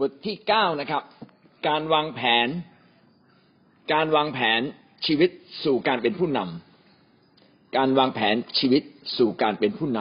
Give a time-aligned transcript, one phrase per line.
[0.00, 1.02] บทที่เก้านะครับ
[1.68, 2.48] การวางแผน
[3.92, 4.60] การวางแผน
[5.06, 5.30] ชีวิต
[5.64, 8.82] สู่การเป็นผู้นำการวางแผนชีวิต
[9.18, 10.00] สู่การเป็นผู้น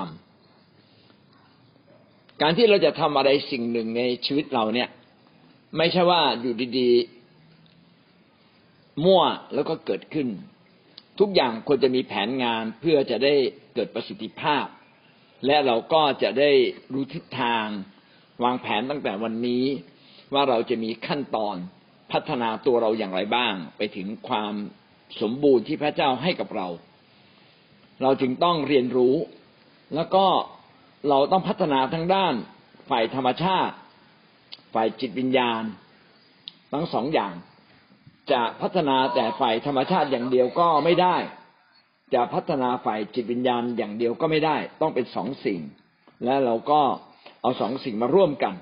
[1.59, 4.89] ำการที่เราจะทำอะไรสิ่งหนึ่งในชีวิตเราเนี่ย
[5.77, 9.23] ไม่ใช่ว่าอยู่ดีๆ มั่ว
[9.53, 10.27] แล้วก็เกิดขึ้น
[11.19, 13.33] ทุกอย่างควรจะมีแผนงานเพื่อจะได้
[13.73, 14.65] เกิดประสิทธิภาพ
[15.45, 16.51] และเราก็จะได้
[16.93, 17.67] รู้ทิศทาง
[18.43, 19.65] วางแผนตั้งแต่วันนี้
[20.33, 21.55] ว่าเราจะมีขั้นตอน
[22.11, 24.53] พัฒนาตัวเราอย่างไรบ้าง ไปถึงความ
[25.21, 26.67] สมบูรณ์ที่พระเจ้าให้กับเรา
[28.01, 29.15] เราจึงต้องเรียนรู้
[29.95, 30.25] แล้วก็
[31.09, 32.33] เราต้องพัฒนาทั้งด้าน
[32.89, 33.75] ฝ่ายธรรมชาติ
[34.73, 35.63] ฝ่ายจิตวิญญาณ
[36.73, 37.33] ทั้งสองอย่าง
[38.31, 41.17] จะพัฒนาแต่ฝ่ายธรรมชาติอย่างเดียวก็ไม่ได้
[42.13, 45.59] จะพัฒนาฝ่ายจิตวิญญาณอย่างเดียวก็ไม่ได้ ต้องเป็นสองสิ่ง
[46.23, 46.81] และเราก็
[47.41, 48.53] เอาสองสิ่งมาร่วมกัน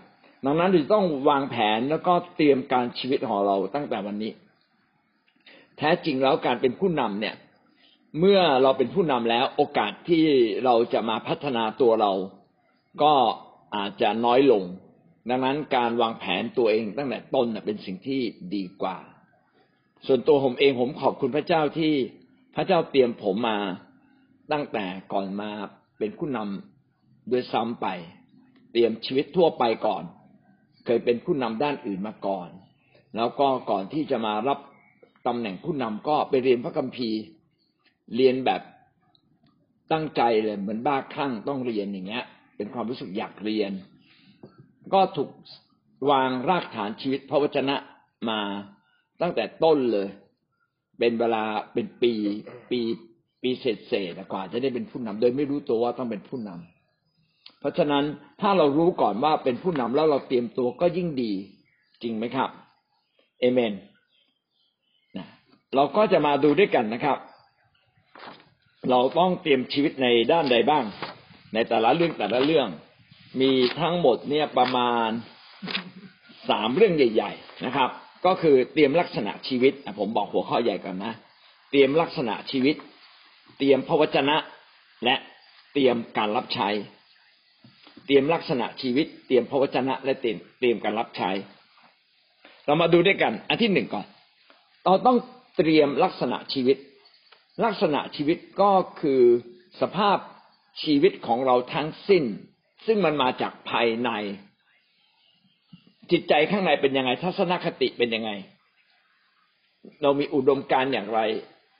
[0.45, 4.31] ดังนั้นเราต้องวางแผนแล้วก็เตรียมการชีวิตของเราตั้งแต่วันนี้
[5.77, 7.35] แท้จริงแล้วการเป็นผู้นำเนี่ย
[8.19, 10.23] เมื่อเราเป็นผู้นำแล้วโอกาสที่
[10.65, 12.13] เราจะมาพัฒนาตัวเรา
[13.03, 13.13] ก็
[13.75, 14.63] อาจจะน้อยลง
[15.29, 18.21] ดังนั้นการวางแผนตัวเองตั้งแต่ต้นเป็นสิ่งที่
[18.55, 18.97] ดีกว่า
[20.07, 21.93] ส่วนตัวผมเองผมขอบคุณพระเจ้าที่
[22.55, 23.59] พระเจ้าเตรียมผมมา
[24.51, 25.49] ตั้งแต่ก่อนมา
[25.97, 27.87] เป็นผู้นำด้วยซ้ำไป
[28.71, 30.03] เตรียมชีวิตทั่วไปก่อน
[30.85, 32.49] เคยเป็นผู้นำด้านอื่นมาก่อน
[33.15, 34.59] แล้วก็ก่อนที่จะมารับ
[35.27, 37.21] ตำแหน่งผู้นำก็ไปเรียนพระคัมภีร์
[38.15, 38.61] เรียนแบบ
[39.91, 42.25] ตั้งใจเลยเหมือนบ้าคลั่งต้องเรียนอย่างเงี้ย
[42.57, 43.71] เป็นความรู้สึกอยากเรียน
[44.93, 45.29] ก็ถูก
[46.11, 47.75] วางรากฐานชีวิตพระวจนะ
[48.29, 48.39] มา
[49.21, 50.07] ตั้งแต่ต้นเลย
[50.99, 52.13] เป็นเวลาเป็นปี
[52.71, 52.79] ปี
[53.41, 56.76] ปีเศษเศษกว่าจะได้เป็นผู้นำโดยไม่รู้ตัวว่าต้องเป็นผู้นำ
[57.59, 58.03] เพราะฉะนั้น
[58.41, 61.31] ถ้าเรารู้ก่อนว่าเป็นผู้นำแล้วเราเตรียมตัวก็ยิ่งดี
[62.01, 62.49] จริงไหมครับ
[63.39, 63.73] เอเมน
[65.75, 67.17] เราก็จะมาดูด้วยกันนะครับ
[68.89, 70.83] เราต้องเตรียมชีวิตในด้านใดบ้าง
[71.53, 72.67] ในแต่ละเรื่องแต่ละเรื่อง
[73.41, 75.09] มีทั้งหมดเนี่ยประมาณ
[76.49, 77.89] สามเรื่องใหญ่ ๆ นะครับ
[78.25, 81.13] ก็คือเตรียมลักษณะชีวิตผมบอกหัวข้อใหญ่ก่อนนะ
[81.71, 82.75] เตรียมลักษณะชีวิต
[83.57, 84.37] เตรียมพระวจนะ
[85.03, 85.15] และ
[85.73, 86.67] เตรียมการรับใช้
[88.07, 91.29] เตรียมลักษณะชีวิต เตรียมพระวจนะ และเตรียมเตรียมการรับใช้
[92.65, 94.05] เรามาดูด้วยกัน อันที่หนึ่งก่อน
[94.85, 95.17] เราต้อง
[95.57, 96.77] เตรียมลักษณะชีวิต
[97.63, 99.21] ลักษณะชีวิตก็คือ
[99.81, 100.17] สภาพ
[100.83, 102.23] ชีวิตของเราทั้งสิ้น
[102.85, 104.09] ซึ่งมันมาจากภายใน
[106.11, 108.31] จิตใจข้างในเป็นยังไง ทัศนคติเป็นยังไง
[110.01, 111.19] เรามีอุดมการอย่างไร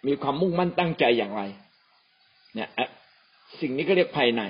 [0.08, 1.42] มีความมุ่งมั่นตั้งใจอย่างไร
[2.56, 2.70] เนี่ย
[3.60, 4.42] สิ่งนี้ก็เรียกภายใน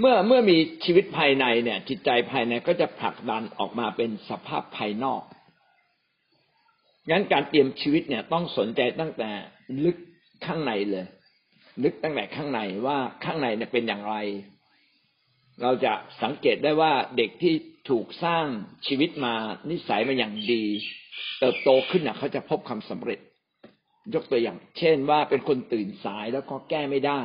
[0.00, 5.22] เมื่อเมื่อมีชีวิตภายในเนี่ย จิตใจภายในก็จะผลักดันออกมาเป็นสภาพภายนอก
[7.10, 9.30] งั้นการเตรียมชีวิตเนี่ยต้องสนใจตั้งแต่
[9.84, 9.96] ลึก
[10.46, 11.06] ข้างในเลย
[11.82, 14.16] ลึกตั้งแต่ข้างในว่าข้างในเนี่ยเป็นอย่างไร
[15.62, 17.54] เราจะสังเกตได้ว่าเด็กที่
[17.90, 18.46] ถูกสร้าง
[18.86, 19.34] ชีวิตมา
[19.70, 20.64] นิสัยมาอย่างดี
[21.40, 23.20] เติบโตขึ้นเนี่ยเขาจะพบความสำเร็จ
[24.14, 27.20] ยกตัวอย่าง เช่นว่าเป็นคนตื่นสายแล้วก็แก้ไม่ได้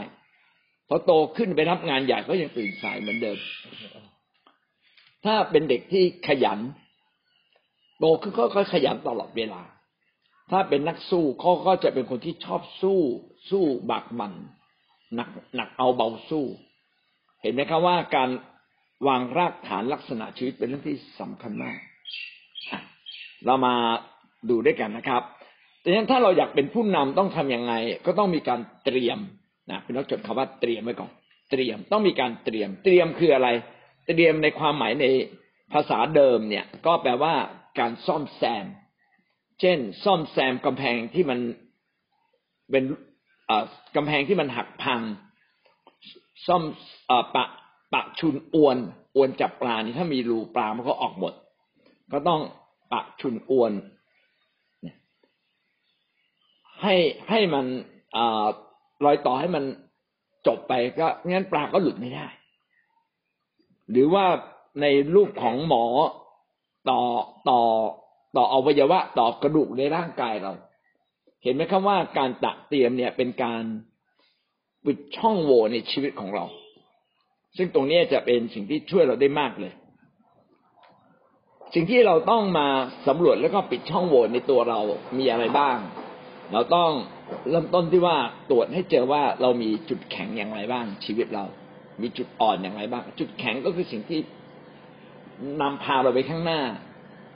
[0.89, 3.37] พอโตขึ้นไปรับงานใหญ่ก็ยังตื่นสายเหมือนเดิม
[5.25, 6.59] ถ้าเป็นเด็กที่ขยัน
[7.99, 9.61] โตขึ้นก็ขยันตลอดเวลา
[10.51, 12.99] ถ้าเป็นนักสู้เขาก็จะเป็นคนที่ชอบสู้
[13.49, 14.33] สู้บักบัน
[15.15, 16.45] หนักหนักเอาเบาสู้
[17.41, 18.29] เห็นไหมครับว่าการ
[19.07, 21.77] วางรากฐานลักษณะชีวิตเป็นเรื่องที่สำคัญมาก
[23.45, 23.73] เรามา
[24.49, 25.23] ดูด้วยกันนะครับ
[25.81, 27.73] แต่ถ้าเราอยากเป็นผู้นำต้องทํำยังไง
[28.05, 29.19] ก็ต้องมีการเตรียม
[29.71, 31.11] นะพี่น้องจดคำว่าเตรียมไว้ก่อน
[31.51, 33.49] เตรียมต้องมีการเตรียม เตรียมคืออะไร
[34.07, 35.05] เตรียมในความหมายใน
[35.73, 37.33] ภาษาเดิมเนี่ย ก็แปลว่า
[37.79, 38.65] การซ่อมแซม
[39.59, 41.39] เช่น ซ่อมแซมกำแพงที่มัน
[42.71, 42.83] เป็น
[43.95, 45.01] กำแพงที่มันหักพัง
[46.47, 46.63] ซ่อม
[47.35, 47.45] ปะ
[47.93, 48.77] ปะชุนอวน
[49.15, 51.33] อวนจับปลานี่ถ้ามีรูปลามันก็ออกหมด
[52.11, 52.41] ก็ต้อง
[52.91, 53.71] ปะชุนอวน
[56.81, 56.95] ให้
[57.29, 57.65] ให้มัน
[59.05, 59.63] รอยต่อให้มัน
[60.47, 62.27] จบไปก็งั้นปลาก็หลุดไม่ได้
[63.91, 64.25] หรือว่า
[64.81, 64.85] ใน
[65.15, 65.85] รูปของหมอ
[66.89, 66.99] ต่อ
[67.49, 67.61] ต่อ
[68.35, 70.51] ต่ออวัยวะต่อกระดูกในร่างกายเรา
[71.43, 73.63] เห็นไหมครับว่าการตักเตรียมเนี่ยเป็นการ
[74.85, 76.45] ปิดช่องโหว่ในชีวิตของเรา
[77.57, 79.73] ซึ่งตรงนี้จะเป็นสิ่งที่ช่วยเราได้มากเลย
[81.73, 82.67] สิ่งที่เราต้องมา
[83.07, 84.79] สำรวจแล้วก็ปิดช่องโหว่ในตัวเรา
[85.17, 85.77] มีอะไรบ้าง
[86.51, 86.91] เราต้อง
[87.49, 88.17] เริ่มต้นที่ว่า
[88.49, 91.45] ตรวจให้เจอว่าเรามีจุดแข็งอย่างไรบ้าง ชีวิตเรา
[92.01, 94.19] มีจุดอ่อนอย่างไรบ้าง จุดแข็งก็คือสิ่งที่
[95.61, 96.61] นำพาเราไปข้างหน้า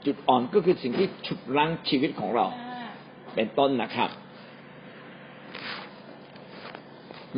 [0.06, 2.46] จุดอ่อนก็คือสิ่งที่ฉุดรั้งชีวิตของเรา
[3.34, 4.10] เป็นต้นนะครับ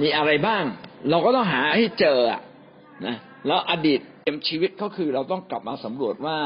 [0.00, 0.64] มีอะไรบ้าง
[1.11, 2.19] เราก็ต้องหาให้เจอ
[3.06, 3.17] นะ
[3.47, 6.38] แล้วอดีตเต็มชีวิตก็คือเราต้องกลับมาสำรวจว่า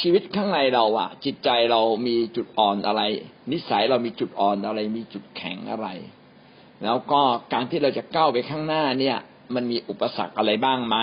[0.00, 3.02] ชีวิตข้างในเราอะจิตใจเรามีจุดอ่อนอะไร
[3.52, 5.88] นิสัยเรามีจุดอ่อนอะไร มีจุดแข็งอะไร
[6.84, 7.20] แล้วก็
[7.52, 9.16] การที่เราจะก้าวไปข้างหน้าเนี่ย
[9.54, 10.96] มันมีอุปสรรคอะไรบ้างไหม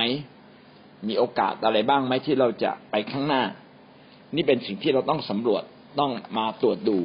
[1.08, 3.44] มีโอกาสอะไรบ้างไหมที่เราจะไปข้างหน้า
[4.36, 5.64] นี่เป็นสิ่งที่เราต้องสำรวจ
[6.00, 7.00] ต้องมาตรวจดู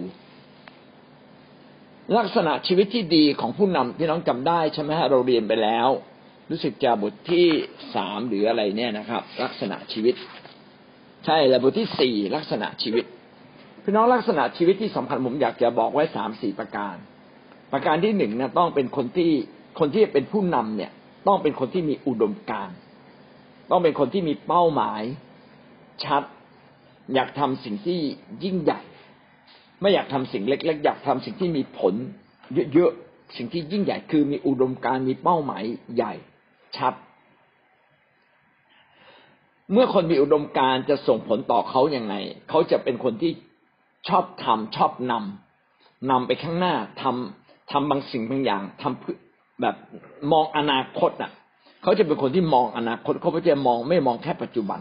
[2.17, 5.89] ลักษณะชีวิตที่ดีของผู้นำที่น้องจำได้ใช่ไหมฮะเราเรียนไปแล้ว
[6.51, 7.47] รู้สึกจะบทที่
[7.95, 10.15] สามหรืออะไรเนี่ยนะครับ ลักษณะชีวิต
[11.27, 13.05] ใช่แล้วบทที่สี่ลักษณะชีวิต
[13.83, 16.97] พี่น้องลักษณะชีวิตที่สำคัญผมอยากจะบอกไว้สามสี่ประการ
[17.73, 19.33] ประการที่หนึ่งนะต้องเป็นคนที่
[19.79, 20.91] คนที่เป็นผู้นำเนี่ย
[21.29, 22.77] ต้องเป็นคนที่มีอุดมการณ์
[23.71, 25.03] ต้องเป็นคนที่มีเป้าหมาย
[26.05, 26.23] ชัด
[27.15, 28.01] อยากทำสิ่งที่
[28.45, 28.81] ยิ่งใหญ่
[29.81, 31.95] ไม่อยากทำสิ่งเล็กๆอยากทำสิ่งที่มีผล
[32.75, 35.63] เยอะๆสิ่งที่ยิ่งใหญ่คือมีอุดมการณ์มีเป้าหมาย
[35.97, 36.13] ใหญ่
[36.77, 36.95] ชัด
[39.73, 42.15] เมื่อคนมีอุดมการจะส่งผลต่อเขาอย่างไง
[42.49, 43.33] เขาจะเป็นคนที่
[44.09, 49.75] ชอบทำชอบนำนำไปข้างหน้าทำทำบางสิ่งบางอย่างทำแบบ
[50.33, 51.31] มองอนาคตอะ
[51.83, 54.81] เขาจะเป็นคนที่มองอนาคตเขาไม่จะมองไม่มองแค่ปัจจุบัน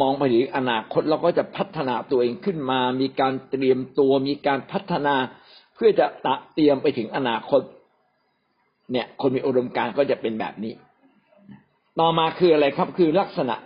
[0.00, 5.14] มองไปถึงอนาคตเราก็จะพัฒนาตัวเองขึ้นมา มีการเตรียมตัวมีการพัฒนา
[5.74, 7.60] เพื่อจะตะเตรียมไปถึงอนาคต
[8.92, 10.74] เนี่ย คนมีอุดมการก็จะเป็นแบบนี้
[12.00, 13.56] ต่อมาคืออะไรครับ คือลักษณะ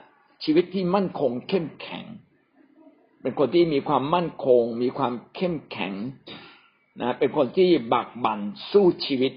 [0.45, 2.05] ชีวิตที่มั่นคงเข้มแข็ง
[3.23, 5.93] เป็นคนที่มีความมั่นคง มีความเข้มแข็ง
[7.01, 8.41] นะเป็นคนที่บักบั่น
[8.71, 9.33] สู้ชีวิต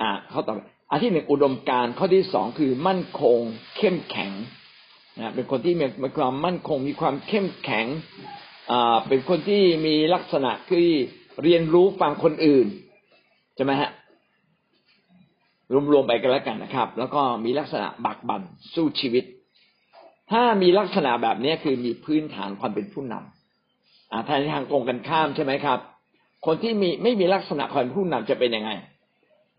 [0.00, 0.58] อ่าเข้อต่อไป
[0.90, 3.38] อันที่หนึ่งอุดมการข้อที่สองคือมั่นคง
[3.76, 4.32] เข้มแข็ง
[5.18, 7.86] นะเป็นคนที่มีมีความมั่นคง มีความเข้มแข็ง
[8.70, 10.88] อ่าเป็นคนที่มีลักษณะคือ
[11.42, 12.66] เรียนรู้ฟังคนอื่น
[13.56, 13.90] ใช่ไหมฮะ
[15.92, 18.42] รวมๆไปกันแล้วกันนะครับ แล้วก็มีลักษณะบักบั่น
[18.74, 19.24] สู้ชีวิต
[20.30, 25.78] ถ้ามีลักษณะแบบนี้คือมีพื้นฐานความเป็นผู้นำอ่าทางทางตรงกันข้ามใช่ไหมครับ
[26.46, 28.70] คนที่มีไม่มีลักษณะความเป็นผู้นำจะเป็นยังไง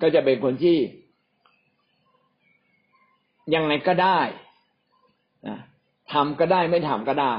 [0.01, 0.77] ก็จะเป็นคนที่
[3.55, 4.19] ยังไงก็ได้
[5.47, 5.57] นะ
[6.13, 7.35] ทำก็ได้ไม่ทำก็ได้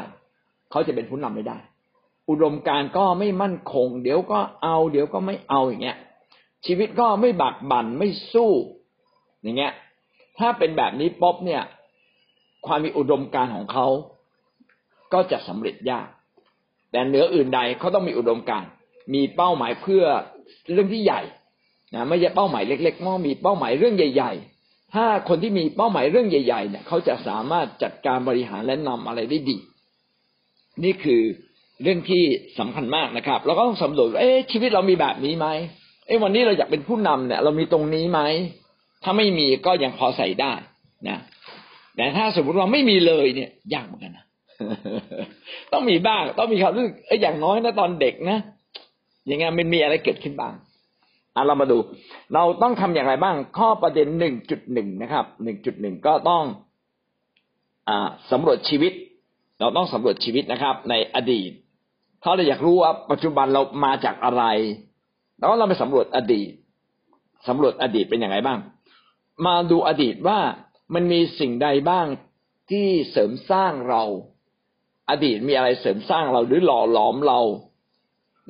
[0.70, 1.58] เขาจะเป็นผู้นำไม่ได้
[2.28, 5.98] อุดมการก็ไม่มั่นคง เดี๋ยวก็เอา เดี๋ยวก็ไม่เอาอย่างเงี้ย
[6.66, 8.52] ชีวิตก็ไม่บักบั่นไม่สู้
[9.42, 9.72] อย่างเงี้ย
[10.38, 11.62] ถ้าเป็นแบบนี้ป๊อบเนี่ย
[12.66, 13.86] ความมีอุดมการของเขา
[15.12, 16.08] ก็จะสำเร็จยาก
[16.90, 18.64] แต่เหนืออื่นใดเขาต้องมีอุดมการ
[19.14, 20.04] มีเป้าหมายเพื่อ
[20.72, 21.22] เรื่องที่ใหญ่
[21.94, 24.32] นะไม่ใช่เป้าหมายเล็กๆมั่มีเป้าหมายเรื่องใหญ่
[24.62, 29.56] ๆ ถ้าคนที่มีเป้าหมายเรื่องใหญ่ ๆ เนี่ยเขาจะสามารถจัดการบริหารและนำอะไรได้ดี
[30.84, 31.22] นี่คือ
[31.82, 32.24] เรื่องที่
[32.58, 35.46] สำคัญมากนะครับ เราก็ต้องสำรวจเอ๊ะชีวิตเรามีแบบนี้ไหม
[36.12, 38.20] อ๊ะวันนี้เราอยากเป็นผู้นำเนี่ย เรามีตรงนี้ไหม
[39.02, 40.52] ถ้าไม่มีก็ยังพอใส่ได้
[41.08, 41.18] นะ
[41.96, 44.24] แต่ถ้าสมมติว่าไม่มีเลยเนี่ยยากเหมือนกันนะ
[45.72, 48.38] ต้องมีบ้าง ต้องมีความรู้สึกเอ้อย่างน้อยนะตอนเด็กนะ
[49.26, 50.54] อย่างเงี้ยมันมีอะไรเกิดขึ้นบ้าง
[51.34, 51.78] อะเรามาดู
[52.34, 56.42] เราต้องทำอย่างไรบ้าง ข้อประเด็นหนึ่งจุดหนึ่งนะครับหนึ่งจุดหนึ่งก็ต้อง
[57.88, 58.92] อ่าสำรวจชีวิต
[59.60, 61.50] เราต้องสำรวจชีวิตนะครับ ในอดีต
[62.22, 64.44] ถ้าเราอยากรู้ว่าปัจจุบันเรามาจากอะไร
[65.42, 66.50] แล้วเราไปสำรวจอดีต
[67.48, 68.58] สำรวจอดีตเป็นอย่างไรบ้าง
[69.46, 70.38] มาดูอดีตว่า
[70.94, 72.06] มันมีสิ่งใดบ้าง
[72.70, 74.02] ที่เสริมสร้างเรา
[75.10, 77.40] อดีตมีอะไรเสริมสร้างเราหรือหล่อหลอมเรา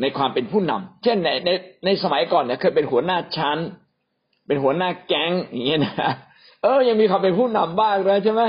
[0.01, 1.51] ในความเป็นผู้นำเช่นในใน
[1.85, 3.59] ในสมัยก่อนเนี่ยเคยเป็นหัวหน้าชั้น
[4.47, 5.95] เป็นหัวหน้าแก๊งอย่างเงี้ยนะ
[6.63, 8.43] เออ ยังมีความเป็นผู้นำบ้างเลยใช่ไหม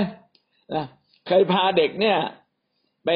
[0.73, 0.85] นะ
[1.27, 2.17] เคยพาเด็กเนี่ย
[3.05, 3.09] ไป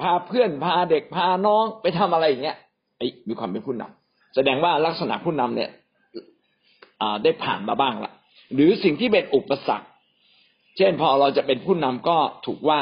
[0.00, 2.56] พาเพื่อนพาเด็กพาน้องไปทำอะไรอย่างเงี้ย
[2.98, 3.97] ไอ้มีความเป็นผู้นำ
[4.34, 5.70] แสดงว่าลักษณะผู้นำเนี่ย
[7.22, 8.12] ได้ผ่านมาบ้างละ
[8.54, 9.88] หรือสิ่งที่เป็นอุปสรรค
[10.76, 12.16] เช่นพอเราจะเป็นผู้นำก็
[12.46, 12.80] ถูกว่า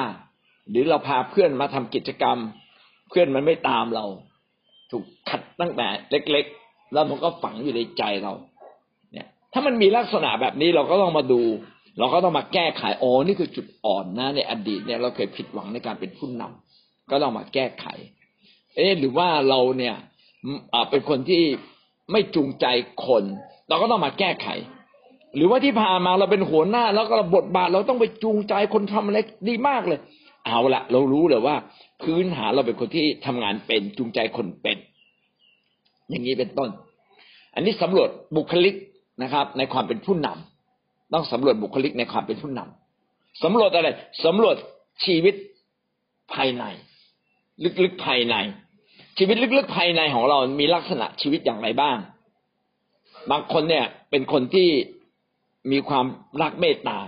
[0.70, 2.38] หรือเราพาเพื่อนมาทำกิจกรรม
[3.08, 4.04] เพื่อนมันไม่ตามเรา
[4.90, 8.32] ถูกขัดตั้งแต่เล็ก ๆ แล้วมันก็ฝังอยู่ในใจเรา
[9.12, 11.42] เนี่ย ถ้ามันมีลักษณะแบบนี้เราก็ต้องมาดู
[11.98, 17.86] เราก็ต้องมาแก้ไขโอ้นี่คือจุดอ่อนนะในอดีตเนี่ยเราเคยผิดหวังในการเป็นผู้นำก็ต้องมาแก้ไข
[18.76, 19.96] เอ๊หรือว่าเราเนี่ย
[20.90, 21.42] เป็นคนที่
[22.12, 22.66] ไม่จูงใจ
[23.06, 23.24] คน
[23.68, 24.48] เราก็ต้องมาแก้ไข
[25.36, 30.00] หรือว่าที่ผ่านมาเราเป็นหัวหน้า แล้วก็บทบาทเราต้องไปจูงใจคนทำอะไรดีมากเลย
[30.44, 31.56] เอาละเรารู้เลยว่า
[32.02, 34.76] พื้นฐานเราเป็นคนที่ทำงานเป็นจูงใจคนเป็น
[36.10, 36.70] อย่างนี้เป็นต้น
[37.54, 38.74] อันนี้สำรวจบุคลิก
[39.22, 43.88] นะครับ ในความเป็นผู้นำต้องสำรวจบุคลิกในความเป็นผู้นำสำรวจอะไร
[44.24, 44.56] สำรวจ
[45.04, 45.34] ชีวิต
[46.34, 46.64] ภายใน
[47.82, 48.36] ลึกๆภายใน
[49.18, 51.96] ชีวิตลึกๆภายในของเรา มีลักษณะชีวิตอย่างไรบ้าง
[53.30, 54.68] บางคนเนี่ย เป็นคนที่
[55.72, 56.04] มีความ
[56.42, 56.98] รักเมตตา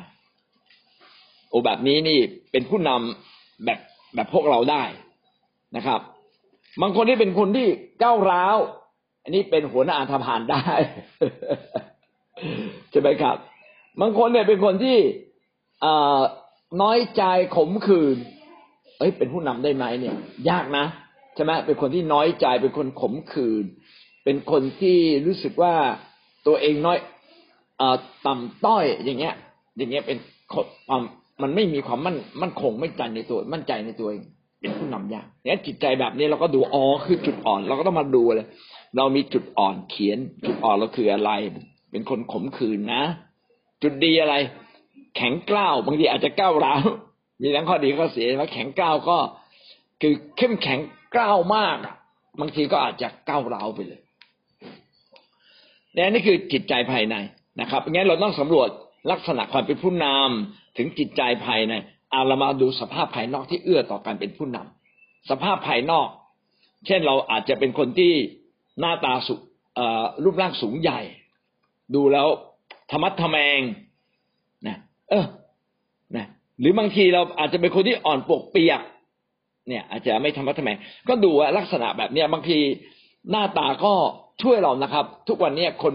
[1.48, 2.18] โอ้แบบนี้นี่
[2.52, 3.78] เป็นผู้นำแบบ
[4.14, 4.82] แบบพวกเราได้
[5.76, 6.00] นะครับ
[6.82, 7.66] บางคนที่เป็นคนที่
[8.02, 8.56] ก้าวร้าว
[9.22, 10.64] อันนี้เป็นหัวหน้าอาธพานได้
[12.90, 13.36] ใช่ไหมครับ
[14.00, 14.98] บางคนเนี่ยเป็นคนที่
[16.82, 17.22] น้อยใจ
[17.56, 18.16] ขมขื่น
[18.98, 20.16] เอ้ยเป็นผู้นำได้ไหมเนี่ย
[20.50, 20.84] ยากนะ
[21.38, 23.64] ช่ไหมเป็นคนที่น้อยใจเป็นคนขมขื่น
[24.24, 25.74] เป็นคนที่รู้สึกว่า
[26.46, 26.98] ตัวเองน้อย
[27.80, 27.82] อ
[28.26, 29.34] ต่ำต้อยอย่างเงี้ย
[29.76, 30.18] อย่างเงี้ยเป็น
[30.52, 30.54] ค
[30.90, 31.02] วาม
[31.42, 34.22] มันไม่มีความมั่นมั่นคงไม่ใจในตัว มั่นใจในตัวเอง
[34.60, 38.46] เป็นผู้นำยากเนี่ยจิตใจแบบนี้เราก็ดูอ๋อคือจุดอ่อน เราก็ต้องมาดูเลย
[38.96, 41.30] เรามีจุดอ่อนเขียน จุดอ่อนเราคืออะไร
[41.90, 43.02] เป็นคนขมขื่นนะ
[43.82, 44.34] จุดดีอะไร
[45.16, 46.82] แข็งกล้าวบางทีอาจจะก้าวร้าว
[47.40, 49.18] มีทั้งข้อดีข้อเสียว่าแข็งกล้าวก็
[50.02, 50.78] คือเข้มแข็ง
[51.16, 51.76] ก้าวมาก
[52.40, 54.00] บางทีก็อาจจะก้าวร้าวไปเลย
[55.96, 57.16] นี่นี่คือจิตใจภายใน
[57.60, 58.68] นะครับงั้นเราต้องสำรวจ
[59.10, 61.74] ลักษณะความเป็นผู้นำถึงจิตใจภายใน
[62.10, 66.08] เอาเรามาดูสภาพภายนอกที่เอื้อต่อการเป็นผู้นำสภาพภายนอก
[66.86, 68.12] เช่นเราอาจจะเป็นคนที่
[68.80, 69.34] หน้าตาสุ
[70.24, 71.00] รูปร่างสูงใหญ่
[71.94, 72.28] ดูแล้ว
[72.90, 73.60] ธรรมัดทแมง
[74.66, 74.78] นะ
[75.10, 75.26] เออ
[76.16, 76.26] นะ
[76.60, 78.80] หรือบางทีเราอาจจะเป็นคนที่อ่อนปกเปียก
[79.68, 80.70] เนี่ย อาจจะไม่ธรรมะทแม
[81.08, 82.58] ก็ดูว่าลักษณะแบบเนี้ยบางที
[83.30, 83.94] หน้าตาก็
[84.42, 85.94] ช่วยเรานะครับ ทุกวันนี้คน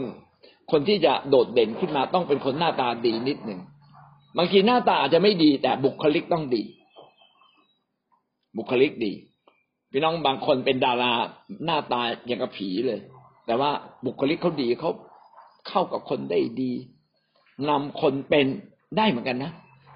[0.72, 3.60] คนที่จะโดดเด่นขึ้นมาต้องเป็นคนหน้าตาดีนิดหนึ่ง
[4.38, 6.64] บางทีหน้าตาอาจจะไม่ดี แต่บุคลิกต้องดี
[8.58, 9.14] บุคลิกดี
[9.92, 11.14] พี่น้องบางคนเป็นดารา
[11.66, 13.00] หน้าตาอย่างกับผีเลย
[13.46, 13.72] แต่ว่า
[14.06, 14.92] บุคลิกเขาดีเขา
[15.68, 16.72] เข้ากับคนได้ดี
[17.70, 18.46] นำคนเป็น
[18.98, 19.52] ได้เหมือนกันนะ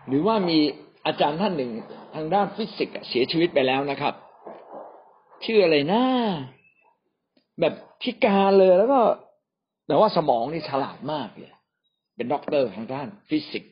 [0.07, 0.59] หรือว่ามี
[1.07, 1.71] อาจารย์ท่านหนึ่ง
[2.15, 4.13] ทางด้านฟิสิกส์เสียชีวิตไปแล้วนะครับ
[5.45, 6.03] ชื่ออะไรนะ
[7.59, 8.99] แบบพิการเลยแล้วก็
[9.87, 11.51] แต่ว่าสมองนี่ฉลาดมากเลย
[12.15, 13.71] เป็นด็อกเตอร์ทางด้านฟิสิกส์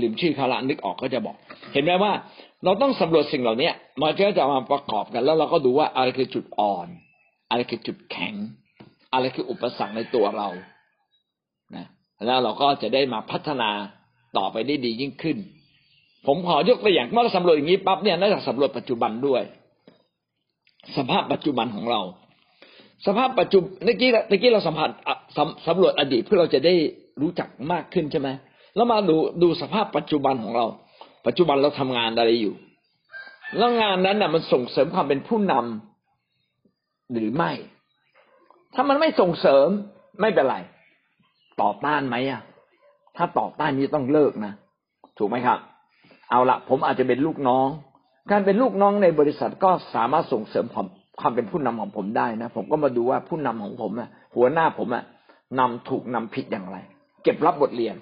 [0.00, 1.36] ลืมชื่อเขาละนึกออกก็จะบอก
[1.72, 2.12] เห็นไหมว่า
[2.64, 3.70] เราต้องสำรวจสิ่งเหล่านี้
[4.00, 6.86] มาเพื่อจะมาประกอบกัน แล้วเราก็ดูว่าอะไรคือจุดอ่อน
[7.50, 8.34] อะไรคือจุดแข็ง
[9.12, 10.48] อะไรคืออุปสรรคในตัวเรา
[11.76, 11.86] นะ
[12.26, 13.70] แล้วเราก็จะได้มาพัฒนา
[14.36, 15.36] ต่อไปได้ดียิ่งขึ้น
[16.26, 19.42] ผมขอยกตัวอย่างเมื่อเราสำรวจอย่างนี้ปั๊บเนี่ยนอกจากสำรวจปัจจุบันด้วย
[20.96, 22.00] สภาพปัจจุบันของเรา
[23.06, 24.90] สภาพปัจจุบันเมื่อกี้เมื่อกี้เราสัมผัส
[25.66, 26.74] สำรวจอดีตเพื่อเราจะได้
[27.22, 28.28] รู้จักมากขึ้นใช่ไหม
[28.76, 30.66] แล้วมาดูดูสภาพปัจจุบันของเรา
[31.26, 32.54] ปัจจุบันเราทำงานอะไรอยู่
[33.56, 37.52] แล้วงานนั้นน่ะมันส่งเสริมความเป็นผู้นำหรือไม่
[38.74, 39.68] ถ้ามันไม่ส่งเสริม
[40.20, 40.56] ไม่เป็นไร
[41.60, 42.42] ต่อต้านไหมอะ
[43.16, 44.52] ถ้าต่อต้านนี้ต้องเลิกนะ
[45.18, 45.58] ถูกไหมครับ
[46.30, 47.68] เอาละผมอาจจะเป็นลูกน้อง
[48.30, 50.86] การเป็นลูกน้องในบริษัทก็สามารถส่งเสริมความ
[51.20, 55.04] ความเป็นผู้นำของผมได้นะ ผมก็มาดูว่าผู้นำของผมอะหัวหน้าผมอะ
[55.58, 56.76] นำถูกนำผิดอย่างไร
[57.22, 57.96] เก็บรับบทเรียน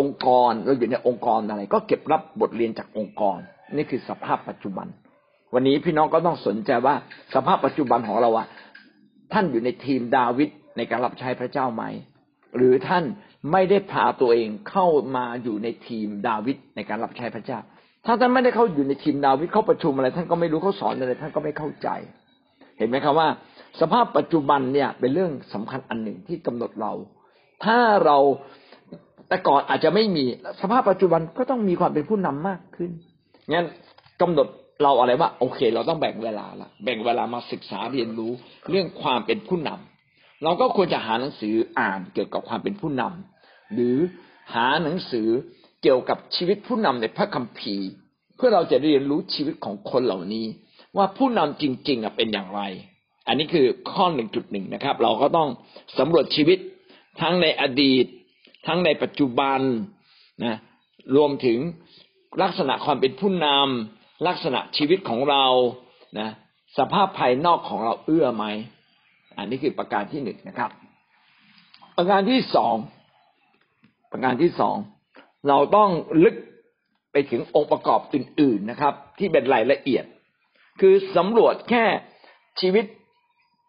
[0.06, 3.38] งค์กรเราอยู่ในองค์กรอะไร ก็เก็บรับบทเรียนจากองค์กร
[3.76, 4.86] นี่คือสภาพปัจจุบัน
[5.54, 6.94] วันนี้พี่น้องก็ต้องสนใจว่า
[7.34, 8.46] สภาพปัจจุบันของเราอะ
[9.32, 11.84] ท่านอยู่ในทีมดาวิดในการรับใช้พระเจ้าไหม
[12.56, 13.04] หรือท่าน
[13.52, 14.86] ไม่ได้พาตัวเองเข้า
[15.16, 17.58] มาอยู่ในทีมดาวิดในการรับใช้พระเจ้า
[18.06, 21.88] ถ้าท่านไม่ได้เข้าอยู่ในทีมดาวิดเข้าประชุมอะไร ท่านก็ไม่รู้เขาสอนอะไรท่านก็ไม่เข้าใจ
[22.78, 23.28] เห็นไหมครับว่า
[23.80, 26.92] สภาพปัจจุบันเนี่ยเป็นเรื่องสำคัญอันหนึ่งที่กำหนดเรา
[27.64, 28.18] ถ้าเรา
[29.28, 30.24] แต่ก่อนอาจจะไม่มี
[30.60, 32.90] สภาพปัจจุบันก็ต้องมีความเป็นผู้นำมากขึ้น
[33.52, 33.66] งั้น
[34.22, 34.46] กำหนด
[34.82, 38.32] เราอะไรว่า โอเค เราต้องแบ่งเวลาละแบ่งเวลามาศึกษาเรียนรู้
[38.70, 39.95] เรื่องความเป็นผู้นำ
[40.42, 43.96] เราก็ควรจะหาหนังสืออ่านเกี่ยวกับความเป็นผู้นำหรือ
[44.54, 45.28] หาหนังสือ
[45.82, 47.88] เกี่ยวกับชีวิตผู้นำในพระคัมภีร์
[48.36, 50.46] เพื่อเราจะเรียนรู้ชีวิตของคนเหล่านี้
[50.96, 52.62] ว่าผู้นำจริงๆเป็นอย่างไร
[53.26, 55.48] อันนี้คือข้อหนึ่งจุดหนึ่งนะครับ เราก็ต้อง
[55.98, 56.58] สำรวจชีวิต
[57.20, 58.06] ทั้งในอดีต
[58.66, 59.60] ทั้งในปัจจุบัน
[60.44, 60.56] นะ
[61.16, 61.58] รวมถึง
[62.42, 65.44] ลักษณะความเป็นผู้นำลักษณะชีวิตของเรา
[66.18, 66.28] นะ
[66.78, 68.44] สภาพภายนอกของเราเอื้อไหม
[69.38, 70.70] อันนี้คือประการที่หนึ่งนะครับ
[71.96, 72.74] ประการที่สอง
[74.12, 74.76] ประการที่สอง
[75.48, 75.90] เราต้อง
[76.24, 76.36] ลึก
[77.12, 80.04] ไปถึงองค์ประกอบอื่น ๆนะครับ ที่เป็นรายละเอียด
[80.80, 81.84] คือสำรวจแค่
[82.60, 82.84] ชีวิต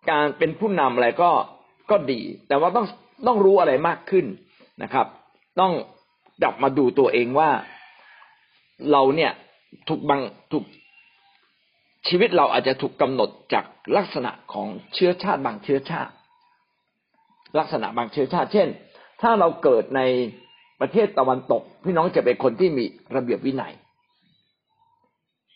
[0.09, 1.31] การเป็นผู้นำอะไรก็
[1.91, 2.87] ก็ดี แต่ว่าต้อง
[3.27, 4.25] ต้องรู้อะไรมากขึ้น
[4.83, 5.07] นะครับ
[5.59, 5.73] ต้อง
[6.43, 7.49] จับมาดูตัวเองว่า
[8.91, 9.31] เราเนี่ย
[9.87, 10.21] ถูกบัง
[10.51, 10.65] ถูก
[12.07, 13.65] ชีวิตเราอาจจะถูกกำหนดจาก
[13.97, 16.11] ลักษณะของเชื้อชาติบางเชื้อชาติ
[17.59, 18.67] ลักษณะบางเชื้อชาติ เช่น
[19.21, 20.01] ถ้าเราเกิดใน
[20.81, 22.85] ประเทศตะวันตก พี่น้องจะเป็นคนที่มี
[23.15, 23.73] ระเบียบวินัย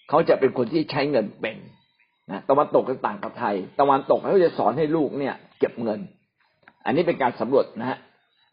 [0.10, 1.58] เขาจะเป็นคนที่ใช้เงินเป็น
[2.32, 6.00] นะตะวันตกก็ต่างกับไทย ตะวันตกเขาจะสอนให้ลูกเนี่ย เก็บเงิน
[6.86, 7.98] อันนี้เป็นการสำรวจนะฮะ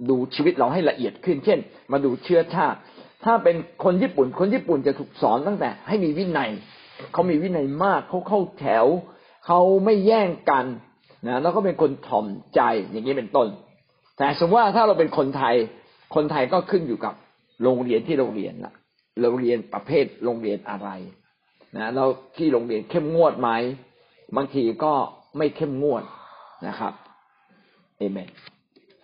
[0.09, 1.59] ดูชีวิตเราให้ละเอียดขึ้น เช่น
[1.93, 2.79] มาดูเชื้อชาติ
[3.25, 6.51] ถ้าเป็นคนญี่ปุ่น คนญี่ปุ่นจะถูกสอนตั้งแต่ ให้มีวินัย
[7.13, 8.87] เขามีวินัยมากเขาเข้าแถว
[9.47, 10.65] เขาไม่แย่งกัน
[11.27, 13.49] นะแล้วก็เป็นคนถ่อมใจอย่างนี้เป็นต้น
[14.19, 15.55] แต่สมมติว่าถ้าเราเป็นคนไทย
[16.15, 17.15] คนไทยก็ขึ้นอยู่กับ
[17.63, 18.75] โรงเรียนที่โรงเรียนละ
[19.23, 20.89] โรงเรียนประเภทโรงเรียนอะไร
[21.77, 23.51] นะแล้วที่โรงเรียนเข้มงวดไหม
[24.37, 24.93] บางทีก็
[25.39, 26.05] ไม่เข้มงวด
[26.67, 26.93] นะครับ
[27.99, 28.29] เอเมน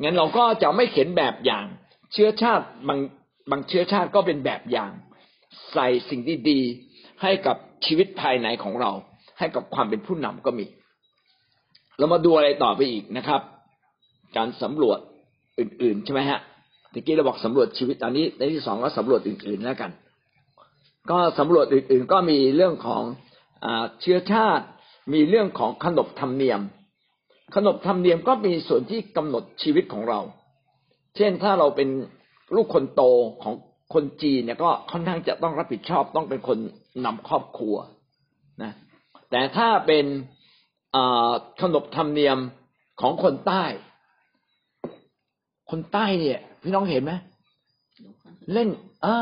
[0.03, 1.67] งั้นเราก็จะไม่เขียนแบบอย่าง
[2.13, 2.99] เชื้อชาติบาง
[3.51, 4.91] บางเชื้อชาติก็เป็นแบบอย่าง
[5.73, 6.61] ใส่สิ่งที่ดี
[7.23, 7.57] ให้กับ
[7.87, 8.91] ชีวิตภายในของเรา
[9.39, 10.67] ให้กับความเป็นผู้นำก็มี
[11.99, 13.41] เรามาดูอะไรต่อไปอีกนะครับ
[14.37, 14.99] การสำรวจ
[15.59, 16.41] อื่น ๆ ใช่ไหมฮะ
[16.93, 19.91] ตะกี้เราบอกสำรวจชีวิตตอนนี้ในที่สองก็สำรวจอื่น ๆ แล้วกัน
[21.11, 23.03] ก็สำรวจอื่น ๆ ก็มีเรื่องของ
[23.65, 23.67] อ
[24.01, 24.67] เชื้อชาติ
[25.15, 26.61] มีเรื่องของขนบธรรมเนียม
[27.55, 30.21] ขนบธรรมเนียมก็มีส่วนที่กำหนดชีวิตของเรา
[31.17, 31.89] เช่นถ้าเราเป็น
[32.55, 33.03] ลูกคนโต
[33.43, 33.55] ของ
[33.95, 36.59] คนจีนเนี่ยก็ค่อนข้างจะต้องรับผิดชอบต้องเป็นคน
[37.05, 37.77] นำครอบครัว
[38.63, 38.73] นะ
[39.31, 40.07] แต่ถ้าเป็น
[41.61, 42.39] ขนบธรรมเนียม
[43.01, 43.65] ของคนใต้
[45.71, 47.13] คนใต้เนี่ย พี่น้องเห็นไหม
[48.53, 48.69] เล่น
[49.05, 49.17] อ่า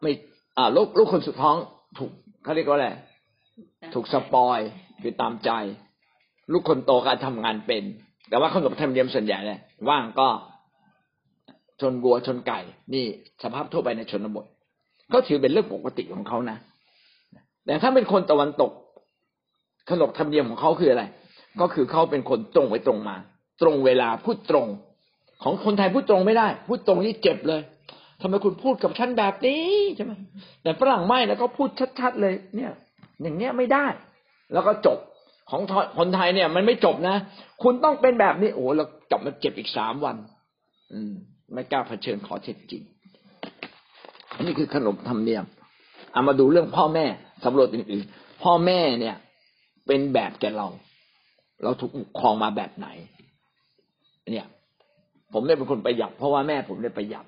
[0.00, 0.10] ไม่
[0.56, 1.56] อ่าลูกลูกคนสุดท้อง
[1.98, 2.10] ถูก
[2.42, 2.88] เขาเรียกว่าอะไร
[3.94, 4.58] ถูกสปอย
[5.02, 5.50] คือตามใจ
[6.52, 7.84] ลูกคนโตก็ทำงานเป็น
[8.28, 10.28] แต่ว่าขนบธรรมเนียมส่วนใหญ่เลยว่างก็
[11.80, 12.60] ชนวัวชนไก่
[12.94, 13.04] นี่
[13.42, 14.46] สภาพทั่วไปในชนบท
[15.12, 16.58] ก็ถือเป็นเรื่องปกติของเขานะ
[17.66, 18.70] แต่ถ้าเป็นคนตะวันตก
[19.90, 21.04] ขนบธรรมเนียมของเขาคืออะไร
[21.60, 23.16] ก็คือเขาเป็นคนตรงไปตรงมา
[23.62, 24.66] ตรงเวลาพูดตรง
[25.42, 27.60] ของคนไทยพูดตรงไม่ได้ พูดตรงนี่เจ็บเลย
[28.20, 29.64] ทำไมคุณพูดกับฉันแบบนี้
[29.96, 30.12] ใช่ไหม
[30.62, 31.68] แต่ฝรั่งไม่แล้วก็พูด
[32.00, 32.72] ชัด ๆ เลย เนี่ย
[33.22, 33.86] อย่างเงี้ยไม่ได้
[34.52, 34.98] แล้วก็จบ
[35.50, 35.62] ของ
[35.98, 37.16] คนไทยเนี่ย มันไม่จบนะ
[37.62, 40.16] คุณต้องเป็นแบบนี้ โอ้เรากลับมาเจ็บอีกสามวัน
[40.92, 41.12] อืม
[41.52, 42.82] ไม่กล้าเผชิญขอเท็จจริง
[44.40, 45.44] นนี้คือขนบธรรมเนียม
[46.12, 47.06] เอามาดูเรื่องพ่อแม่
[47.44, 49.16] สำรวจอื่นๆ พ่อแม่เนี่ย
[49.86, 50.68] เป็นแบบแกเรา
[51.62, 52.88] เราถูกปกครองมาแบบไหน
[54.32, 54.46] เนี่ย
[55.32, 57.26] ผมได้เป็นคนประหยัดเพราะว่าแม่ผมได้ประหยัด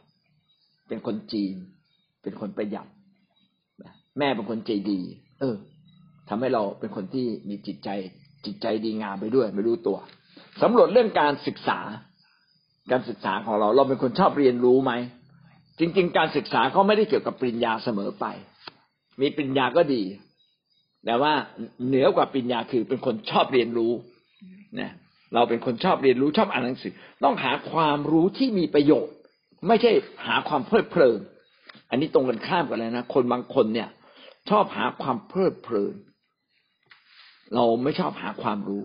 [0.89, 1.55] เป็นคนจีน
[2.23, 2.87] เป็นคนประหยัด
[4.19, 5.01] แม่เป็นคนใจดี
[5.41, 5.57] เออ
[6.29, 7.89] ทำให้เราเป็นคนที่มีจิตใจ
[8.45, 9.99] จิตใจดีงามไปด้วย ไม่รู้ตัว
[10.63, 11.81] สำรวจเรื่องการศึกษา
[12.91, 14.93] การศึกษาของเรา เราเป็นคนชอบเรียนรู้ไหม
[15.79, 18.27] จริง ๆ การศึกษาเขาไม่ได้เกี่ยวกับปริญญาเสมอไป
[19.21, 20.03] มีปริญญาก็ดี
[21.05, 21.33] แต่ว่า
[21.87, 23.93] เหนือกว่าปริญญาคือเป็นคนชอบเรียนรู้
[24.81, 24.91] นะ
[25.35, 26.93] เราเป็นคนชอบเรียนรู้ชอบอ่านหนังสือ
[27.25, 29.15] ต้องหาความรู้ที่มีประโยชน์
[29.69, 29.93] ไม่ใช่
[30.27, 31.21] หาความเพลิดเพลิน
[31.91, 33.89] อันนี้ตรงกันข้ามกันเลยนะคนบางคนเนี่ย
[34.51, 35.95] ชอบหาความเพลิดเพลิน
[37.55, 38.83] เราไม่ชอบหาความรู้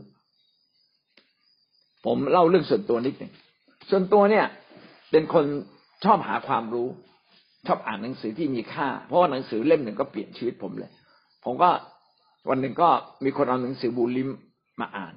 [2.05, 3.33] ผมเล่าเรื่องส่วนตัวนิดหนึ่ง
[3.89, 4.45] ส่วนตัวเนี่ย
[5.11, 5.45] เป็นคน
[6.05, 6.87] ชอบหาความรู้
[7.67, 10.91] ชอบอ่านหนังสือที่มีค่า เพราะว่าหนังสือเล่มหนึ่งก็เปลี่ยนชีวิตผมเลย
[11.45, 11.69] ผมก็
[12.49, 12.89] วันหนึ่งก็
[13.23, 14.29] มีคนเอาหนังสือบูลิม
[14.81, 15.13] มาอ่าน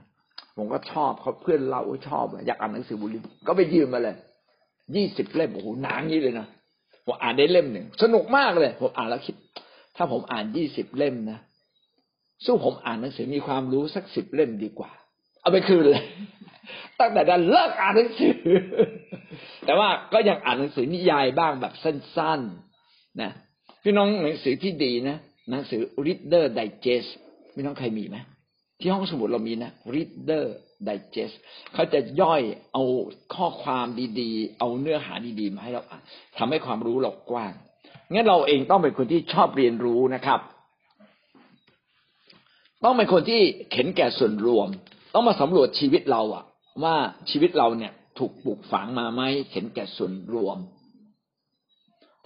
[0.56, 4.16] ผมก็ชอบเขาเพื่อนเราชอบอยากอ่านหนังสือบูลิมก็ไปยืมมาเลย
[4.96, 6.46] ยี่สิบเล่มโอ้โหหนางี้เลยนะ
[7.06, 9.36] ผมอ่านได้เล่มหนึ่งสนุกมากเลย ผมอ่านแล้วคิด
[9.96, 11.38] ถ้าผมอ่านยี่สิบเล่มนะ
[12.44, 14.90] สู้ผมอ่านหนังสือมีความรู้สักสิบเล่มดีกว่า
[15.40, 16.04] เอาไปคืนเลย
[16.98, 18.36] ตั้งแต่นั้นเลิกอ่านหนังสือ
[19.66, 23.30] แต่ว่าก็ยังอ่านหนังสือนิยายบ้างแบบสั้นๆนะ
[23.82, 25.16] พี่น้องหนังสือที่ดีนะ
[25.50, 27.10] หนังสือ Reader Digest
[27.54, 28.16] พี่น้องใครมีไหม
[28.80, 30.44] ที่ห้องสมุดเรามีนะ Reader
[30.88, 31.34] Digest
[31.74, 32.84] เขาจะย่อยเอา
[33.34, 33.86] ข้อความ
[34.20, 36.02] ดีๆ เอาเนื้อหาดีๆมาให้เราอ่าน
[36.38, 37.52] ทำให้ความรู้เรากว้าง
[38.12, 40.40] งั้นเราเองต้องเป็นคนที่ชอบเรียนรู้นะครับ
[42.84, 44.68] ต้องเป็นคนที่เข็นแก่ส่วนรวม
[45.14, 46.44] ต้องมาสำรวจชีวิตเราอะ
[46.82, 46.96] ว่า
[47.30, 50.58] ชีวิตเราเนี่ยถูกปลูกฝังมาไหมเข็นแก่ส่วนรวม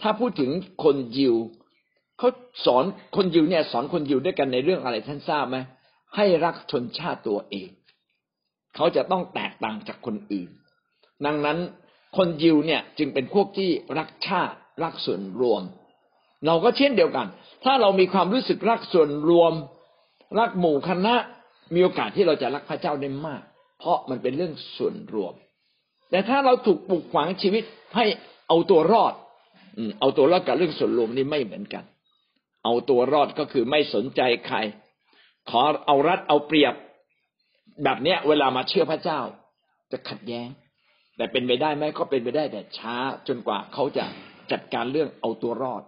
[0.01, 0.51] ถ้าพูดถึง
[0.85, 1.35] คนยิว
[2.19, 2.29] เขา
[2.67, 2.85] สอน
[3.17, 5.57] คนยิวเนี่ย สอนคนยิวด้วยกันในเรื่องอะไรท่านทราบไหม
[6.17, 7.69] ให้รักชนชาติตัวเอง
[8.75, 10.51] เขาจะต้องแตกต่างจากคนอื่น
[11.27, 11.59] ดังนั้น
[12.17, 15.63] คนยิวเนี่ยจึงเป็นพวกที่รักชาติรักส่วนรวม
[16.47, 17.27] เราก็เช่นเดียวกัน
[17.65, 19.53] ถ้าเรามีความรู้สึกรักส่วนรวม
[20.39, 21.15] รักหมู่คณะ
[21.75, 23.43] มีโอกาสที่เราจะรักพระเจ้าได้มาก
[23.79, 25.35] เพราะมันเป็นเรื่องส่วนรวม
[26.11, 27.65] แต่ถ้าเราถูกปลูกฝังชีวิต
[27.97, 28.07] ให้
[28.49, 29.15] เอาตัวรอด
[30.01, 31.85] เอาตัวรอดกับเรื่องส่วนรวมนี่ไม่เหมือนกัน
[32.65, 34.59] เอาตัวรอดก็คือไม่สนใจใคร
[35.51, 36.75] ขอเอารัดเอาเปรียบ
[37.85, 39.21] แบบเนี้ย เวลามาเชื่อพระเจ้า
[39.93, 40.49] จะขัดแย้ง
[41.17, 42.97] แต่เป็นไปได้ไหมก็เป็นไปได้แต่ช้า
[43.29, 44.05] จนกว่าเขาจะ
[44.53, 45.83] จัดการเรื่องเอาตัวรอด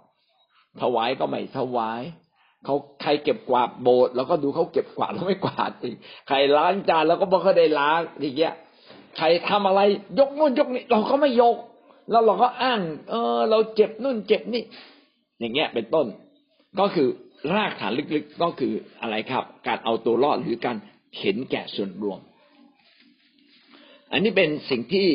[0.82, 2.02] ถวายก็ไม่ถวาย
[2.64, 5.96] เขาใครเก็บกวาดโบสถ์เราก็ดูเขาเก็บกวาดแล้วไม่กวาดอีก
[6.28, 8.54] ใครล้างจานเราก็บอกเขาได้ล้างอย่างเงี้ย
[9.16, 9.80] ใครทำอะไร
[10.18, 11.56] ยกนู่นยกนี่เราก็ไม่ยก
[12.10, 14.62] แล้วเราก็อ้าง เออ เราเจ็บนู่นเจ็บนี่
[15.40, 16.06] อย่างเงี้ยเป็นต้น
[16.80, 17.08] ก็คือ
[17.54, 20.76] รากฐานลึกๆก็คืออะไรครับ การเอาตัวรอดหรือการ
[21.18, 22.20] เห็นแก่ส่วนรวม
[24.12, 25.08] อันนี้เป็นสิ่งที่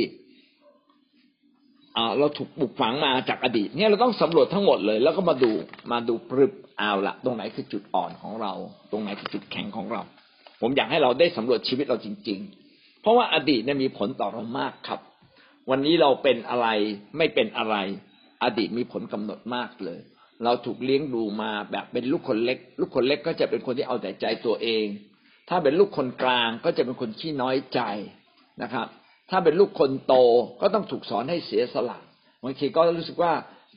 [2.20, 5.52] เราถูกปลูกฝังมาจากอดีตเนี่ยเราต้องสำรวจทั้งหมดเลย แล้วก็มาดู
[5.92, 8.54] มาดูปรึบเอาละตรงไหนคือจุดอ่อนของเรา
[8.92, 10.02] ตรงไหนคือจุดแข็งของเรา
[10.62, 15.00] ผมอยากให้เราได้สำรวจชีวิตเราจริง ๆ เพราะว่าอดีตเนี่ยมีผลต่อเรามากครับ
[15.70, 16.68] วันนี้เราเป็นอะไร
[17.18, 17.76] ไม่เป็นอะไร
[18.44, 20.00] อดีตมีผลกำหนดมากเลย
[20.44, 24.86] เราถูกเลี้ยงดูมาแบบเป็นลูกคนเล็ก ลูกคนเล็กก็จะเป็นคนที่เอาแต่ใจตัวเอง
[25.50, 27.80] ถ้าเป็นลูกคนกลางก็จะเป็นคนขี้น้อยใจ
[28.62, 28.88] นะครับ
[29.34, 30.16] ถ้าเป็นลูกคนโต
[30.62, 32.00] ก็ต้องถูกสอนให้เสียสละ
[32.44, 33.34] บางทีก็รู้สึกว่า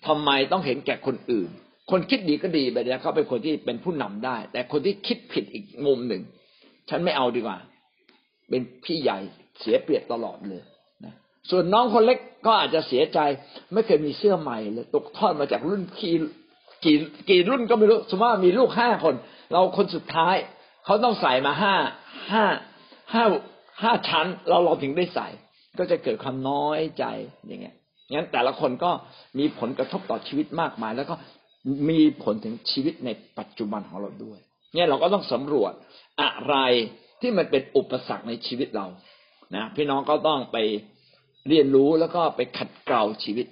[0.07, 1.51] ทำไมต้องเห็นแก่คนอื่น
[1.90, 6.23] คนคิดดีก็ดีไปแล้วเขาเป็นคนที่เป็นผู้นำได้ แต่คนที่คิดผิดอีกมุมหนึ่ง
[6.88, 7.59] ฉันไม่เอาดีกว่า
[8.49, 9.19] เป็นพี่ใหญ่
[9.61, 10.62] เสียเปรียบตลอดเลย
[11.05, 11.14] นะ
[11.51, 13.19] ส่วนน้องคนเล็กก็อาจจะเสียใจ
[13.73, 16.14] ไม่เคยมีเสื้อใหม่เลยตกทอดมาจากรุ่นพี่
[16.85, 16.97] กี่
[17.31, 19.14] กี่รุ่นก็ไม่รู้สมมติว่ามีลูกห้าคน
[19.53, 20.37] เราคนสุดท้าย
[20.85, 21.75] เขาต้องใส่มาห้า
[22.33, 22.45] ห้า
[23.14, 23.25] ห้า
[23.83, 25.29] ห้าชั้น เราเราถึงได้ใส่
[25.79, 27.05] ก็จะเกิดความน้อยใจ
[27.47, 27.75] อย่างเงี้ย
[28.12, 28.91] งั้นแต่ละคนก็
[29.39, 31.15] มีผลกระทบต่อชีวิตมากมาย แล้วก็
[31.89, 34.39] มีผลถึงชีวิตในปัจจุบันของเราด้วย
[34.75, 35.73] เนี่ยเราก็ต้องสำรวจ
[36.23, 36.57] อะไร
[37.21, 38.87] ที่มันเป็นอุปสรรคในชีวิตเรา
[39.55, 40.57] นะพี่น้องก็ต้องไป
[41.49, 43.47] เรียนรู้แล้วก็ไปขัดเกลาชีวิต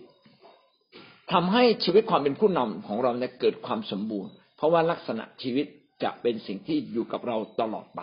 [1.32, 5.66] ทำให้ชีวิตความเป็นผู้นำของเราเนี่ยเกิดความสมบูรณ์ เพราะว่าลักษณะชีวิต
[6.02, 8.00] จะเป็นสิ่งที่อยู่กับเราตลอดไป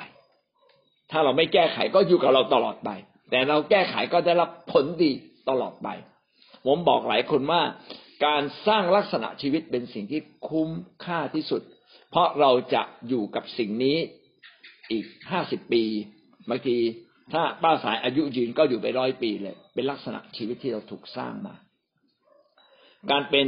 [1.11, 2.89] ถ้าเราไม่แก้ไขก็อยู่กับเราตลอดไป
[3.31, 5.11] แต่เราแก้ไขก็ได้รับผลดี
[5.49, 5.87] ตลอดไป
[6.65, 7.61] ผมบอกหลายคนว่า
[8.25, 10.69] การสร้างลักษณะชีวิตเป็นสิ่งที่คุ้ม
[11.05, 11.61] ค่าที่สุด
[12.09, 13.97] เพราะเราจะอยู่กับสิ่งนี้
[14.91, 15.83] อีกห้าสิบปี
[16.49, 16.77] บางที
[17.33, 21.55] ถ้าป้าสายอายุยืนก็อยู่ไปร้อยปีเลย เป็นลักษณะชีวิตที่เราถูกสร้างมา
[23.11, 23.47] การเป็น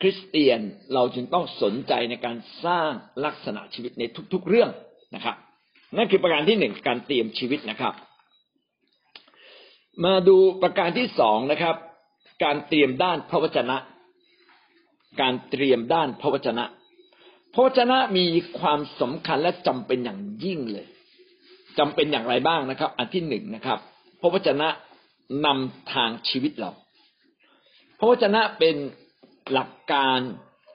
[0.00, 0.60] คริสเตียน
[0.94, 2.90] เราจึงต้องสนใจในการสร้าง
[3.24, 4.70] ลักษณะชีวิตในทุกๆเรื่อง
[5.14, 5.36] นะครับ
[5.96, 7.94] นั่นคือประการที่หนึ่งการเตรียมชีวิตนะครับ
[10.04, 11.76] มาดูประการที่สองนะครับ
[12.44, 13.76] การเตรียมด้านพระวจนะ
[15.20, 16.64] การเตรียมด้านพระวจนะ
[17.54, 18.24] พระวจนะมี
[18.58, 20.86] ความสำคัญและจำเป็นอย่างยิ่งเลย
[21.78, 23.78] จำเป็นอย่างไรบ้างนะครับ อันที่หนึ่งนะครับ
[24.20, 24.68] พระวจนะ
[25.46, 26.70] นำทางชีวิตเรา
[27.98, 28.76] พระวจนะเป็น
[29.52, 30.20] หลักการ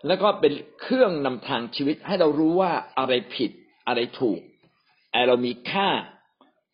[0.07, 3.51] แล้วก็เป็นเครื่องนำทางชีวิต ให้เรารู้ว่าอะไรผิด
[3.87, 4.39] อะไรถูก
[5.11, 5.89] อะไรเรามีค่า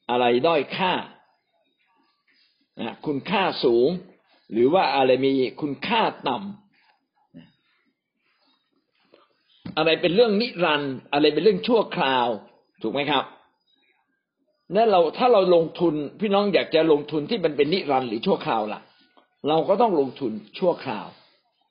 [0.10, 0.92] อะไรด้อยค่า
[2.80, 3.90] นะคุณค่าสูง
[4.52, 6.48] หรือว่าอะไรมีคุณค่าต่ำ
[9.78, 12.28] อะไรเป็นเรื่องนิรันด์อะไรเป็นเรื่องชั่วคราว
[12.82, 13.24] ถูกไหมครับ
[14.76, 18.82] นั่นเราถ้าเราลงทุนพี่น้องอยากจะลงทุนที่มันเป็นนิรันด์หรือชั่วคราวล่ะ
[19.48, 21.08] เราก็ต้องลงทุนชั่วคราว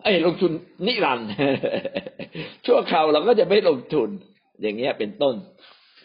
[0.03, 0.53] ไอ้ลงทุน
[0.87, 1.29] นิรันด์
[2.66, 4.09] ชั่วคราวเราก็จะไม่ลงทุน
[4.61, 5.35] อย่างเงี้ยเป็นต้น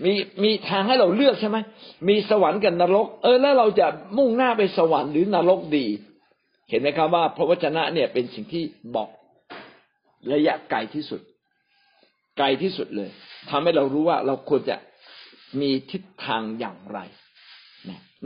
[0.04, 1.58] มีมีทางให้เราเลือกใช่ไหม
[2.10, 5.86] มีสวรรค์กับนรก เออแล้วเราจะมุ่งหน้าไปสวรรค์หรือนรกดี
[6.70, 8.64] เห็นไหมครับว่า พระวจนะเนี่ยเป็นสิ่งที่
[8.96, 9.10] บอก
[10.34, 11.22] ระยะไกลที่สุด
[12.38, 13.10] ไกลที่สุดเลย
[13.50, 14.76] ทำให้เรารู้ว่าเราควรจะ
[15.62, 17.00] มีทิศทางอย่างไร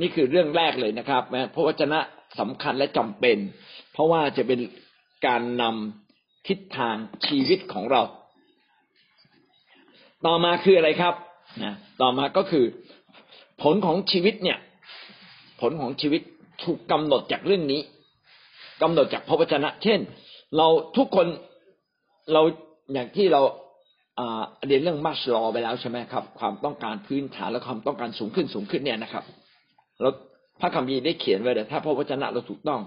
[0.01, 1.23] นี่คือเรื่องแรกเลยนะครับ
[1.56, 1.99] พระวจนะ
[2.39, 3.38] สำคัญและจำเป็น
[3.93, 4.60] เพราะว่าจะเป็น
[5.27, 6.95] การนำทิศทาง
[7.27, 8.01] ชีวิตของเรา
[10.25, 11.13] ต่อมาคืออะไรครับ
[11.63, 12.65] นะต่อมาก็คือ
[13.62, 14.58] ผลของชีวิตเนี่ย
[15.62, 16.22] ผลของชีวิต
[16.63, 17.82] ถูกกำหนดจากเรื่องนี้
[18.82, 20.00] กำหนดจากพระวจนะ เช่น
[20.58, 20.67] เรา
[20.98, 21.28] ทุกคน
[22.34, 22.41] เรา
[22.93, 23.41] อย่างที่เรา
[24.67, 29.24] เรียนเรื่องมัสลอไปแล้วใช่ไหมครับ ความต้องการพื้นฐานและความต้องการสูงขึ้นสูงขึ้นเนี่ยนะครับ
[30.02, 30.10] เรา
[30.62, 32.82] พระคัมภีร์ได้เขียนไว้แต่ถ้าพระวจนะเราถูกต้อง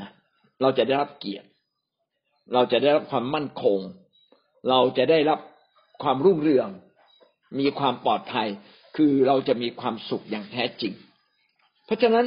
[0.00, 0.10] นะ
[0.60, 1.46] เราจะได้รับเกียรติ
[2.54, 3.78] เราจะได้รับความมั่นคง
[4.68, 5.40] เราจะได้รับ
[6.02, 6.68] ความรุ่งเรือง
[7.58, 8.48] มีความปลอดภัย
[8.96, 10.92] คือเราจะมีความสุขอย่างแท้จริง
[11.84, 12.26] เพราะฉะนั้น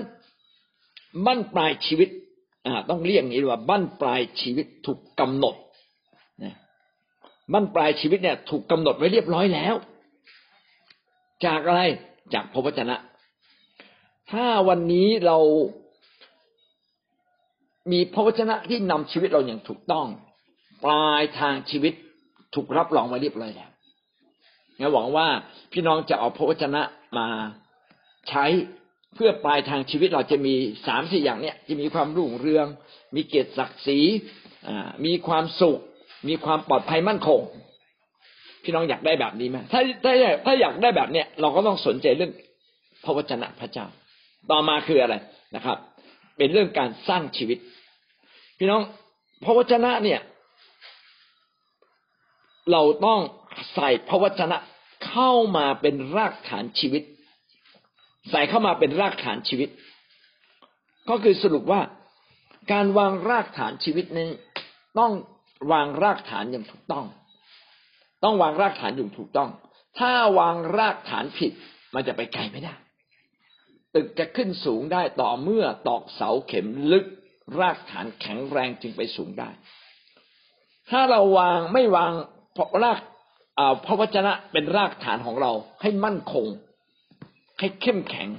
[1.26, 2.10] บั้นปลายชีวิต
[2.90, 5.56] ต้องเรียกอย่างนี้ว่าบั้นปลายชีวิตถูกกำหนด
[6.44, 6.56] นะ
[7.54, 9.76] บั้นปลายชีวิตเนี่ย ถูกกำหนดไว้เรียบร้อยแล้ว
[11.46, 11.82] จากอะไร
[12.34, 12.96] จากพระวจนะ
[14.32, 15.38] ถ้าวันนี้เรา
[17.92, 20.08] มีพระวจนะที่นำชีวิตเราอย่างถูกต้อง
[20.86, 21.94] ปลายทางชีวิต
[22.56, 23.70] ถูกรับรองไว้เรียบร้อยแล้ว
[24.80, 25.28] งั้นหวังว่า
[25.74, 26.82] พี่น้องจะเอาพระวจนะ
[27.18, 27.28] มา
[28.30, 28.46] ใช้
[29.16, 30.54] เพื่อปลายทางชีวิตเราจะมี
[30.88, 32.68] สามสี่อย่างเนี้ยจะมีความรุ่งเรือง
[33.16, 34.00] มีเกียรติศักดิ์ศรี
[34.68, 35.80] อ่ามีความสุข
[36.28, 37.42] มีความปลอดภัยมั่นคง
[38.64, 40.14] พี่น้องอยากได้แบบนี้ไหมถ้าถ้า
[40.46, 42.32] ถ้าอยากได้แบบเนี้ยเราก็ต้องสนใจเรื่อง
[43.04, 43.86] พระวจนะพระเจ้า
[44.52, 45.16] ต่อมาคืออะไร
[45.56, 45.78] นะครับ
[46.38, 47.58] เป็นเรื่องการสร้างชีวิต
[48.58, 48.82] พี่น้อง
[49.44, 50.22] พระวจนะเนี่ย
[52.72, 53.20] เราต้อง
[53.74, 54.58] ใส่พระวจนะ
[55.08, 57.04] เข้ามาเป็นรากฐานชีวิต
[58.32, 59.70] ใส่เข้ามาเป็นรากฐานชีวิต
[61.10, 61.82] ก็คือสรุปว่า
[62.72, 64.30] การวางรากฐานชีวิตนี้
[65.00, 65.12] ต้อง
[65.72, 67.06] วางรากฐานอย่างถูกต้อง
[68.24, 69.50] ต้องวางรากฐานอย่างถูกต้อง
[70.00, 71.52] ถ้าวางรากฐานผิด
[71.94, 72.76] มันจะไปไกลไม่ได้
[73.96, 77.06] ตึกจะขึ้นสูงได้ต่อเมื่อตอกเสาเข็มลึก
[77.60, 79.50] รากฐานแข็งแรงจึงไปสูงได้
[80.90, 82.12] ถ้าเราวางไม่วาง
[82.84, 83.00] ราก
[83.86, 86.46] พระวจนะเป็นรากฐานของเราให้มั่นคง
[87.60, 88.30] ให้เข้มแข็ง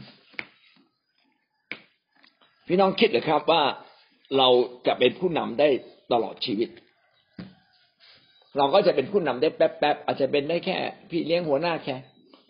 [2.66, 3.62] พี่น้องคิดเหรือครับว่า
[4.38, 4.48] เรา
[4.86, 5.68] จะเป็นผู้นำได้
[6.12, 6.68] ตลอดชีวิต
[8.58, 10.76] เราก็จะเป็นผู้นำได้แป๊บๆอาจจะเป็นได้แค่
[11.10, 11.96] พี่เลี้ยงหัวหน้าแค่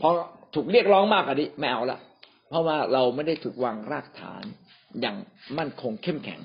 [0.01, 0.09] พอ
[0.55, 1.99] ถูกเรียกร้องมากกว่านี้ไม่เอาละ
[2.49, 4.45] เพราะว่าเราไม่ได้ถูกวางรากฐาน
[5.01, 5.17] อย่าง
[5.59, 6.41] มั่นคงเข้มแข็ง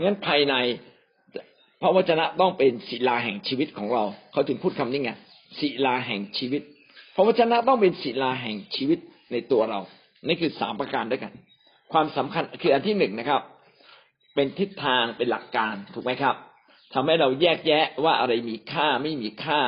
[0.00, 0.54] งั้นภายใน
[1.80, 5.12] พระวจนะต้องเป็นศิลาแห่งชีวิตของเรา เขาถึงพูดคำนี้ไง
[5.58, 6.62] ศิลาแห่งชีวิต
[7.14, 8.98] พระวจนะต้องเป็นศิลาแห่งชีวิต
[9.32, 9.80] ในตัวเรา
[10.26, 11.32] นี่คือสามประการด้วยกัน
[11.92, 13.42] ความสำคัญคืออันที่หนึ่งนะครับ
[14.34, 16.34] เป็นทิศทางเป็นหลักการถูกไหมครับ
[16.94, 19.60] ทำให้เราแยกแยะว่าอะไรมีค่าไม่มีค่า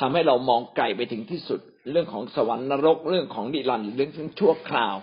[0.00, 4.96] ทำให้เรามองไกลไปถึงที่สุด เรื่องของสวรรค์นรกเรื่องของนิรันดร์เรื่องชั่วคราว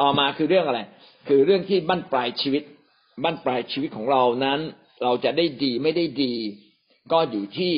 [0.00, 0.80] ต่อมาคือเรื่องอะไร
[1.28, 2.62] คือเรื่องที่บั้นปลายชีวิต
[3.24, 4.60] บั้นปลายชีวิตของเรานั้น
[5.02, 6.34] เราจะได้ดีไม่ได้ดี
[7.12, 7.72] ก็อยู่ที่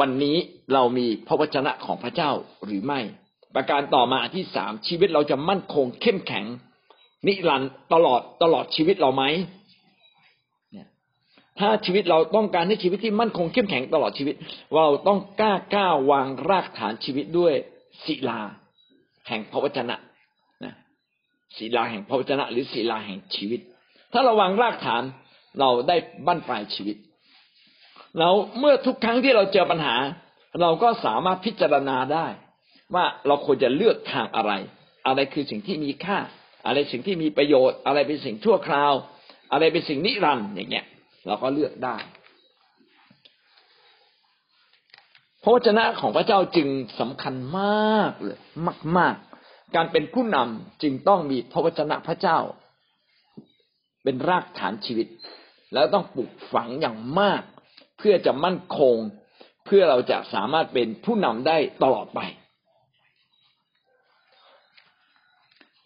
[0.00, 0.36] วันนี้
[0.72, 2.30] เรามีพระวจนะของพระเจ้า
[2.64, 3.00] หรือไม่
[3.54, 6.44] ประการต่อมาที่สามชีวิตเราจะมั่นคงเข้มแข็ง
[7.26, 9.24] นิรันต์ตลอดตลอดชีวิตเราไหม
[11.58, 14.34] ถ้าชีวิตเราต้องการให้ชีวิตที่มั่นคงเข้มแข็งตลอดชีวิต
[14.74, 17.54] เราต้องกล้ากล้าวางรากฐานชีวิตด้วย
[18.04, 18.40] ศิลา
[19.28, 19.96] แห่งพระวจนะ
[20.64, 20.74] นะ
[21.56, 23.60] ศิลาแห่งพระวจนะ หรือศิลาแห่งชีวิต
[24.12, 25.02] ถ้าเราวางรากฐาน
[25.60, 26.96] เราได้บั้นปลายชีวิต
[28.18, 29.96] แล้วเมื่อทุกครั้งที่เราเจอปัญหา
[30.60, 32.26] เราก็สามารถพิจารณาได้
[32.94, 34.52] ว่าเราควรจะเลือกทางอะไร
[35.06, 36.18] อะไรคือสิ่งที่มีค่า
[36.66, 38.92] อะไรสิ่งที่มีประโยชน์ อะไรเป็นสิ่งชั่วคราว
[39.52, 40.86] อะไรเป็นสิ่งนิรันด์อย่างเงี้ย
[41.26, 41.96] เราก็เลือกได้
[45.42, 46.68] พระวจนะของพระเจ้าจึง
[47.00, 48.40] สำคัญมากเลย
[48.98, 52.38] มาก ๆ การเป็นผู้นำจึงต้องมีพระวจนะพระเจ้า
[54.04, 55.08] เป็นรากฐานชีวิต
[55.74, 57.42] แล้วต้องปลูกฝังอย่างมาก
[58.00, 58.96] เพื่อจะมั่นคง
[59.66, 62.20] เพื่อเราจะสามารถเป็นผู้นำได้ตลอดไป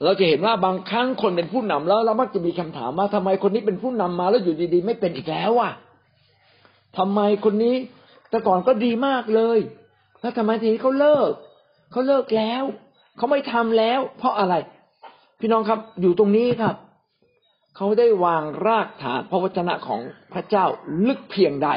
[0.04, 5.72] เราจะเห็นว่าบางครั้งคนเป็นผู้นำแล้วเรามักจะมีคำถามว่าทำไมคนนี้เป็นผู้นำมาแล้วอยู่ดีๆ ไม่เป็นอีกแล้วอะ
[6.98, 7.76] ทำไมคนนี้
[8.30, 9.58] แต่ก่อนก็ดีมากเลย
[10.20, 11.30] แล้วทำไมทีนี้เขาเลิก
[11.90, 12.62] เขาเลิกแล้ว
[13.16, 14.54] เขาไม่ทำแล้ว เพราะอะไร
[15.40, 16.76] พี่น้องครับอยู่ตรงนี้ครับ
[17.76, 20.00] เขาได้วางรากฐานพระวจนะของ
[20.32, 20.64] พระเจ้า
[21.06, 21.68] ลึกเพียงใด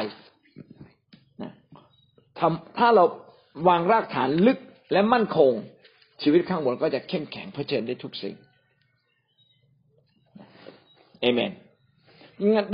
[2.40, 3.04] ทำถ้าเรา
[3.68, 4.58] วางรากฐานลึก
[4.92, 5.52] และมั่นคง
[6.22, 8.36] ชีวิตข้างบนก็จะเข้มแข็งเผชิญได้ทุกสิ่ง
[11.20, 11.52] เอเมน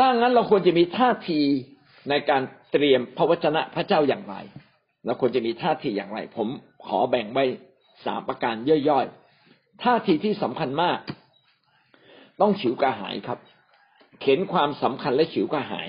[0.01, 1.41] ดังนั้นเราควรจะมีท่าที
[2.11, 4.37] ในการเตรียมพระวจนะพระเจ้าอย่างไร
[5.05, 6.49] เราควรจะมีท่าทีอย่างไร ผม
[6.87, 7.45] ขอแบ่งไว้
[8.05, 8.55] สามประการ
[8.89, 10.99] ย่อยๆท่าทีที่สำคัญมาก
[12.41, 13.39] ต้องฉิวกระหายครับ
[14.21, 15.89] เข็นความสำคัญและฉิวกระหาย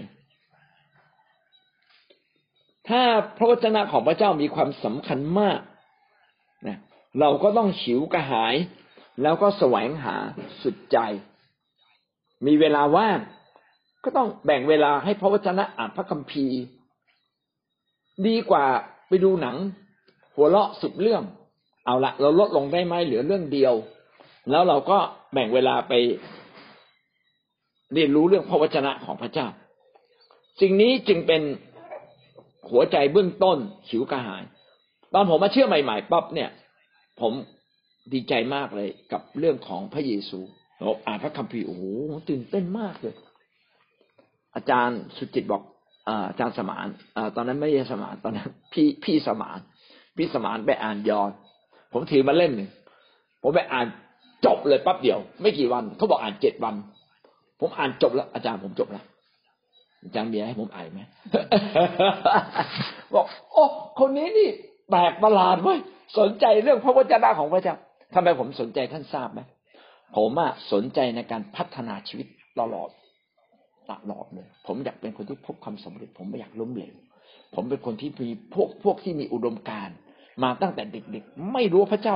[2.89, 3.01] ถ้า
[3.37, 5.59] พระวจนะของพระเจ้ามีความสำคัญมาก
[6.67, 6.77] นะ
[7.19, 8.55] เราก็ต้องฉิวกระหาย
[9.21, 10.15] แล้วก็แสวงหา
[10.61, 10.97] สุดใจ
[12.45, 13.19] มีเวลาว่าง
[14.03, 16.59] ก็ต้องแบ่งเวลาให้พระวจนะอ่านพระคัมภีร์
[18.27, 18.65] ดีกว่า
[19.07, 19.57] ไปดูหนัง
[20.35, 21.23] หัวเราะสิบเรื่อง
[21.85, 23.73] เอาละเราลดลงได้ไหมเหลือเรื่องเดียว
[24.49, 24.97] แล้วเราก็
[25.33, 25.93] แบ่งเวลาไป
[27.93, 29.47] เรียนรู้เรื่องพระวจนะของพระเจ้า
[30.61, 31.41] สิ่งนี้จึงเป็น
[32.71, 33.57] หัวใจเบื้องต้น
[33.89, 34.43] หิวกระหาย
[35.13, 36.49] ตอนผมมาเชื่อใหม่ๆปั๊บเนี่ย
[37.21, 37.33] ผม
[38.13, 40.39] ดีใจมากเลยกับเรื่องของพระเยซู
[40.81, 41.83] เราอ่านพระคัมภีร์โอ้โห
[42.29, 43.15] ตื่นเต้นมากเลย
[44.55, 45.63] อาจารย์สุจิตบอก
[46.29, 46.87] อาจารย์สมาน
[47.35, 49.59] ตอนนั้นไม่ใช่สมานตอนนั้น พี่พี่สมาน
[50.17, 51.31] พี่สมานไปอ่านยอน
[51.93, 52.69] ผมถือมาเล่มหนึ่ง
[53.41, 53.85] ผมไปอ่าน
[54.45, 56.75] จบเลยปั๊บเดียว ไม่กี่วันเขาบอกอ่านเจ็ดวัน
[57.59, 59.05] ผมอ่านจบแล้ว อาจารย์ผมจบแล้ว
[60.05, 61.01] อาจารย์มีให้ผมอ่านไหม
[63.13, 63.63] บอก โอ้
[63.99, 64.49] คนนี้นี่
[64.89, 65.79] แปลกประหลาดเว้ย
[66.19, 67.75] สนใจเรื่องพระวจนะของพระเจ้า
[68.13, 69.39] ทำไมผมสนใจท่านทราบไหม
[70.17, 72.27] ผมอะสนใจในการพัฒนาชีวิต
[72.59, 72.89] ตลอด
[73.91, 76.95] ตลอดเลย ผมอยากเป็นคนที่พบความสำเร็จ ผมไม่อยากล้มเหลว
[77.55, 79.89] ผมเป็นคนที่มีพวกพวกที่มีอุดมการ
[80.43, 82.15] มาตั้งแต่เด็กๆ ไม่รู้พระเจ้า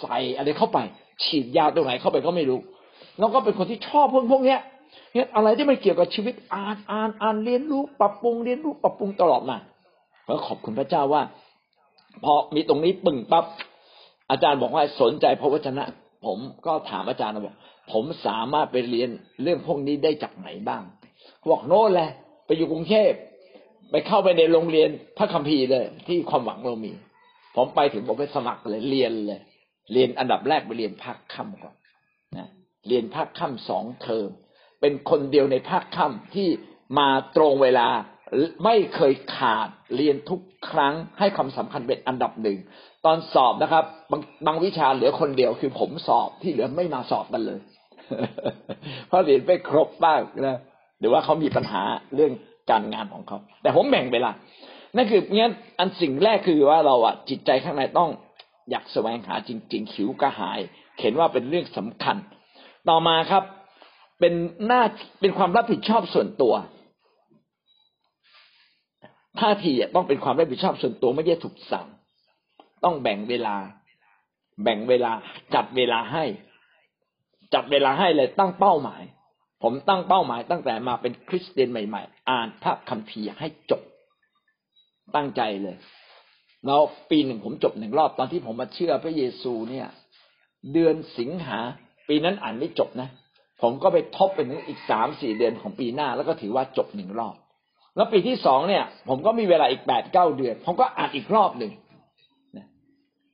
[0.00, 0.78] ใส่อะไรเข้าไป
[1.24, 2.60] ฉีดยาตรงไหนเข้าไปก็ไม่รู้
[3.18, 4.60] แล้วก็เป็นคนที่ชอบพวกพวกเนี้ย
[5.12, 9.56] เนี่ยอะไรที่ไม่เกี่ยวกับชีวิตอ่านอ่านอ่านเรียนรู้ปรับปรุงเรียนรู้ปรับปรุงตลอดมา
[10.26, 11.22] แล้วขอบคุณพระเจ้าว่า
[12.24, 13.44] พอมีตรงนี้ปึ่งปั๊บ
[14.30, 15.84] อาจารย์บอกว่าสนใจพระวจนะ
[16.26, 17.56] ผมก็ถามอาจารย์บอก
[17.92, 19.08] ผมสามารถไปเรียน
[19.42, 20.82] เรื่องพวกนี้ได้จากไหนบ้าง
[21.50, 22.10] บอกโน่นแหละ
[22.46, 23.12] ไปอยู่กรุงเทพ
[23.90, 26.92] ไปเข้าไปในโรงเรียนพระคัมภีร์เลย ที่ความหวังเรามี
[27.56, 29.40] ผมไปถึงผมไปสมัครเลยเรียนเลย
[29.92, 31.74] เรียนอันดับแรกไปเรียนภาคค่ำก่อน
[32.36, 32.48] นะ
[32.88, 34.28] เรียนภาคค่ำสองเทอม
[34.82, 36.48] เป็นคนเดียวในภาคค่ำที่
[36.98, 37.88] มาตรงเวลา
[38.64, 40.40] ไม่เคยขาดเรียนทุก
[40.70, 42.58] ครั้งให้ความสำคัญเป็นอันดับหนึ่ง
[43.06, 47.60] ตอนสอบนะครับบางบางวิชาเหลือคนเดียวคือผมสอบที่เหลือไม่มาสอบกันเลย
[49.08, 50.58] เพราะเรียนไม่ครบบ้างนะ
[51.00, 51.82] หรือว่าเขามีปัญหา
[52.14, 52.32] เรื่อง
[52.70, 54.30] การงานของเขา แต่ผมแบ่งเวลา
[54.96, 58.10] นั่นคืองั้นอันสิ่งแรกคือว่าเราอะจิตใจข้างในต้อง
[58.70, 60.58] อยากแสวงหาจริง ๆ ขิวกระหาย
[61.00, 62.16] เห็นว่าเป็นเรื่องสำคัญ
[62.88, 63.44] ต่อมาครับ
[64.20, 64.32] เป็น
[64.66, 64.82] หน้า
[65.20, 66.54] เป็นความรับผิดชอบส่วนตัว
[69.40, 71.86] ท่าทีต้องเป็นความรับผิดชอบส่วนตัวไม่ใช่ถูกสั่ง
[72.84, 73.56] ต้องแบ่งเวลา
[74.62, 75.12] แบ่งเวลา
[75.54, 76.24] จัดเวลาให้
[77.54, 79.02] จัดเวลาให้เลยตั้งเป้าหมาย
[79.62, 83.82] ผมตั้งเป้าหมาย ตั้งแต่มาเป็นคริสเตียนใหม่ ๆ อ่านพระคัมภีร์ให้จบ
[85.14, 85.76] ตั้งใจเลย
[86.66, 89.88] แล้วปีหนึ่งผมจบหนึ่งรอบตอนที่ผมมาเชื่อพระเยซูเนี่ย
[90.72, 91.58] เดือนสิงหา
[92.08, 93.08] ปีนั้นอ่านไม่จบนะ
[93.62, 97.34] ผมก็ไปทบไปถึงอีกสามสี่เดือนของปีหน้า แล้วก็ถือว่าจบหนึ่งรอบ
[97.96, 101.72] แล้วปีที่สองเนี่ย ผมก็มีเวลาอีกแปดเก้าเดือน ผมก็อ่านอีกรอบหนึ่ง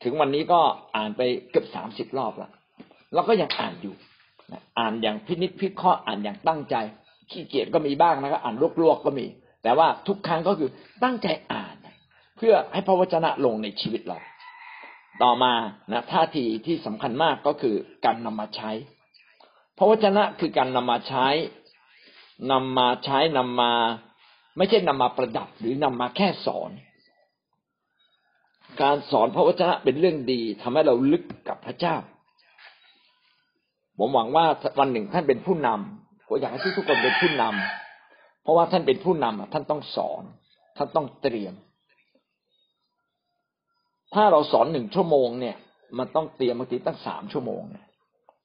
[0.04, 0.60] ถึงวันนี้ก็
[0.96, 2.50] อ่านไปเกือบสามสิบรอบแล้ว
[3.14, 3.94] แล้วก็ยังอ่านอยู่
[4.78, 6.76] อ่านอย่างพินิจพิเคราะห์อ่านอย่างตั้งใจ
[7.30, 9.26] ขี้เกียจก็มีบ้างนะครับอ่านลวกๆก็มี
[9.62, 10.70] แต่ว่าทุกครั้งก็คือ
[11.04, 11.76] ตั้งใจอ่าน
[12.36, 14.18] เพื่อให้พระวจนะลงในชีวิตเรา
[15.22, 15.52] ต่อมา
[15.92, 18.70] นะท่าทีที่สำคัญมากก็คือการนำมาใช้
[19.78, 21.26] พระวจนะคือการนำมาใช้
[22.50, 23.72] นำมาใช้นำมา
[24.56, 26.70] ไม่ใช่นำมาประดับหรือนำมาแค่สอน
[28.82, 31.96] การสอนพระวจนะเป็นเรื่องดีทำให้เราลึกกับพระเจ้า
[33.98, 34.44] ผมหวังว่า
[34.78, 40.22] วันหนึ่งท่านเป็นผู้นำผมอยากให้ทุกคนเป็นผู้นำเพราะว่าท่านเป็นผู้นำท่านต้องสอน
[40.76, 41.54] ท่านต้องเตรียม
[44.14, 45.56] ถ้าเราสอนหนึ่งชั่วโมงเนี่ย
[45.98, 47.86] มันต้องเตรียมบางทีตั้งสามชั่วโมงเนี่ย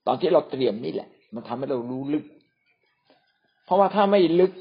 [0.08, 2.26] ตอนที่เราเตรียมนี่แหละ มันทำให้เรารู้ลึก
[3.66, 4.52] เพราะว่าถ้าไม่ลึก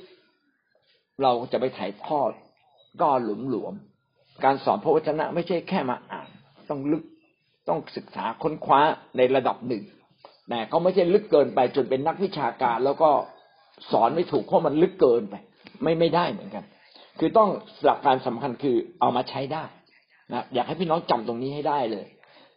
[1.22, 2.30] เราจะไปถ่ายทอด
[3.00, 3.74] ก็หลุมหลวม
[4.44, 6.28] การสอนพระวจนะไม่ใช่แค่มาอ่าน
[6.70, 7.02] ต้องลึก
[7.68, 8.80] ต้องศึกษาค้นคว้า
[9.16, 9.82] ในระดับหนึ่ง
[10.48, 13.10] แต่ก็ไม่ใช่ลึกเกินไปจนเป็นนักวิชาการ แล้วก็
[13.92, 15.34] สอนไม่ถูกเพราะมันลึกเกินไป
[15.82, 16.64] ไม่ไม่ได้เหมือนกัน
[17.18, 17.48] คือต้อง
[17.84, 19.64] หลักการสำคัญคือเอามาใช้ได้
[20.32, 22.06] นะอยากให้พี่น้องจำตรงนี้ให้ได้เลย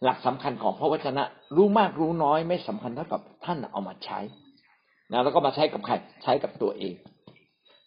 [0.04, 1.24] หลักสำคัญของพระวจนะ
[1.56, 4.18] รู้มากรู้น้อยไม่สำคัญเท่ากับท่านเอามาใช้
[5.12, 6.94] นะแล้วก็มาใช้กับใครใช้กับตัวเอง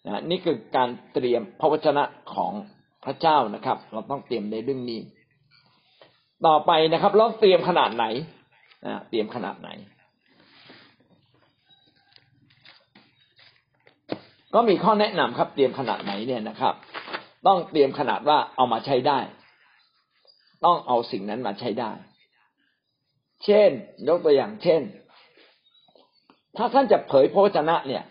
[0.06, 2.54] นะนี่คือการเตรียมพระวจนะของ
[3.06, 5.00] พระเจ้านะครับ เราต้องเตรียมในเรื่องนี้
[6.48, 8.06] ต่อไปนะครับ เราเตรียมขนาดไหน
[8.86, 9.70] นะเตรียมขนาดไหน
[14.56, 16.74] ก็มีข้อแนะนำครับ เตรียมขนาดไหนเนี่ยนะครับ
[17.48, 19.20] ต้องเตรียมขนาดว่าเอามาใช้ได้
[20.66, 21.92] ต้องเอาสิ่งนั้นมาใช้ได้
[23.46, 23.70] เช่น
[24.08, 24.82] ยกตัวอย่างเช่น
[26.58, 28.04] ถ้าท่านจะเผยพระวจนะเนี่ย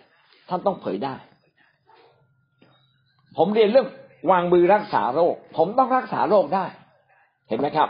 [0.49, 1.15] ท่านต้องเผยได้
[3.37, 3.89] ผมเรียนเรื่อง
[4.31, 6.65] วางมือรักษาโรค ผมต้องรักษาโรคได้
[7.49, 7.89] เห็นไหมครับ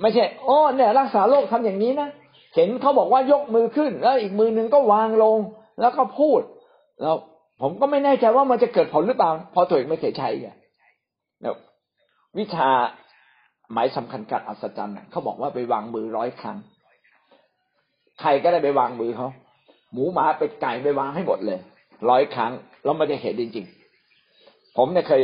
[0.00, 2.08] ไม่ใช่โอ้เนี่ย รักษาโรคทำอย่างนี้นะ
[2.54, 5.38] เห็นเขาบอกว่ายกมือขึ้น แล้วอีกมือหนึ่งก็วางลง
[5.80, 6.40] แล้วก็พูด
[7.02, 7.16] แล้ว
[7.60, 10.48] ผมก็ไม่แน่ใจว่ามันจะเกิดผลหรือเปล่า พอตัวเองไม่เคยใช้ไง
[12.38, 12.70] วิชา
[13.72, 16.58] หมายสำคัญการอัศจรรย์เขาบอกว่าไปวางมือร้อยครั้ง
[18.20, 19.28] ใครก็ได้ไปวางมือเขา
[19.92, 21.58] หมูหมาเป็ดไก่ไปวางให้หมดเลย
[22.10, 22.52] ร้อยครั้ง
[22.84, 23.66] แล้วมันจะเห็นจริง
[24.76, 25.22] ผมเนี่ยเคย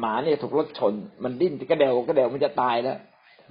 [0.00, 2.98] หมาเนี่ยถูกรถชน มันดิ้นกระเดวกระเดวมันจะตายแล้ว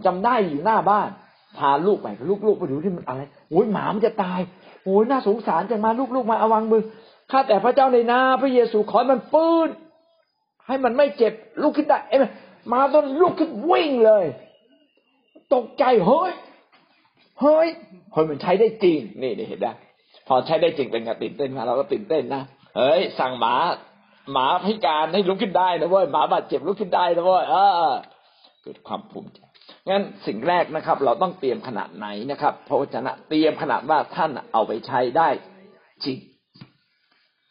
[0.05, 1.09] จำได้อยู่หน้าบ้าน
[1.57, 2.07] พาลูกไป
[2.47, 4.39] ลูกๆไปดูที่มันอะไรโอ้ยหมามันจะตาย
[4.84, 6.82] โอ้ยน่าสงสารจังมาลูกๆมาเอาวางมือ
[7.32, 9.69] ข้าแต่พระเจ้าในนาพระเยซูขอมันฟื้น
[10.67, 12.17] ให้มันไม่เจ็บลุกขึ้นได้เอ้
[12.74, 14.26] มาตอนลุกขึ้นวิ่งเลย
[15.53, 16.32] ตกใจเฮ้ย
[17.41, 17.68] เฮ้ย
[18.11, 19.72] เฮ้ยมันใช้ได้จริง นี่เห็นได้
[20.28, 22.43] พอใช้ได้จริงเป็นการตื่นเต้นมาเราก็ตื่นเต้นนะ
[22.78, 23.55] เฮ้ย สั่งหมา
[24.32, 27.55] หมาพิการให้ลุกขึ้นได้นะเว้ยหมาบาดเจ็บลุกขึ้นได้นะเว้ยเอ
[27.89, 27.93] อ
[28.63, 29.39] เกิดความภูมิใจ
[29.89, 35.30] งั้นสิ่งแรกนะครับ เราต้องเตรียมขนาดไหนนะครับพระวจนะเตรียมขนาดว่าท่านเอาไปใช้ได้
[36.05, 36.18] จริง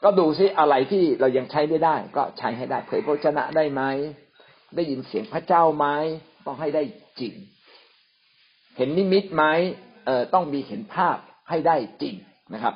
[0.04, 3.82] ก็ดูซิอะไรที่เรายังใช้ไม่ได้ ก็ใช้ให้ได้เผยพระวจนะได้ไหม
[4.76, 5.86] ได้ยินเสียงพระเจ้าไหม
[6.46, 6.82] ต้องให้ได้
[7.20, 7.34] จริง
[8.76, 9.44] เห็นนิมิตไหม
[10.06, 11.16] เออต้องมีเห็นภาพ
[11.48, 12.14] ให้ได้จริง
[12.54, 12.74] นะครับ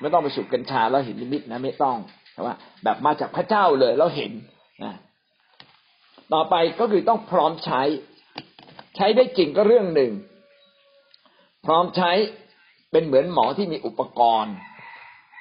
[0.00, 1.98] ไม่ต้องไปสูบกัญชาแล้วเห็นนิมิตนะไม่ต้อง
[2.32, 4.32] แต่ว่า แบบมาจากพระเจ้าเลยแล้วเห็น
[4.84, 4.94] นะ
[6.32, 7.82] ต่อไปก็คือต้องพร้อมใช้
[8.96, 10.12] ใช้ได้จริงก็เรื่องหนึ่ง
[11.66, 12.10] พร้อมใช้
[12.90, 14.54] เป็นเหมือนหมอที่มีอุปกรณ์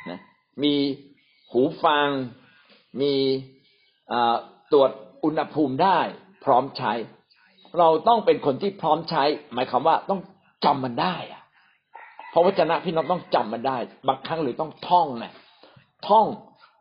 [0.09, 0.19] นะ
[0.63, 0.73] มี
[1.51, 2.09] หูฟัง
[3.01, 3.13] มี
[4.71, 4.91] ตรวจ
[5.23, 5.99] อุณหภูมิได้
[6.45, 6.93] พร้อมใช้
[7.79, 10.19] เราต้องเป็นคนที่พร้อมใช้ หมายความว่าต้อง
[10.65, 11.43] จำมันได้อะ
[12.29, 15.33] เพราะวจนะพี่น้องต้องจำมันได้ บางครั้งหรือต้องท่องนะ
[16.07, 16.25] ท่อง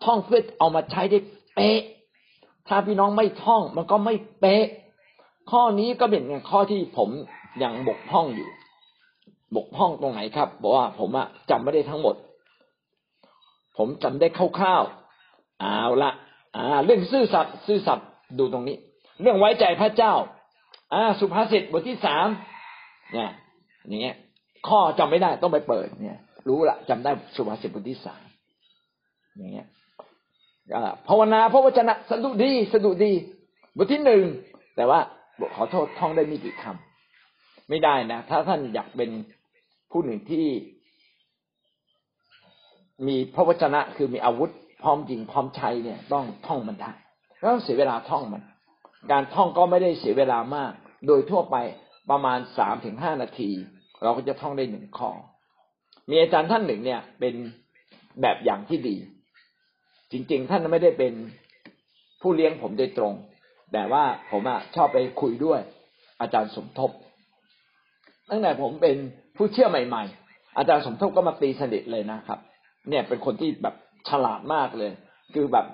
[0.05, 1.19] ท่องเพื่อเอามาใช้ได้
[1.55, 1.81] เป๊ะ
[2.69, 4.65] ถ้าพี่น้องไม่ท่องมันก็ไม่เป๊ะ
[5.51, 7.09] ข้อนี้ก็เป็นข้อที่ผม
[7.63, 8.49] ยังบกพร่องอยู่
[9.57, 12.15] บกพร่องตรงไหนครับบอกว่าผมอะจำไม่ได้ทั้งหมด
[13.79, 14.29] ผมจำได้
[14.59, 16.11] คร่าวๆเอาละ
[16.57, 18.77] อ่า เรื่องซื่อสัตย์ซื่อสัตย์ ดูตรงนี้
[19.21, 20.15] เรื่องไว้ใจพระเจ้า
[20.95, 22.27] อ่า สุภาษิตบทที่สาม
[23.15, 23.31] เนี่ย
[23.89, 24.17] อย่างเงี้ย
[24.69, 28.23] ข้อจำไม่ได้ต้องไปเปิด เนี่ย รู้ละจำได้สุภาษิตบทที่สาม
[29.37, 29.67] อย่างเงี้ย
[31.09, 33.13] ภาวนาพระวจนะสดุดีสดุดี
[33.77, 34.25] บทที่หนึ่ง
[34.77, 35.01] แต่ว่า
[35.55, 39.11] ขอโทษท่องได้มีกี่คำไม่ได้นะถ้าท่านอยากเป็น
[39.91, 40.47] ผู้หนึ่งที่
[43.07, 44.51] มีพระวจนะคือมีอาวุธ
[44.83, 46.93] พร้อมยิงพร้อมใช้เนี่ย ต้องท่องมันได้
[47.41, 48.43] แล้วเสียเวลาท่องมัน
[49.13, 50.73] การท่องก็ไม่ได้เสียเวลามาก
[51.07, 51.57] โดยทั่วไป
[52.11, 53.51] ประมาณสามถึงห้านาที
[54.03, 55.11] เราก็จะท่องได้หนึ่งข้อ
[56.11, 57.35] มีอาจารย์ท่านหนึ่งเนี่ย เป็น
[58.21, 58.97] แบบอย่างที่ดี
[60.13, 61.13] จริง ๆ ท่านไม่ได้เป็น
[62.23, 63.15] ผู้เลี้ยงผมโดยตรง
[63.73, 65.61] แต่ว่าผมอะชอบไปคุยด้วย
[66.21, 66.91] อาจารย์สมทบ
[68.31, 68.97] ตั้งแต่ผมเป็น
[69.37, 72.39] ผู้เชื่อใหม่ ๆ อาจารย์สมทบก็มาตีสนิทเลยนะครับ
[72.89, 73.75] เนี่ยเป็นคนที่แบบ
[74.09, 74.93] ฉลาดมากเลย
[75.35, 75.67] คือแบบ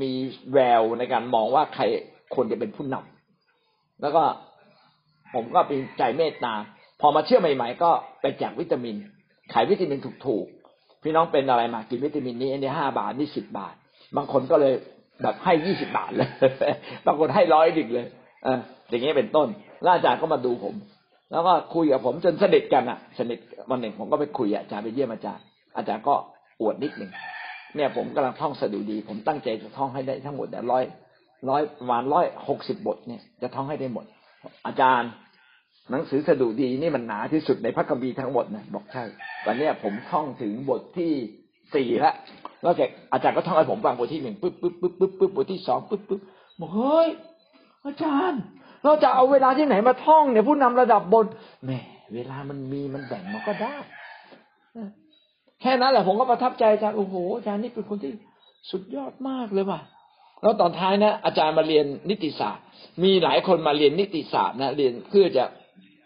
[0.00, 0.10] มี
[0.52, 1.82] แววในการมองว่าใคร
[2.34, 4.22] คนจะเป็นผู้นำแล้วก็
[5.34, 6.54] ผมก็เป็นใจเมตตา
[7.00, 7.90] พอมาเชื่อใหม่ ๆ ก็
[8.20, 8.96] ไปแจกวิตามิน
[9.52, 13.74] ขายวิตามินถูกๆ พี่น้องเป็นอะไรมากินวิตามินนี้อันนี้ห้าบาทนี่สิบบาท
[14.16, 14.74] บางคนก็เลย
[15.22, 16.28] แบบให้ยี่สิบาทเลย
[17.06, 18.06] บางคนให้ร้อยดิ่งเลย
[18.44, 19.48] เอออย่างเงี้ยเป็นต้น
[19.82, 20.74] แล้วอาจารย์ก็มาดูผม
[21.30, 23.38] แล้วก็คุยกับผมจนสนิทกันอะ สนิท
[23.70, 25.44] วันหนึ่งผมก็ไปคุยอาจารย์ไปเยี่ยมอาจารย์
[25.76, 26.14] อาจารย์ก็
[26.60, 27.10] อวดนิดหนึ่ง
[27.76, 30.84] เนี่ยผมกำลังท่องสดุดี ผมตั้งใจจะท่องให้ได้ทั้งหมดแต่ร้อย
[31.48, 34.04] ร้อยประมาณร้อยหกสิบบทเนี่ยจะท่องให้ได้หมด
[34.66, 35.10] อาจารย์
[35.90, 39.04] หนังสือสดุดีนี่มันหนาที่สุดในพระคัมภีร์ทั้งหมดนะบอกใช่
[39.46, 41.12] วันนี้ผมท่องถึงบทที่
[41.74, 42.14] สี่แล้ว
[42.62, 42.80] แล้วแก
[43.12, 46.20] อาจารย์ก็ท่องให้ผมฟังบทที่หนึ่งปึ๊บปึ๊บปึ๊บปึ๊บปึ๊บบทที่สองปึ๊บปึ๊บ
[46.60, 47.08] บอกเฮ้ย
[47.86, 48.40] อาจารย์
[48.84, 51.26] เราจะเอาเวลาที่ไหนมาท่องเนี่ยผู้นำระดับบน
[51.64, 51.70] แหม
[52.14, 53.74] เวลามันมีมันแบ่งมันก็ได้
[55.62, 58.12] แค่นั้นแหละผมก็ประทับใจอาจารย์โอ้โหอาจารย์นี่เป็นคนที่
[58.70, 59.80] สุดยอดมากเลยว่ะ
[60.42, 62.64] แล้วตอนท้ายนะ อาจารย์มาเรียนนิติศาสตร์
[63.04, 65.44] มีหลายคนมาเรียนนิติศาสตร์นะเรียนเพื่อจะ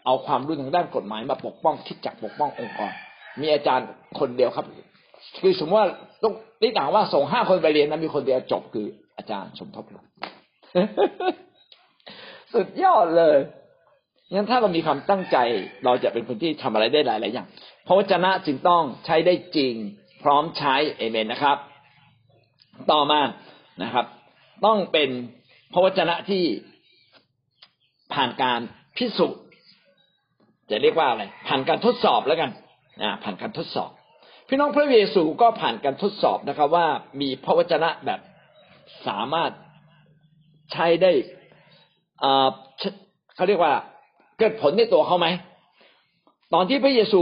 [0.05, 2.91] เอาความรู้ทางด้านกฎหมายมาปกป้องคิดจักปกป้ององค์กร
[3.39, 3.87] มีอาจารย์
[4.19, 4.65] คนเดียวครับ
[5.41, 5.89] คือสมมติว่า
[6.23, 8.87] ต้องนี่ต่างว่าส่งห้าคนไปเรียนนะมีคนเดียวจบคือ
[9.17, 9.85] อาจารย์สมทบ
[12.53, 13.37] สุดยอดเลย
[14.33, 15.37] งั้นถ้าเรามีความตั้งใจ
[15.85, 17.47] เราจะเป็นคนที่ทำอะไรได้หลายหลายอย่าง
[17.87, 19.73] พระวจนะจึงต้องใช้ได้จริง
[20.23, 21.57] พร้อมใช้เอเมนนะครับ
[22.91, 23.21] ต่อมา
[23.83, 24.05] นะครับ
[24.65, 25.09] ต้องเป็น
[25.73, 26.43] พระวจนะที่
[28.13, 28.59] ผ่านการ
[28.97, 29.41] พิสูจน์
[30.69, 32.49] จะเรียกว่าอะไรผ่านการทดสอบแล้วกัน
[33.01, 33.89] อ่าผ่านการทดสอบ
[34.47, 36.87] พี่น้องพระเยซูก็ผ่านการทดสอบนะครับ ว่า
[37.21, 38.19] มีพระวจนะแบบ
[39.07, 39.51] สามารถ
[40.71, 41.11] ใช้ได้
[43.35, 43.73] เขาเรียกว่า
[44.37, 45.27] เกิดผลในตัวเขาไหม
[46.53, 47.21] ตอนที่พระเยซู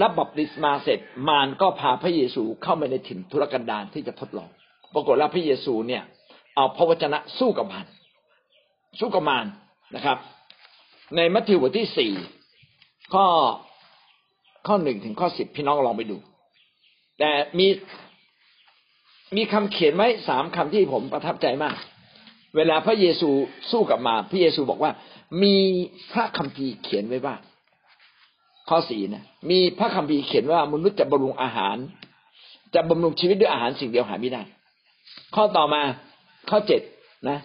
[0.00, 4.48] รับบัพติศมาเสร็จมารก็พาพระเยซูเข้าไปในถิ่นทุรกันดารที่จะทดลอง
[4.94, 6.02] ปรากฏว่าพระเยซูเนี่ย
[6.56, 7.86] เอาพระวจนะสู้กับมาร
[9.00, 9.46] สู้กับมาร
[9.94, 10.18] นะครับ
[11.16, 12.12] ในมัทธิวบทที่สี่
[13.14, 13.26] ข้อ
[14.66, 16.16] ข้อหนึ่งถึงข้อสิบพี่น้องลองไปดู
[17.18, 17.66] แต่มี
[19.36, 21.76] มีคำเขียนไว้สามคำที่ผมประทับใจมาก
[22.56, 23.30] เวลาพระเยซู
[23.70, 24.92] สู้กับมา พระเยซูบอกว่า
[25.42, 25.56] มี
[26.12, 27.34] พระคัมภีร์เขียนไว้ว่า
[28.68, 31.76] ข้อสี่นะมีพระคัมภีร์เขียนว่ามนุษย์จะบำรุงอาหาร
[32.74, 34.42] จะบำรุงชีวิตด้วยอาหารสิ่งเดียวหาไม่ได้
[35.34, 35.82] ข้อต่อมา
[36.50, 36.80] ข้อเจ็ด
[37.28, 37.38] นะ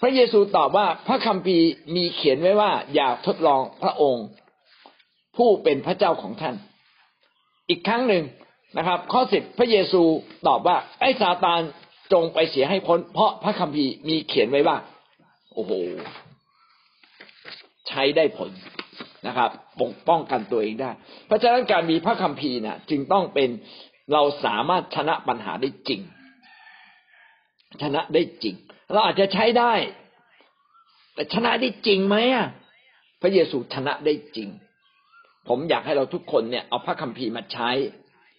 [0.00, 4.26] พระเยซูตอบว่าพระคัมภีร์มีเขียนไว้ว่า อย่าทดลองพระองค์
[5.36, 6.54] ผู้เป็นพระเจ้าของท่าน
[7.68, 8.24] อีกครั้งหนึ่ง
[8.78, 10.02] นะครับ ข้อสิบพระเยซู
[10.48, 11.60] ตอบว่า ไอ้ซาตาน
[12.12, 14.76] จงไปเสียให้พ้น เพราะพระคัมภีร์มีเขียนไว้ว่า
[15.54, 15.72] โอ้โห
[17.88, 18.50] ใช้ได้ผล
[19.26, 19.50] นะครับ
[19.82, 20.90] ปกป้องกันตัวเองได้
[21.26, 23.48] เพราะฉะนั้นการมีพระคัมภีร์นะจึงต้องเป็น
[24.12, 26.00] เราสามารถชนะปัญหาได้จริง
[27.82, 28.54] ชนะได้จริง
[28.92, 29.72] เราอาจจะใช้ได้
[31.14, 32.48] แต่ชนะได้จริงไหมอะ
[33.22, 34.48] พระเยซูชนะได้จริง
[35.48, 37.70] ผมอยากให้เราทุกคนเนี่ยเอาพระคัมภีร์มาใช้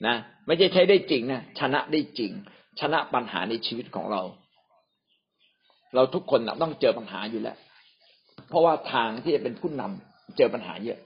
[0.07, 0.15] นะ
[0.47, 2.31] ไม่ใช่ใช้ได้จริงนะชนะได้จริง
[2.79, 4.21] ชนะปัญหาในชีวิตของเรา
[5.95, 7.57] เราทุกคนนะต้องเจอปัญหาอยู่แล้ว
[8.49, 10.99] เพราะว่าทางที่จะเป็นผู้นำ เจอปัญหาเยอะ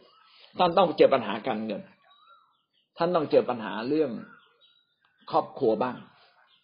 [0.57, 1.81] ท่านต้องเจอปัญหาการเงิน
[2.97, 4.11] ท่านต้องเจอปัญหาเรื่อง
[5.31, 5.97] ครอบครัวบ้าง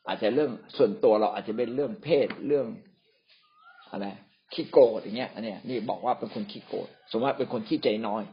[0.08, 2.68] อาจจะเรื่องส่วนตัวเราอาจจะเป็นเรื่องเพศเรื่อง
[3.92, 4.08] อะไร
[4.54, 8.24] ขี้โกรธอย่างเงี้ยอันเนี้ยนี่บอกว่าเป็นคนขี้โกรธสมมติว่าเป็นคนขี้ใจน้อย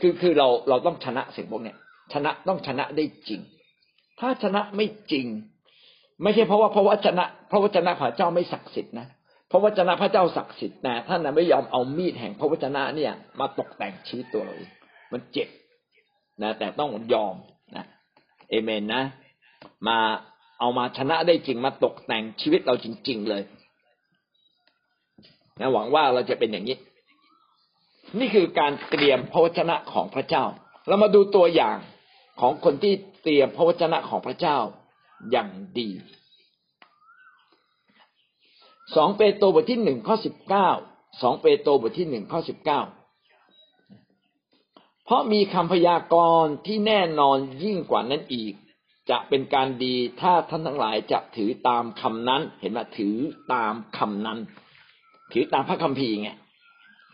[0.00, 1.76] คือคือเราเราต้องชนะสิ่งพวกเนี้ย
[2.12, 3.40] ชนะต้องชนะได้จริง
[4.20, 5.26] ถ้าชนะไม่จริง
[6.22, 9.06] ไม่ใช่เพราะว่าเพราะวจนะ เพราะวจนะพระเจ้าไม่ศักดิ์สิทธิ์นะ
[9.50, 14.70] พระวจนะพระเจ้าศักดิ์สิทธิ์แต่ท่านไม่ยอมเอามีดแห่งพระวจนะเนี่ย มาตกแต่งชีวิตตัวเราเอง
[15.12, 15.48] มันเจ็บ
[16.42, 17.34] นะ แต่ต้องยอม
[17.76, 17.84] นะ
[18.50, 19.02] เอเมนนะ
[19.88, 19.98] มา
[20.60, 23.42] เอามาชนะได้จริงมาตกแต่งชีวิตเราจริง ๆเลย
[25.60, 26.76] นะหวังว่าเราจะเป็นอย่างนี้
[28.18, 30.44] นี่คือการเตรียมพระวจนะของพระเจ้า
[30.88, 31.78] เรามาดูตัวอย่าง
[32.40, 34.56] ของคนที่เตรียมพระวจนะของพระเจ้า
[35.30, 35.90] อย่างดี
[38.96, 40.68] สองเปโตรบทที่หนึ่งข้อสิบเก้า
[41.22, 42.80] สองเปโตรบทที่หนึ่งข้อสิบเก้า
[45.04, 48.52] เพราะมีคำพยากรณ์ที่แน่นอนยิ่งกว่านั้นอีก
[49.10, 53.16] จะเป็นการดีถ้าท่านทั้งหลายจะถือตามคำนั้น เห็นไหมถือ
[53.54, 54.38] ตามคำนั้น
[55.32, 56.30] ถือตามพระคัมภีร์ไง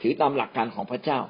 [0.02, 1.20] ถือตามหลักการของพระเจ้า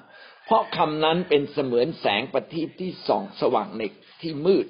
[0.46, 3.82] เพราะคำนั้นเป็นเสมือนแสงประทีปที่ส่องสว่างใน
[4.20, 4.66] ที่มืด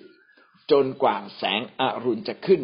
[0.70, 2.60] จนกว่าแสงอรุณจะขึ้น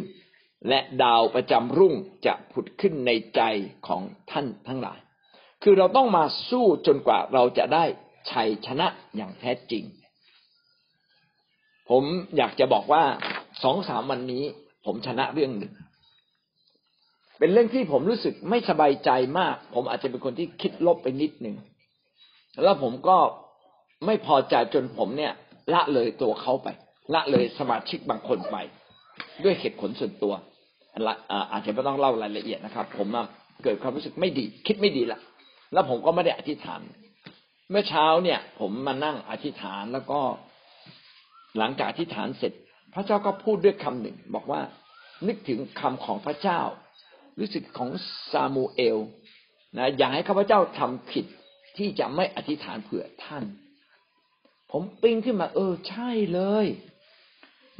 [0.68, 1.94] และดาวประจำรุ่ง
[2.26, 3.40] จะผุดขึ้นในใจ
[3.86, 4.98] ของท่านทั้งหลาย
[5.62, 7.84] คือเราต้องมาสู้จนกว่าเราจะได้
[8.30, 8.86] ชัยชนะ
[9.16, 9.84] อย่างแท้จริง
[11.90, 12.02] ผม
[12.36, 13.04] อยากจะบอกว่า
[13.62, 14.44] สองสามวันนี้
[14.86, 15.72] ผมชนะเรื่องหนึ่ง
[17.38, 21.57] เป็นเรื่องที่ผมรู้สึกไม่สบายใจมาก ผมอาจจะเป็นคนที่คิดลบไปนิดหนึ่ง
[22.62, 23.18] แล้วผมก็
[24.07, 25.32] ไม่พอใจจนผมเนี่ย
[25.72, 26.68] ละเลยตัวเขาไป
[27.14, 28.57] ละเลยสมาชิกบางคนไป
[29.45, 30.34] ด้วยเหตุผลส่วนตัว
[31.53, 33.09] อาจจะไม่ต้องเล่ารายละเอียดนะครับ ผม
[33.64, 35.20] เกิดความรู้สึกไม่ดี คิดไม่ดีละ
[35.72, 36.80] แล้วผมก็ไม่ได้อธิษฐาน
[37.70, 40.20] เมื่อเช้าเนี่ย ผมมานั่งอธิษฐานแล้วก็
[41.59, 42.53] หลังจากอธิษฐานเสร็จ
[42.95, 44.61] พระเจ้าก็พูดด้วยคำหนึ่ง บอกว่า
[45.26, 46.61] นึกถึงคำของพระเจ้า
[47.39, 47.91] รู้สึกของ
[48.32, 48.99] ซามูเอล
[49.76, 51.26] นะอย่าให้ข้าพเจ้าทำผิด
[51.76, 53.45] ที่จะไม่อธิษฐานเผื่อท่าน
[54.70, 56.66] ผมปิ้งขึ้นมา เออ ใช่เลย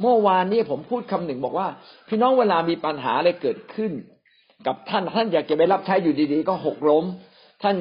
[0.01, 1.67] เมื่อวานนี้ผมพูดคำหนึ่งบอกว่า
[2.07, 3.91] พี่น้องเวลามีปัญหาอะไรเกิดขึ้น
[4.67, 7.05] กับท่านท่านอยากจะไปรับใช้อยู่ดีๆ ก็หกล้ม
[7.63, 7.75] ท่าน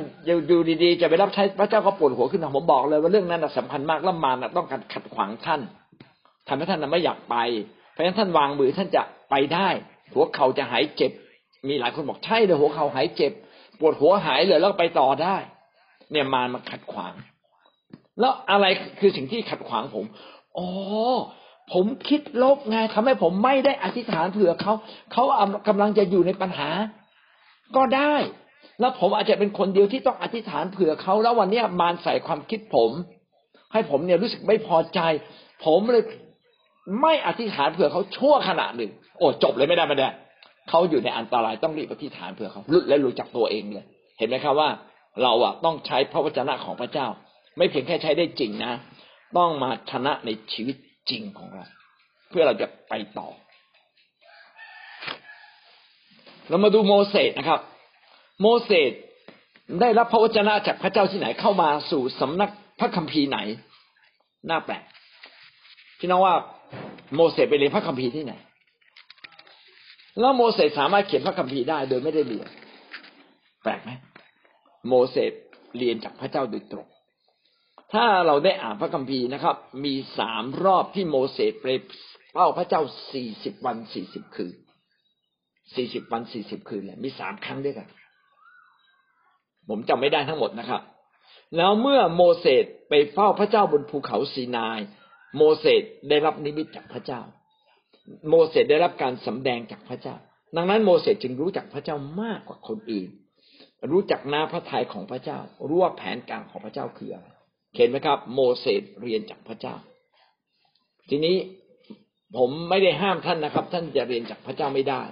[0.48, 5.60] อยู่ดีๆ จะไปรับใช้พระเจ้าก็ปวดหัวขึ้นผมบอกเลยว่าเรื่องนั้นสำคัญมากแล้วมารต้องการขัดขวางท่าน
[6.48, 7.36] ทำให้ท่านไม่อยากไป
[7.90, 9.68] เพราะฉะนั้นท่านวางมือท่านจะไปได้
[10.12, 11.12] หัวเข่าจะหายเจ็บ
[11.68, 13.32] มีหลายคนบอกใช่เลยหัวเข่าหายเจ็บ
[13.78, 15.36] ปวดหัวหายเลยแล้วไปต่อได้
[16.10, 17.14] เนี่ยมารมาขัดขวาง
[18.20, 18.66] แล้วอะไร
[19.00, 20.04] คือสิ่งที่ขัดขวางผม
[20.58, 20.66] อ๋อ
[21.72, 24.74] ผมคิดลบไงทำให้ผมไม่ได้อธิษฐานเผื่อเขา
[25.12, 25.24] เขา
[25.68, 26.68] กำลังจะอยู่ในปัญหา
[27.76, 28.14] ก็ได้
[28.80, 32.90] แล้วผมอาจจะเป็นคนเดียวที่ต้องอธิษฐานเผื่อเขาแล้ววันนี้มารใส่ความคิดผม
[33.72, 35.00] ให้ผมเนี่ยรู้สึกไม่พอใจ
[35.64, 36.04] ผมเลย
[37.02, 40.08] ไม่อธิษฐานเผื่อเขาชั่วขณะหนึ่ง โอ้จบเลยไม่ได้ไม่ได้
[40.68, 43.84] เขาอยู่ในอันตรายต้องรีบอธิษฐานเผื่อเขาหลุดและรู้จักตัวเองเลย
[44.18, 44.68] เห็นไหมครับว่า
[45.22, 47.06] เราอะต้องใช้พระวจนะของพระเจ้า
[47.56, 48.72] ไม่เพียงแค่ใช้ได้จริงนะ
[49.36, 50.76] ต้องมาชนะในชีวิต
[51.10, 51.64] จริงของเรา
[52.28, 53.28] เพื่อเราจะไปต่อ
[56.48, 57.60] เรามาดูโมเสสนะครับ
[58.40, 58.92] โมเสส
[59.80, 62.50] ได้รับพระวจนะจากพระเจ้าที่ไหนเข้ามาสู่สำนัก
[62.80, 63.38] พระคัมภีร์ไหน
[64.50, 64.82] น่าแปลก
[65.98, 66.34] พี่น้องว่า
[67.14, 68.34] โมเสสไปเรียนพระคัมภีร์ที่ไหน
[70.20, 72.48] แล้วโมเสสสามารถเขียนพระคัมภีร์ได้โดยไม่ได้เรียน
[73.62, 73.90] แปลกไหม
[74.88, 75.32] โมเสส
[75.78, 76.86] เรียนจากพระเจ้าโดยตรง
[77.92, 81.66] ถ้าเราได้อ่านพระคัมภีร์นะครับ มีสามรอบที่โมเสสไป
[82.32, 82.82] เฝ้าพระเจ้า
[83.12, 84.54] สี่สิบวันสี่สิบคืน
[85.74, 87.88] สี่สิบวันสี่สิบคืนเลยมีสามครั้งด้วยกัน
[89.68, 90.82] ผมจำไม่ได้ทั้งหมดนะครับ
[91.56, 94.80] แล้วเมื่อโมเสสไปเฝ้าพระเจ้าบนภูเขาซีนาย
[95.36, 97.20] โมเสสได้รับนิมิตจากพระเจ้า
[98.28, 100.16] โมเสสได้รับการสำแดงจากพระเจ้า
[100.56, 103.08] ดังนั้นโมเสสจึงรู้จักพระเจ้ามากกว่าคนอื่น
[103.90, 107.28] รู้จักน้าพระทัยของพระเจ้า รู้ว่าแผนการของพระเจ้าคืออะไร
[107.74, 109.74] เห็นไหมครับ โมเสสเรียนจากพระเจ้า
[111.08, 111.36] ทีนี้
[112.36, 115.02] ผมไม่ได้ห้ามท่านนะครับ ท่านจะเรียนจากพระเจ้าไม่ได้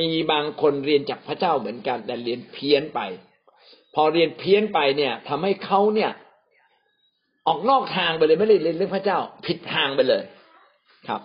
[0.00, 3.00] มีบางคนเรียนจากพระเจ้าเหมือนกัน แต่เรียนเพี้ยนไป
[3.94, 6.10] พอเรียนเพี้ยนไปเนี่ยทำให้เขาเนี่ย
[7.46, 10.22] ออกนอกทางไปเลยไม่ได้เรียนเรื่องพระเจ้า ผิดทางไปเลย
[11.08, 11.20] ครับ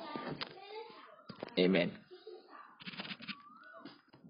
[1.55, 1.89] เอเมน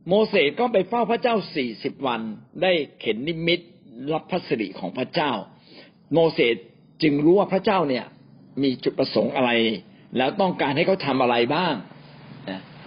[0.07, 2.21] โมเสสก็ไปเฝ้าพระเจ้าสี่สิบวัน
[2.61, 3.59] ได้เข็นนิมิต
[4.13, 5.31] รับพระสิริของพระเจ้า
[6.13, 6.55] โมเสส
[7.03, 8.05] จึงรู้ว่าพระเจ้าเนี่ย
[8.63, 9.51] มีจุดประสงค์อะไร
[10.17, 11.73] แล้วต้องการให้เขาทำอะไรบ้าง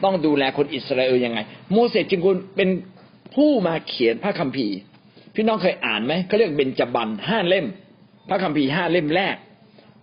[0.04, 1.38] ต้องดูแลคนอิสราเอลยังไง
[1.72, 2.68] โมเสสจึงคุณเป็น
[3.34, 4.76] ผู้มาเขียนพระคัมภีร์
[5.34, 7.66] พี่น้องเคยอ่านไหมเขาเรียกเบญจบรรณห้าเล่ม
[8.28, 9.36] พระคัมภีร์ห้าเล่มแรก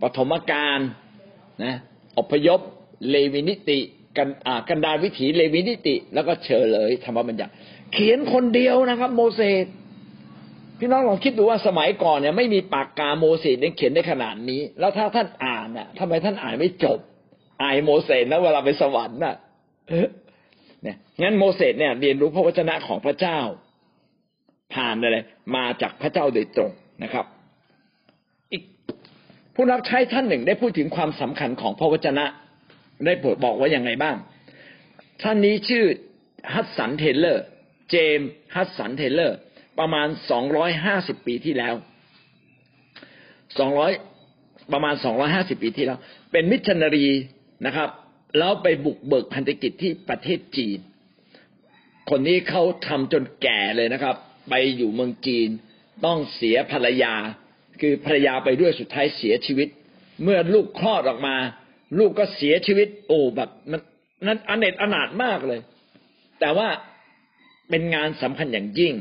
[0.02, 0.80] ปฐมกาล
[1.64, 1.76] นะ
[2.18, 2.60] อพยพ
[3.10, 3.80] เลวีนิติ
[4.18, 4.30] กัน
[4.70, 7.52] กันดารวิถีเลวีนิติ แล้วก็เฉลยธรรมบัญญัติ
[7.94, 9.66] เขียนคนเดียวนะครับ โมเสส
[10.80, 17.00] พี่น้องลองคิดดูว่าสมัยก่อนเนี่ยไม่มีปากกาโมเสสเขียนได้ขนาดนี้ แล้วถ้าท่านอ่านน่ะทำไมท่านอ่านไม่จบ
[17.62, 19.36] อายโมเสสนะเวลาไปสวรรค์น่ะ
[20.84, 23.40] เนี่ยงั้นโมเสสเนี่ย เรียนรู้พระวจนะของพระเจ้า
[24.74, 25.18] ผ่านอะไร
[25.56, 26.72] มาจากพระเจ้าโดยตรง
[27.04, 27.26] นะครับ
[28.52, 28.64] อีก
[29.56, 32.26] ผู้รับใช้ท่านหนึ่งได้พูดถึงความสำคัญของพระวจนะ
[33.06, 33.14] ได้
[33.44, 34.16] บอกว่าอย่างไงบ้าง
[35.22, 35.86] ท่านนี้ชื่อ
[36.54, 37.46] ฮัตสันเทเลอร์
[37.92, 39.38] เจมส์ฮัดสันเทเลอร์
[39.80, 41.76] ประมาณสองร้อยห้าสิบปีที่แล้ว
[43.60, 43.92] สองร้อย
[44.74, 46.00] ประมาณสองร้อยห้าสิบปีที่แล้ว
[46.32, 47.08] เป็นมิชชันนารี
[47.66, 47.90] นะครับ
[48.38, 50.80] แล้วไปบุกเบิกพันธกิจที่ประเทศจีน
[52.10, 54.16] คนนี้เขาทำจนแก่เลยนะครับ
[54.50, 55.50] ไปอยู่เมืองจีน
[56.06, 57.14] ต้องเสียภรรยา
[57.82, 59.68] คือภรรยาไปด้วยสุดท้ายเสียชีวิต
[60.24, 61.36] เมื่อลูกคลอดออกมา
[62.00, 63.82] ลูกก็เสียชีวิต โอ้แบบมัน
[64.28, 65.60] นั้นอเนตอนาถมากเลย
[66.40, 66.68] แต่ว่า
[67.70, 68.94] เป็นงานสำคัญอย่างยิ่ง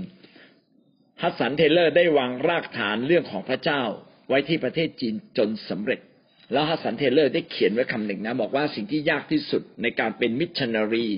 [1.23, 3.83] ฮัดสันเทเลอร์ได้วางรากฐานเรื่องของพระเจ้า
[4.29, 6.01] ไว้ที่ประเทศจีนจนสำเร็จ
[6.53, 11.09] แล้วฮัดสันเทเลอร์ได้เขียนไว้คำหนึ่งนะ บอกว่าสิ่งที่ยากที่สุดในการเป็นมิชชันนารี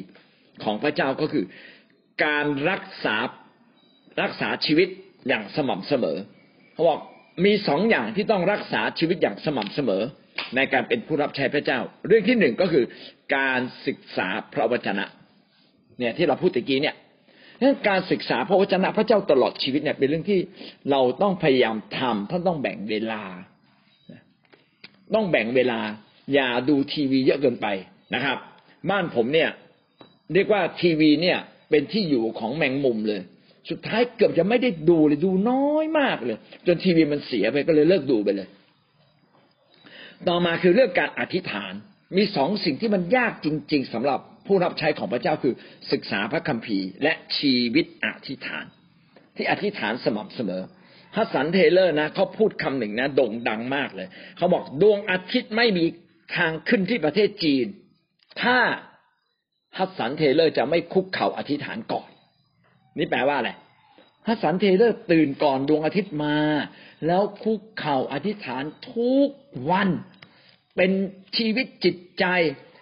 [0.64, 1.44] ของพระเจ้าก็คือ
[2.24, 3.16] การรักษา
[4.22, 4.88] รักษาชีวิต
[5.28, 6.18] อย่างสม่ำเสมอ
[6.74, 7.00] เขาบอก
[7.44, 10.02] มีสองอย่างที่ต้องรักษาชีวิตอย่างสม่ำเสมอ
[10.56, 12.84] ในการเป็นผู้รับใช้พระเจ้า เรื่องที่หนึ่งก็คือ
[13.36, 15.04] การศึกษาพระวจนะ
[15.98, 16.96] เนี่ยที่เราพูดตะกี้เนี่ย
[17.88, 20.40] การศึกษาพระวจนะพระเจ้าตลอดชีวิตเนี่ยเป็นเรื่องที่
[20.90, 23.22] เราต้องพยายามทำท่านต้องแบ่งเวลา
[25.14, 25.80] ต้องแบ่งเวลา
[26.34, 27.66] อย่าดูทีวีเยอะเกินไป
[28.14, 28.38] นะครับ
[28.90, 29.50] บ้านผมเนี่ย
[30.34, 31.38] เรียกว่าทีวีเนี่ย
[31.70, 33.20] เป็นที่อยู่ของแมงมุมเลย
[33.70, 38.48] สุดท้ายเกือบจะไม่ได้ดูเลยดูน้อยมากเลย จนทีวีมันเสียไปก็เลยเลิกดูไปเลย
[40.28, 41.72] ต่อมาคือเรื่องการอธิษฐาน
[42.16, 44.20] มีสองสิ่งที่มันยากจริง ๆสำหรับ
[44.50, 45.54] ผู้รับใช้ของพระเจ้าคือ
[45.92, 48.64] ศึกษาพระคัมภีร์ และชีวิตอธิษฐาน
[49.36, 50.62] ที่อธิษฐานสม่ำเสมอ
[51.16, 55.84] ฮัดสันเทเลอร์นะเขาพูดคำหนึ่งนะโด่งดังมากเลย เขาบอกดวงอาทิตย์ไม่มี
[56.36, 57.66] ทางขึ้นที่ประเทศจีน
[58.42, 58.58] ถ้า
[59.78, 62.08] ฮัดสันเทเลอร์จะไม่คุกเข่าอธิษฐานก่อน
[62.98, 63.50] นี่แปลว่าอะไร
[64.26, 66.38] ฮัดสันเทเลอร์ตื่นก่อนดวงอาทิตย์มา
[67.06, 69.28] แล้วคุกเข่าอธิษฐานทุก
[69.70, 69.88] วัน
[70.76, 70.90] เป็น
[71.36, 72.24] ชีวิตจิตใจ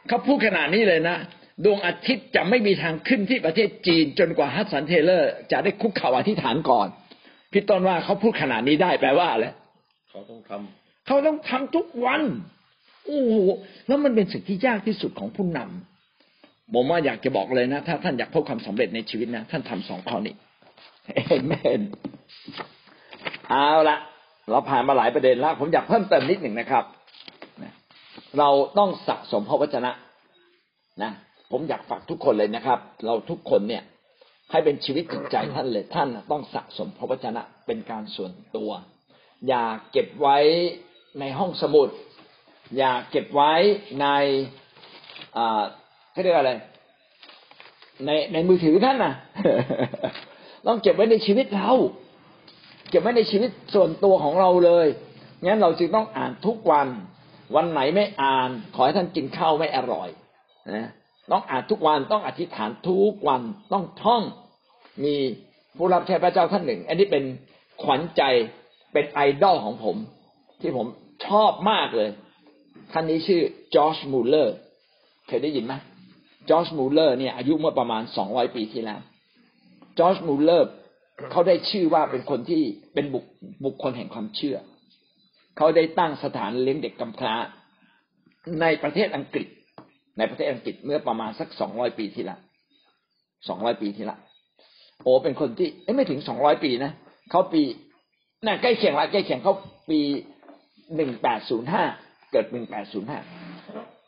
[0.09, 1.19] เขาพูดขนาดนี้เลยนะ
[1.65, 6.89] ดวงอาทิตย์จะไม่มีทางขึ้นที่ประเทศจีน จนกว่าฮัสสันเทเลอร์ จะได้คุกเข่าอธิษฐานก่อน
[7.53, 9.47] พี่ต้นว่าเขาพูดขนาดนี้ได้แปลว่าอะไร
[10.11, 12.23] เขาต้องทำเขาต้องทำทุกวัน
[13.07, 13.35] โอ้โห
[13.87, 20.35] แล้วมันเป็นสิ่งที่ยากที่สุดของผู้นำผมว่าอยากจะบอกเลยนะ ถ้าท่านอยากพบความสำเร็จในชีวิตนะ ท่านทำสองข้อนี้
[21.15, 21.81] เอเมน
[23.49, 23.99] เอาละ
[24.51, 26.85] เราผ่านมาหลายประเด็นแล้ว ผมอยากเพิ่มเติมนิดหนึ่งนะครับ
[28.39, 28.49] เรา
[28.79, 29.91] ต้องสะสมพระวจนะ
[31.03, 31.13] นะ
[31.51, 33.83] ผมอยากฝากทุกคนเลยนะครับ เราทุกคนเนี่ย
[34.51, 38.71] ให้เป็นชีวิตจิตใจท่านเลยท่านต้องสะสมพระวจนะเป็นการส่วนตัว
[39.49, 40.39] อย่าเก็บไว้
[41.21, 41.89] ในห้องสมุด
[42.77, 43.53] อย่าเก็บไว้
[44.01, 44.07] ใน
[45.37, 45.63] อ่า
[46.13, 46.53] เขาเรียกอะไร
[48.07, 49.15] ในในมือถือท่านนะ
[50.67, 51.71] ต้องเก็บไว้ในชีวิตเรา
[52.91, 54.87] เก็บไว้ในชีวิตส่วนตัวของเราเลย
[55.45, 56.89] งั้นเราจึงต้องอ่านทุกวัน
[57.57, 60.09] วันไหนไม่อ่าน ขอให้ท่านกินข้าวไม่อร่อย
[60.77, 60.89] นะ
[61.33, 64.23] ต้องอ่านทุกวันต้องอธิษฐานทุกวันต้องท่อง
[65.05, 65.17] มี
[65.77, 67.25] ผู้รับใช้พระเจ้าท่านหนึ่ง อันนี้เป็น
[67.83, 68.23] ขวัญใจ
[68.93, 69.97] เป็นไอดอลของผม
[70.61, 70.87] ที่ผม
[71.27, 72.11] ชอบมากเลย
[72.93, 73.43] ท่านนี้ชื่อ
[73.75, 74.55] จอร์จมูลเลอร์
[75.27, 75.75] เคยได้ยินไหม
[76.51, 79.01] จอร์จมูลเลอร์เนี่ยอายุเมื่อประมาณสองร้อยปีที่แล้ว
[79.99, 80.69] จอร์จมูลเลอร์
[81.31, 82.63] เขาได้ชื่อว่าเป็นคนที่
[82.95, 83.25] เป็นบุค
[83.65, 84.57] บุคคลแห่งความเชื่อ
[85.57, 87.35] เขาได้ตั้งสถานเลี้ยงเด็กกำพร้า
[88.61, 89.49] ในประเทศอังกฤษ
[90.19, 92.37] ในประเทศอังกฤษเมื่อประมาณสักสองร้อยปีที่ละ
[93.49, 94.17] สองร้อยปีที่ละ
[95.03, 96.93] โอเป็นคนที่ไม่ถึงสองร้อยปีนะ
[97.31, 97.63] เขาปี
[98.47, 99.55] น่ะใกล้เคียงละใกล้เคียงเขา
[99.91, 100.01] ปี
[100.97, 101.85] หนึ่งแปดศูนย์ห้า
[102.33, 103.19] เกิดหนึ่งแปดศูนย์ห้า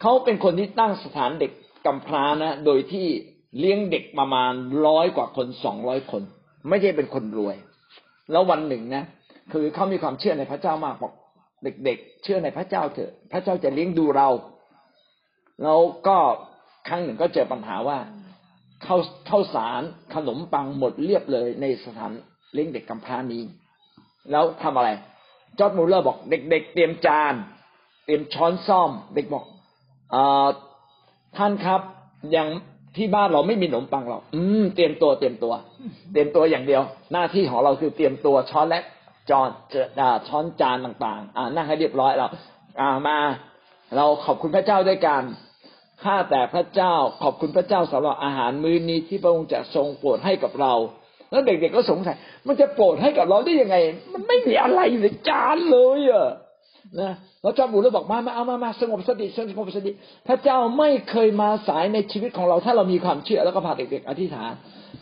[0.00, 1.52] เขาเป็นคนที่ตั้งสถานเด็ก
[1.86, 3.06] กำพร้านะ โดยที่
[3.58, 4.52] เลี้ยงเด็กประมาณ
[4.86, 6.22] ร้อยกว่าคนสองร้อยคน
[6.68, 7.56] ไม่ใช่เป็นคนรวย
[8.30, 9.04] แล้ววันหนึ่งนะ
[9.52, 11.12] คือเขามีความเชื่อในพระเจ้ามากบอก
[11.64, 14.28] เด็ก ๆ เชื่อในพระเจ้าเถอะ พระเจ้าจะเลี้ยงดูเรา
[15.62, 16.16] แล้วก็
[16.88, 17.98] ครั้งหนึ่งก็เจอปัญหาว่า
[18.86, 19.82] ข้าวข้าวสาร
[20.14, 22.12] ขนมปังหมดเรียบเลยในสถาน
[22.52, 23.42] เลี้ยงเด็กกำพร้านี้
[24.30, 24.88] แล้วทำอะไร
[25.58, 27.34] จอร์จมูลเลอร์บอกเด็กๆเตรียมจาน
[28.04, 29.44] เตรียมช้อนส้อม เด็กบอก
[30.14, 30.16] อ
[31.36, 31.80] ท่านครับ
[32.36, 32.48] ยัง
[32.96, 35.52] ที่บ้านเราไม่มีขนมปังหรอกอืมเตรียมตัวเตรียมตัว
[36.12, 36.82] เตรียมตัวอย่างเดียว
[37.12, 38.82] หน้าที่ของเราคือเตรียมตัวช้อนและ
[39.30, 39.48] จอน
[40.28, 42.26] ช้อนจานต่าง ๆ อ่านั่งให้เรียบร้อยเรา
[42.80, 43.16] อ่ามา
[43.96, 45.22] เราขอบคุณพระเจ้าด้วยกัน
[46.04, 50.74] ข้าแต่พระเจ้าขอบคุณพระเจ้าสำหรับอาหารมื้อนี้ที่พระองค์จะทรงโปรดให้กับเรา
[51.30, 53.76] แล้วเด็กๆก็สงสัย มันจะโปรดให้กับเราได้ยังไง
[54.12, 56.28] มันไม่มีอะไรในจานเลยอะ
[57.00, 59.92] นะแล้วจอมบูแล้วบอกมามาเอามามาสงบสติสงบสติ
[60.28, 64.52] พระเจ้าไม่เคยมาสายในชีวิตของเรา ถ้าเรามีความเชื่อแล้วก็พาเด็กๆอธิษฐาน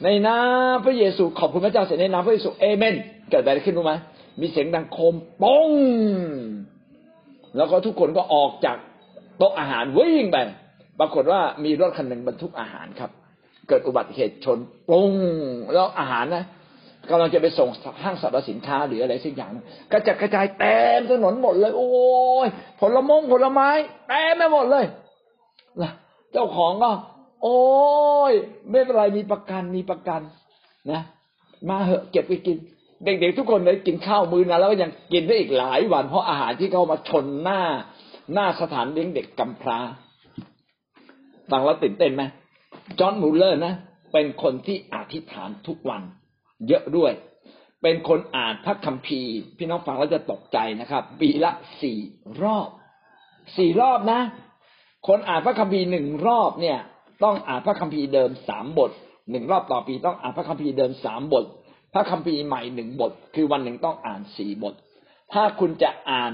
[0.04, 0.38] ในนา
[0.72, 2.94] มพระเยซูขอบคุณพระเจ้าเสร็จในนามพระเยซูเอเมน
[3.30, 3.92] เกิดอะไรขึ้นรู้ไหม
[4.40, 5.70] มีเสียงดังโคมป้อง
[7.56, 8.76] แล้วก็ทุกคนก็ออกจาก
[9.38, 10.36] โต๊ะอาหารวิ่งไป
[10.98, 13.10] ปรากฏว่ามีรถคันหนึ่งบรรทุกอาหารครับ
[13.68, 15.12] เกิดอุบัติเหตุชนปุ้ง
[15.72, 16.44] แล้วอาหารนะ
[17.10, 17.68] กำลังจะไปส่ง
[18.02, 19.50] ห้างสรรพสินค้าหรืออะไรสักอย่าง
[19.92, 21.88] กระจัดกระจายเต็มถนนหมดเลย โอ้
[22.46, 22.48] ย
[22.80, 23.68] ผลมงผลไม้
[24.08, 24.84] เต็มไปหมดเลย
[25.82, 25.90] นะ
[26.32, 26.92] เจ้าของก็
[27.42, 27.58] โอ้
[28.30, 28.32] ย
[28.70, 30.20] ไม่เป็นไรมีประกันมีประกัน
[30.90, 31.02] นะ
[31.68, 32.56] มาเหอะเก็บไปกิน
[33.04, 37.60] เด็กๆทุกคนเลยกินข้าวมื้อนะแล้วยังกินได้อีกหลายวัน เพราะอาหารที่เขามาชนหน้า
[38.32, 39.78] หน้าสถานเลี้ยงเด็กกำพร้า
[41.50, 42.22] ฟังแล้วตื่นเต้นไหม
[42.98, 43.74] จอร์จมูลเลอร์นะ
[44.12, 46.02] เป็นคนที่อธิษฐานทุกวัน
[46.68, 47.12] เยอะด้วย
[47.82, 51.98] เป็นคนอ่านพระคัมภีร์ พี่น้องฟังแล้วจะตกใจนะครับ ปีละสี่
[52.42, 52.68] รอบ
[53.56, 54.20] สี่รอบนะ
[55.08, 56.78] คนอ่านพระคัมภีร์หนึ่งรอบเนี่ย
[57.24, 58.90] ต้องอ่านพระคัมภีร์เดิมสามบท
[59.30, 61.44] หนึ่งรอบต่อปีต้องอ่านพระคัมภีร์เดิมสามบท
[61.94, 64.74] พระคัมภีร์ใหม่หนึ่งบท คือวันหนึ่งต้องอ่านสี่บท
[65.32, 66.32] ถ้าคุณจะอ่าน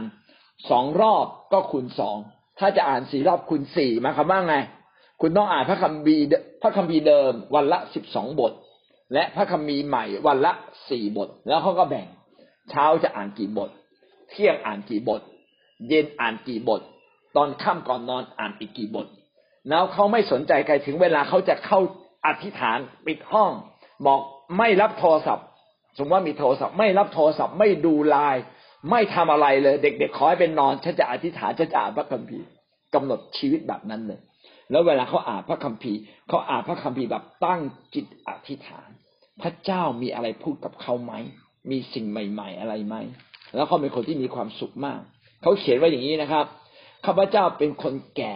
[0.71, 2.17] สองรอบก็คูณสอง
[2.59, 4.57] ถ้าจะอ่านสี่รอบคูณสี่มาคำว่าไง
[5.27, 6.25] คุณต้องอ่านพระคัมภีร์
[6.63, 8.53] พระคัมภีร์เดิมวันละสิบสองบท
[9.15, 10.53] และพระคัมภีร์ใหม่วันละ
[10.91, 12.07] สี่บท แล้วเขาก็แบ่ง
[12.71, 13.71] เช้าจะอ่านกี่บท
[14.31, 15.21] เที่ยงอ่านกี่บท
[15.89, 16.81] เย็นอ่านกี่บท
[17.37, 19.07] ตอนค่ำก่อนนอนอ่านอีกกี่บท
[19.69, 21.79] แล้วเขาไม่สนใจใครถึงเวลาเขาจะเข้า
[22.27, 23.51] อธิษฐานปิดห้อง
[24.07, 24.21] บอก
[24.59, 25.47] ไม่รับโทรศัพท์
[25.97, 28.43] สมมติว่ามีโทรศัพท์ ไม่รับโทรศัพท์ไม่ดูไลน์
[28.91, 32.47] ไม่ทำอะไรเลย เด็กๆขอให้เป็นนอนฉันจะอธิษฐานฉันจะอ่านพระคัมภีร์
[32.95, 34.21] กำหนดชีวิตแบบนั้นเลย
[34.71, 37.61] แล้วเวลาเขาอ่านพระคัมภีร์เขาอ่านพระคัมภีร์แบบตั้ง
[37.95, 38.89] จิตอธิษฐาน
[39.43, 41.13] พระเจ้ามีอะไรพูดกับเขาไหม
[41.71, 42.97] มีสิ่งใหม่ ๆ อะไรไหม
[43.55, 45.01] แล้วเขาเป็นคนที่มีความสุขมาก
[45.43, 46.45] เขาเขียนไว้อย่างนี้นะครับ
[47.07, 48.35] ข้าพเจ้าเป็นคนแก่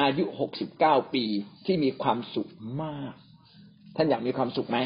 [0.00, 1.24] อายุหกสิบเก้าปี
[1.66, 2.50] ที่มีความสุข
[2.82, 3.12] มาก
[3.96, 4.78] ท่านอยากมีความสุขไหม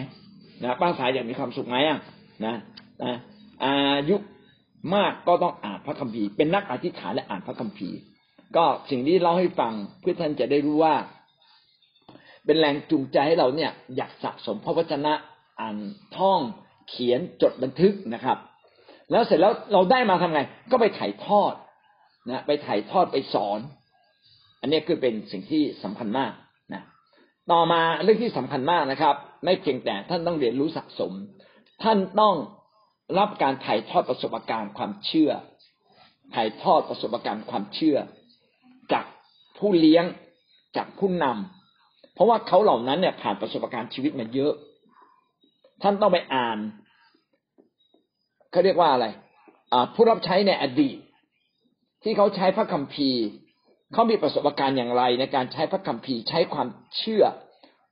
[0.63, 1.99] นะป้าสายอยากมีความสุขไหมอะ
[2.47, 2.55] นะ
[3.05, 3.17] นะ
[3.65, 3.75] อา
[4.09, 4.17] ยุ
[4.95, 7.99] มากก็ต้องอ่านพระคัมภีร์เป็นนักอธิษฐานและอ่านพระคัมภีร์
[8.57, 10.95] ก็สิ่งที่เล่าให้ฟังเพื่อท่านจะได้รู้ว่า
[12.45, 15.13] เป็นแรงจูงใจให้เราเนี่ย อยากสะสมพระวจนะ
[15.61, 15.77] อ่าน
[16.17, 16.41] ท่อง
[16.89, 18.39] เขียนจดบันทึกนะครับ
[19.11, 20.41] แล้วเสร็จแล้วเราได้มาทำไง
[20.71, 21.53] ก็ไปถ่ายทอด
[22.31, 23.61] นะไปถ่ายทอดไปสอน
[24.61, 26.33] อันนี้คือเป็นสิ่งที่สำคัญมาก
[26.73, 26.83] นะ
[27.53, 31.13] ต่อมาเรื่องที่สำคัญมากนะครับ ไม่เพียงแต่ท่านต้องเรียนรู้สะสม
[31.83, 32.35] ท่านต้อง
[33.19, 35.31] รับการถ่ายทอดประสบการณ์ความเชื่อ
[36.35, 37.97] ถ่ายทอดประสบการณ์ความเชื่อ
[39.59, 40.05] ผู้เลี้ยง
[40.77, 44.53] จากผู้นำเพราะว่าเขาเหล่านั้นเนี่ยผ่านประสบการณ์ชีวิตมาเยอะ
[45.83, 46.59] ท่านต้องไปอ่าน
[48.51, 49.07] เขาเรียกว่าอะไร
[49.95, 50.97] ผู้รับใช้ในอดีต
[52.03, 53.23] ที่เขาใช้พระคัมภีร์
[53.93, 57.25] เขามีประสบการณ์อย่างไร ในการใช้พระคัมภีร์ใช้ความเชื่อ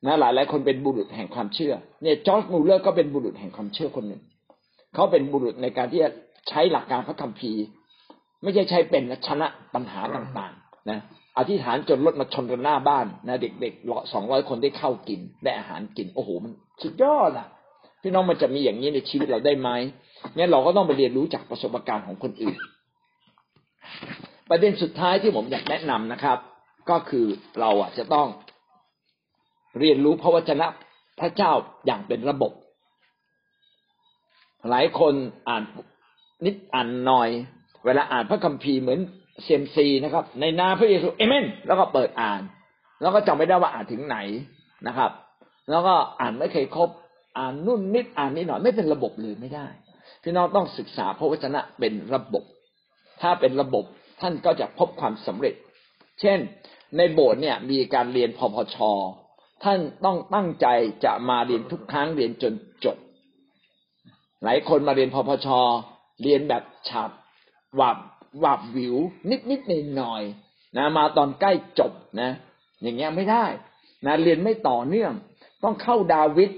[0.06, 4.22] นะหลายหลายคนเป็นบุรุษแห่งความเชื่อ เนี่ยจอร์จมูเลอร์ก็เป็นบุรุษแห่งความเชื่อคนหนึ่ง
[4.94, 6.10] เขาเป็นบุรุษในการที่จะ
[6.48, 7.62] ใช้หลักการพระคัมภีร์
[8.42, 11.00] ไม่ใช่ใช้เป็นชนะปัญหาต่าง ๆ นะ
[11.38, 17.48] อธิษฐานจนรถมาชนกันหน้าบ้านนะเด็กๆสองร้อยคนได้เข้ากินได้อาหารกินโอ้โหมันสุดยอดอะ
[18.02, 19.70] พี่น้องมันจะมีอย่างนี้ในชีวิตเราได้ไหม
[20.36, 22.56] งั้นเราก็ต้องไปเรียนรู้จากประสบการณ์ของคนอื่น
[24.50, 26.38] ประเด็นสุดท้ายที่ผมอยากแนะนำนะครับ
[26.90, 27.26] ก็คือ
[27.60, 28.28] เราอะจะต้อง
[29.78, 30.66] เรียนรู้พระวจนะ
[31.20, 31.52] พระเจ้า
[31.86, 32.52] อย่างเป็นระบบ
[34.70, 35.14] หลายคน
[35.48, 35.62] อ่าน
[36.44, 37.28] นิดอ่านหน่อย
[37.84, 39.00] เวลาอ่านพระคัมภีร์เหมือน
[39.42, 42.42] เซมซีนะครับ ในนาพระเยซูเอเมน แล้วก็เปิดอ่าน
[43.02, 44.16] แล้วก็จำไม่ได้ว่าอ่านถึงไหน
[44.86, 45.10] นะครับ
[45.70, 46.90] แล้วก็อ่านไม่เคยครบ
[47.38, 49.66] อ่านนุ่นนิดอ่านนิดหน่อยไม่เป็นระบบเลยไม่ได้
[50.22, 52.44] พี่น้องต้องศึกษาพระวจนะเป็นระบบ
[53.20, 53.84] ถ้าเป็นระบบ
[54.20, 55.54] ท่านก็จะพบความสำเร็จ
[56.20, 56.38] เช่น
[56.96, 58.76] ในโบสถ์เนี่ยมีการเรียนพพช
[59.64, 60.66] ท่านต้องตั้งใจ
[61.04, 62.52] จะมาเรียนทุกครั้งเรียนจน
[62.84, 62.96] จบ
[64.44, 65.48] หลายคนมาเรียนพพช
[66.22, 67.10] เรียนแบบฉับ
[67.80, 67.96] วับ
[68.38, 68.96] หวับวิว
[69.30, 70.22] นิดนิดหน่อยหน่อย
[70.76, 72.30] นะมาตอนใกล้จบนะ
[72.82, 73.44] อย่างเงี้ยไม่ได้
[74.06, 75.12] นะเรียนไม่ต่อเนื่อง
[75.64, 76.50] ต้องเข้าดาวิด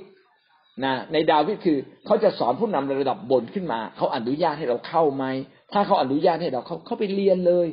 [0.85, 5.25] นะในดาวิดคือเขาจะสอนผู้นำระดับบนขึ้นมาเขาอนุญาตให้เราเข้าไหม
[5.73, 7.67] ถ้าเขาอนุญาตให้เราเขาเขาไปเรียนเลย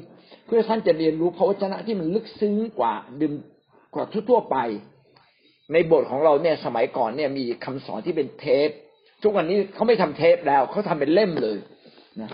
[0.45, 3.33] เพื่อท่านจะเรียนรู้พระวจนะที่มันลึกซึ้งกว่าดื่ม
[3.93, 4.57] กว่าทั่วไป
[5.73, 8.69] ในบทของเราเนี่ยสมัยก่อนเนี่ยมีคำสอนที่เป็นเทป
[9.23, 11.57] ทุกวันนี้เขาไม่ทำเทปแล้วเขาทำเป็นเล่มเลย
[12.21, 12.29] นะ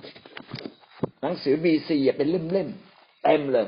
[1.22, 3.68] หนังสือบีซีเป็นเล่มๆเต็มเลย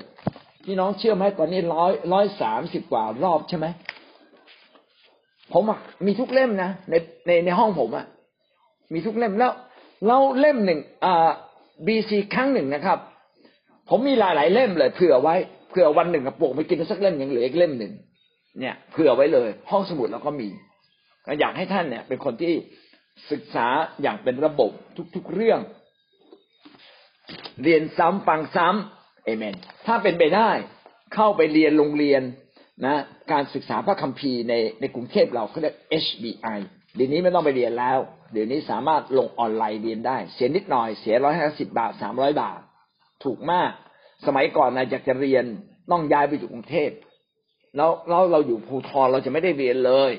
[0.66, 3.66] พี่น้องเชื่อไหมตอนนี้ร้อยร้อยสามสิบกว่ารอบใช่ไหม
[5.54, 5.64] ผม
[6.06, 6.93] มีทุกเล่มนะใน
[7.28, 8.06] ในในห้องผมอะ
[8.93, 9.52] มีทุกเล่มแล้ว
[10.06, 11.30] แล้วเล่มหนึ่งอ่า
[11.88, 12.97] บีซีครั้งหนึ่งนะครับ
[13.89, 15.36] ผมมีหลายๆเล่มเลยเผื่อไว้
[15.70, 17.91] เผื่อวันหนึ่งกระปุกไปกินสักเล่มยังเหลืออีกเล่มหนึ่ง
[18.60, 20.49] เนี่ยเผื่อไว้เลย ห้องสมุดเราก็มี
[21.39, 22.54] อยากให้ท่านเนี่ย เป็นคนที่
[23.32, 23.68] ศึกษา
[24.02, 24.72] อย่างเป็นระบบ
[25.16, 25.60] ทุกๆเรื่อง
[27.63, 29.55] เรียนซ้ำฟังซ้ำเอเมน
[29.88, 30.49] ถ้าเป็นไปได้
[31.13, 32.21] เข้าไปเรียนโรงเรียน
[32.86, 32.95] นะ
[33.32, 35.75] การศึกษาพระคัมภีร์ในในกรุงเทพเราเขาเรียก
[36.05, 36.59] HBI
[36.95, 37.97] เดี๋ยวนี้ไม่ต้องไปเรียนแล้ว
[38.34, 42.59] เดี๋ยวนี้สามารถลงออนไลน์เรียนได้ เสียนิดหน่อยเสียร้อยห้าสิบาทสามร้อยบาท
[43.23, 43.71] ถูกมาก
[44.25, 45.45] สมัยก่อนนะอยากจะเรียน
[45.91, 46.91] ต้องย้ายไปอยู่กรุงเทพ
[47.77, 50.11] แล้วเราเราอยู่ภูทรเราจะไม่ได้เรียนเลย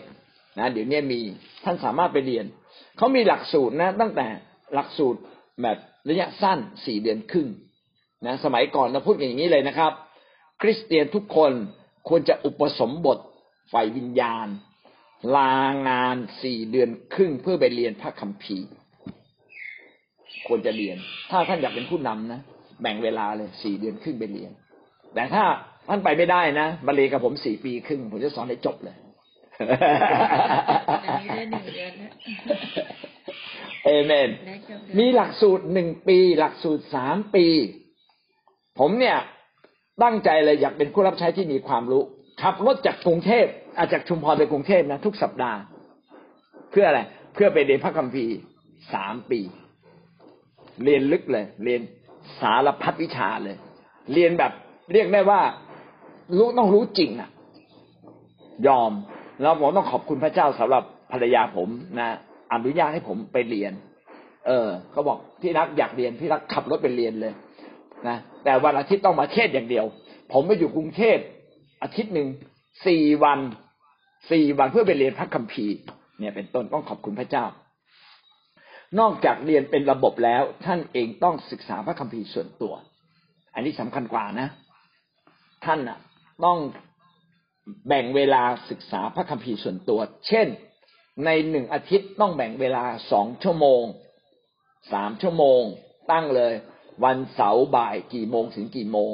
[0.58, 1.20] นะเดี๋ยวนี้มี
[1.64, 2.44] ท่านสามารถไปเรียน
[2.96, 4.26] เขามีหลักสูตรนะ ตั้งแต่
[4.74, 5.20] หลักสูตร
[5.62, 7.48] แบบระยะสั้นสี่เดือนครึ่ง
[8.26, 9.92] นะสมัยก่อนเราพูดอย่างนี้เลยนะครับ
[10.62, 11.52] คริสเตียนทุกคน
[12.08, 13.18] ควรจะอุปสมบท
[13.72, 14.46] ฝ่ายวิญญาณ
[15.36, 15.54] ลา
[15.88, 18.68] งานสี่เดือนครึ่งเพื่อไปเรียนพระคัมภีร์
[20.48, 20.96] ควรจะเรียน
[21.30, 22.40] ถ้าท่านอยากเป็นผู้นำนะ
[22.82, 24.50] แบ่งเวลาเลยสี่เดือนครึ่งไปเรียน
[25.14, 25.44] แต่ถ้า
[25.88, 28.96] ท่านไปไม่ได้นะบาลีกับผมสี่ปีครึ่งผมจะสอนให้จบเลย
[29.58, 33.01] เอ
[33.84, 34.28] เอเมน
[34.98, 37.46] มีหลักสูตรหนึ่งปี หลักสูตรสามปี
[38.78, 39.16] ผมเนี่ย
[40.02, 42.02] ตั้งใจเลยอยากเป็นผู้รับใช้ที่มีความรู้
[42.42, 43.46] ขับรถจากกรุงเทพ
[43.78, 45.58] อาจากชุมพรไปกรุงเทพนะ ทุกสัปดาห์
[46.70, 47.00] เพื่ออะไร
[47.34, 48.34] เพื่อไปเรียนพระคัมภีร์
[48.92, 49.40] สามปี
[50.84, 51.80] เรียนลึกเลย เรียน
[52.40, 53.56] สารพัดวิชาเลย
[54.12, 54.52] เรียนแบบ
[54.92, 55.40] เรียกได้ว่า
[56.36, 57.30] รู้ต้องรู้จริงอะ
[58.66, 58.92] ยอม
[59.42, 61.68] แล้วผมต้องขอบคุณพระเจ้าสำหรับภรรยาผม
[62.00, 62.18] นะ
[62.52, 63.72] อนุญาตให้ผมไปเรียน
[64.46, 67.32] เออเขาบอกพี่รักอยากเรียนพี่รักขับรถไปเรียนเลย
[68.08, 69.84] นะแต่วันอาทิตย์ต้องมาเทศอย่างเดียว
[70.32, 71.18] ผมไปอยู่กรุงเทพ
[71.82, 72.28] อาทิตย์หนึ่ง
[72.86, 73.40] สี่วัน
[74.30, 75.76] สี่วันเพื่อไปเรียนพระคัมภีร์
[76.18, 77.44] เนี่ยเป็นต้นต้องขอบคุณพระเจ้า
[79.00, 82.74] นอกจากเรียนเป็นระบบแล้ว ท่านเองต้องศึกษาพระคัมภีร์ส่วนตัว
[83.54, 84.48] อันนี้สำคัญกว่านะ
[85.64, 85.98] ท่านอะ
[86.44, 86.58] ต้อง
[87.88, 90.46] แบ่งเวลาศึกษาพระคัมภีร์ส่วนตัว เช่น
[91.24, 93.82] ในหนึ่งอาทิตย์ต้องแบ่งเวลาสองชั่วโมง
[94.92, 95.62] สามชั่วโมง
[96.10, 96.52] ตั้งเลย
[97.04, 99.12] วันเสาร์บ่ายกี่โมงถึงกี่โมง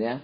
[0.00, 0.18] เนี่ย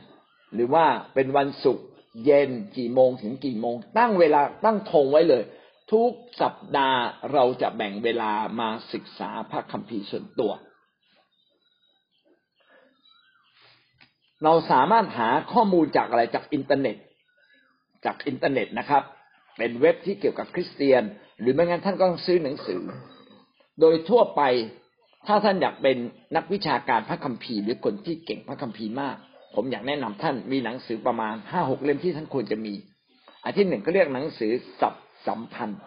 [0.54, 1.86] หรือว่าเป็นวันศุกร์
[2.24, 5.42] เย็นกี่โมงถึงกี่โมง ตั้งเวลาตั้งธงไว้เลย
[5.92, 6.10] ทุก
[6.40, 7.02] สัปดาห์
[7.32, 10.52] เราจะแบ่งเวลามาศึกษาพระคัมภีร์ส่วนตัว
[14.44, 16.96] เราสามารถหาข้อมูลจากอะไรจากอินเทอร์เน็ต
[18.04, 19.02] จากอินเทอร์เน็ตนะครับ
[19.56, 21.02] เป็นเว็บที่เกี่ยวกับคริสเตียน
[21.40, 22.82] หรือไม่งั้นท่านก็ต้องซื้อหนังสือ
[23.80, 24.42] โดยทั่วไป
[25.26, 25.96] ถ้าท่านอยากเป็น
[26.36, 29.16] นักวิชาการพระคัมภีร์หรือคนที่เก่งพระคัมภีร์มาก
[29.54, 32.74] ผมอยากแนะนำท่านมีหนังสือประมาณห้าหกเล่มที่ท่านควรจะมี
[33.44, 34.94] อันที่หนึ่งก็เรียกหนังสือสับ
[35.26, 35.80] สัมพันธ์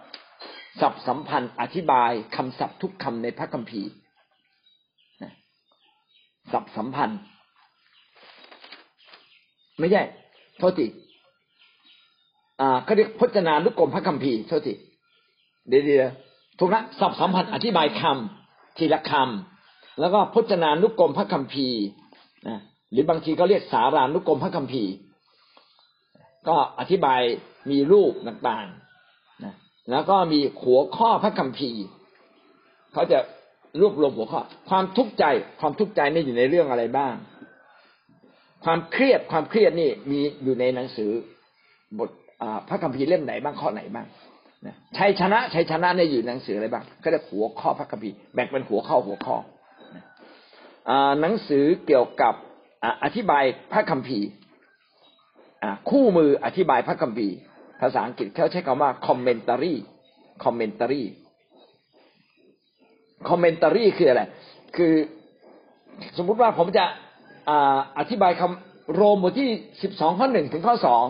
[0.81, 3.89] สับสัมพันธ์ อธิบายคำศัพท์ทุกคำในพระคัมภีร์
[6.51, 7.19] สับสัมพันธ์
[9.79, 10.03] ไม่ใช่
[10.57, 10.85] โทษที
[12.61, 14.73] อ่าเขาเรียกพจนานุกรมพระคัมภีร์เท่าที
[15.69, 16.09] เดี๋ยว
[16.59, 21.81] ถูกละสับสัมพันธ์อธิบายคำทีละคำแล้วก็พจนานุกรมพระคัมภีร์
[22.47, 22.59] นะ
[22.91, 24.91] หรือบางทีก็เรียกสารานุกรมพระคัมภีร์
[26.47, 27.21] ก็อธิบาย
[27.69, 29.53] มีรูปต่างๆนะ
[29.91, 31.81] แล้วก็มีหัวข้อพระคัมภีร์
[32.93, 33.19] เขาจะ
[33.81, 35.25] รวบรวมหัวข้อ ความทุกข์ใจ
[35.59, 37.13] ความทุกข์ใจนี่อยู่ในเรื่องอะไรบ้าง
[38.65, 41.11] ความเครียดความเครียดนี่มีอยู่ในหนังสือ
[41.99, 42.09] บท
[42.67, 44.07] พระคัมภีร์เล่มไหนบ้างข้อไหนบ้าง
[44.97, 49.35] ชัยชนะชัยชนะในอยู่หนังสืออะไรบ้างก็จะหัวข้อพระคัมภีร์แบ่งเป็นหัวข้อหัวข้อ
[51.21, 52.33] หนังสือเกี่ยวกับ
[53.03, 54.27] อธิบายพระคัมภีร์
[55.89, 57.35] คู่มืออธิบายพระคัมภีร์
[57.81, 59.73] ภาษาอังกฤษเขาใช้คำว่า commentary
[60.43, 61.03] commentary
[63.29, 64.23] commentary คืออะไร
[64.75, 64.93] คือ
[66.17, 66.85] สมมุติว่าผมจะ
[67.99, 69.49] อธิบายคำโรมบทที่
[69.83, 71.05] สิบสองข้อหนึ่งถึงข้อสอง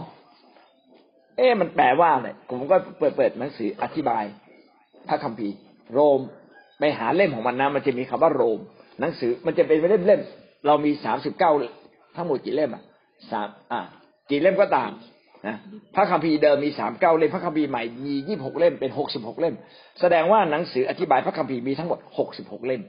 [1.38, 4.24] เอ๊ะมันแปลว่าอะไรผมก็เปิดเปิดหนังสืออธิบาย
[5.08, 5.56] พระคัมภีร์
[5.94, 6.20] โรม
[6.80, 8.60] ไปหาเล่มของมันนะมันจะมีคำว่าโรม
[9.00, 11.52] หนังสือมันจะเป็นเล่มเล่มๆเรามีสามสิบเก้า
[12.16, 12.84] ทั้งหมดกี่เล่มอะ
[13.32, 13.82] สามอ่า
[14.30, 14.92] กี่เล่มก็ตาม
[15.48, 15.56] นะ
[15.96, 19.56] พระคัมภีร์เดิมมีสามเก้าเล่มพระคัมภีร์ใหม่มียี่หกเล่มเป็นหกสิบหกเล่ม
[20.02, 22.82] แสดงว่าหนังสืออธิบายพระคัมภีร์มีทั้งหมดหกสิบหกเล่ม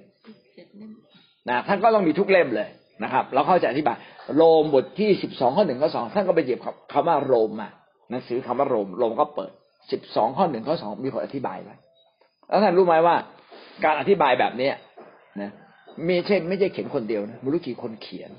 [1.49, 2.69] นะท่านก็ต้องมีทุกเล่มเลย
[3.05, 3.97] นะครับ เราเข้าใจอธิบาย
[4.37, 6.59] โรมบทที่สิบสองข้อหนึ่งข้อสองท่านก็ไปหยิบ
[6.93, 7.69] คำว่าโรมมา
[8.11, 9.53] หนังสือคำว่าโรมโรมก็เปิด
[9.91, 11.75] สิบสองข้อหนึ่งข้อสองมีคนอธิบายไว้
[12.49, 13.17] แล้วท่านรู้ไหมว่า
[13.85, 14.75] การอธิบายแบบเนี้ย
[15.41, 15.51] นะ
[16.05, 18.31] ไม่ใช่ไม่ใช่เขียนคนเดียวนะไม่รู้กี่คนเขียน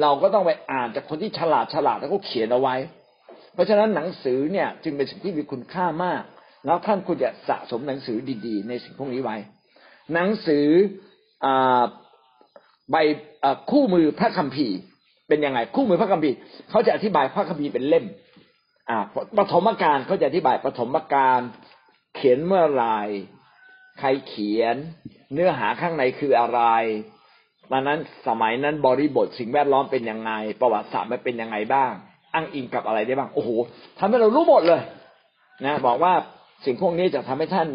[0.00, 2.74] เราก็ต้องไปอ่านจากคนที่ฉลาดฉลาดแล้วก็เขียนเอาไว้
[3.54, 6.22] เพราะฉะนั้นหนังสือเนี่ย จึงเป็นสิ่งที่มีคุณค่ามาก
[6.66, 9.36] แล้วท่านควรจะสะสมหนังสือดี ๆ ในสิ่งพวกนี้ไว้
[10.14, 10.66] หนังสือ
[11.44, 11.82] อ่า
[12.90, 12.96] ใบ
[13.70, 14.78] คู่มือพระคัมภีร์
[15.28, 16.36] เป็นยังไงคู่มือพระคัมภีร์
[16.70, 18.04] เขาจะอธิบายพระคัมภีร์เป็นเล่ม
[18.90, 18.98] อ่า
[19.38, 21.40] ปฐมกาลเขาจะอธิบายปฐมกาล
[22.16, 22.84] เขียนเมื่อไร
[23.98, 24.76] ใครเขียน
[25.32, 26.60] เนื้อหาข้างในคืออะไร
[27.70, 31.92] ตอนนั้นสมัยนั้นบริบทสิ่งแวดล้อมเป็นยังไง ประวัติศาสตร์มันเป็นยังไงบ้าง
[32.34, 33.50] อ้างอิงกับอะไรได้บ้างโอ้โห
[33.98, 34.82] ทำให้เรารู้หมดเลย
[35.66, 36.12] นะบอกว่า
[36.64, 37.68] สิ่งพวกนี้จะทำให้ท่าน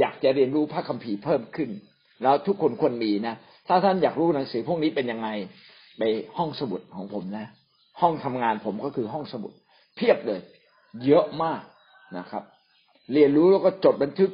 [0.00, 1.70] อยากจะเรียนรู้พระคัมภีร์เพิ่มขึ้น
[2.22, 3.34] แล้วทุกคนควรมีนะ
[3.68, 5.28] ถ้าท่านอยากรู้หนังสือพวกนี้เป็นยังไง
[5.98, 6.02] ไป
[6.36, 7.46] ห้องสมุดของผมนะ
[8.00, 9.52] ห้องทำงานผมก็คือห้องสมุด
[9.96, 10.40] เพียบเลย
[11.06, 11.62] เยอะมาก
[12.18, 12.42] นะครับ
[13.12, 14.30] เรียนรู้แล้วก็จดบันทึก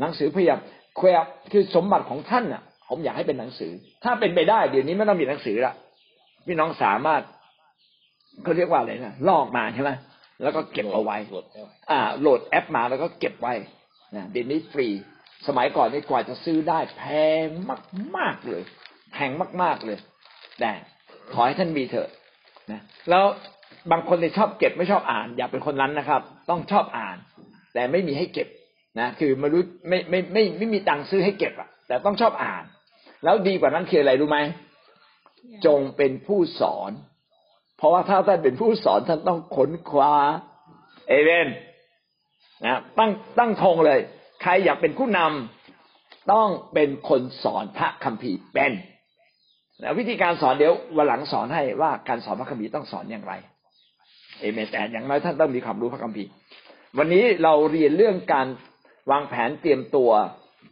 [0.00, 0.58] หนังสือพยายาม
[0.96, 1.06] แคว
[1.52, 3.72] คือสมบัติของท่านอะ ผมอยากให้เป็นหนังสือ
[4.04, 5.74] ถ้าเป็นไปได้ เดี๋ยวนี้ไม่ต้องมีหนังสือละ
[6.46, 7.22] พี่น้องสามารถ
[8.42, 9.90] เขาเรียกว่าอะไรนะลอกมาใช่ไหม
[10.42, 11.16] แล้วก็เก็บเอาไว้
[11.90, 13.54] อ่า โหลดแอปมาแล้วก็เก็บไว้
[14.16, 14.88] นะเดี๋ยวนี้ฟรี
[15.46, 17.04] สมัยก่อนนี่กว่าจะซื้อได้แพ
[17.44, 17.46] ง
[18.16, 18.62] มากๆเลย
[19.12, 19.30] แพง
[19.62, 19.98] มาก ๆเลย
[20.60, 20.70] แต่
[21.32, 22.08] ขอให้ท่านมีเถอะ
[22.72, 22.80] นะ
[23.10, 23.24] แล้ว
[23.90, 27.16] บางคนที่ยชอบเก็บไม่ชอบอ่าน อย่าเป็นคนนั้นนะครับ ต้องชอบอ่าน
[27.74, 28.48] แต่ไม่มีให้เก็บ
[29.00, 32.64] นะคือไม่รู้ไม่ไม่ไม่ไม่มีตังค์ซื้อให้เก็บอะ แต่ต้องชอบอ่าน
[33.24, 34.38] แล้วดีกว่านั้นคืออะไรรู้ไหม
[35.66, 36.90] จงเป็นผู้สอน
[37.76, 40.12] เพราะว่าถ้าท่านเป็นผู้สอนท่านต้องขนคว้า
[41.08, 41.48] เอเวน
[42.66, 44.00] นะตั้งตั้งธงเลย
[44.42, 48.72] ใครอยากเป็นผู้นำต้องเป็นคนสอนพระคัมภีร์เป็น
[49.80, 53.34] แล้ววิธีการสอนเดี๋ยววันหลังสอนให้ว่าการสอนพระคัมภีร์ต้องสอนอย่างไร
[54.40, 56.30] เอเมนแต่อย่างน้อยท่านต้องมีความรู้พระคัมภีร์
[56.98, 58.46] วันนี้เราเรียนเรื่องการ
[59.10, 60.10] วางแผนเตรียมตัว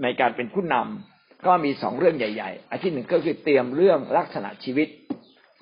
[0.02, 4.88] ในการเป็นผู้นำก็มีสองเรื่องใหญ่ ๆ อันที่หนึ่งก็คือเตรียมเรื่องลักษณะชีวิต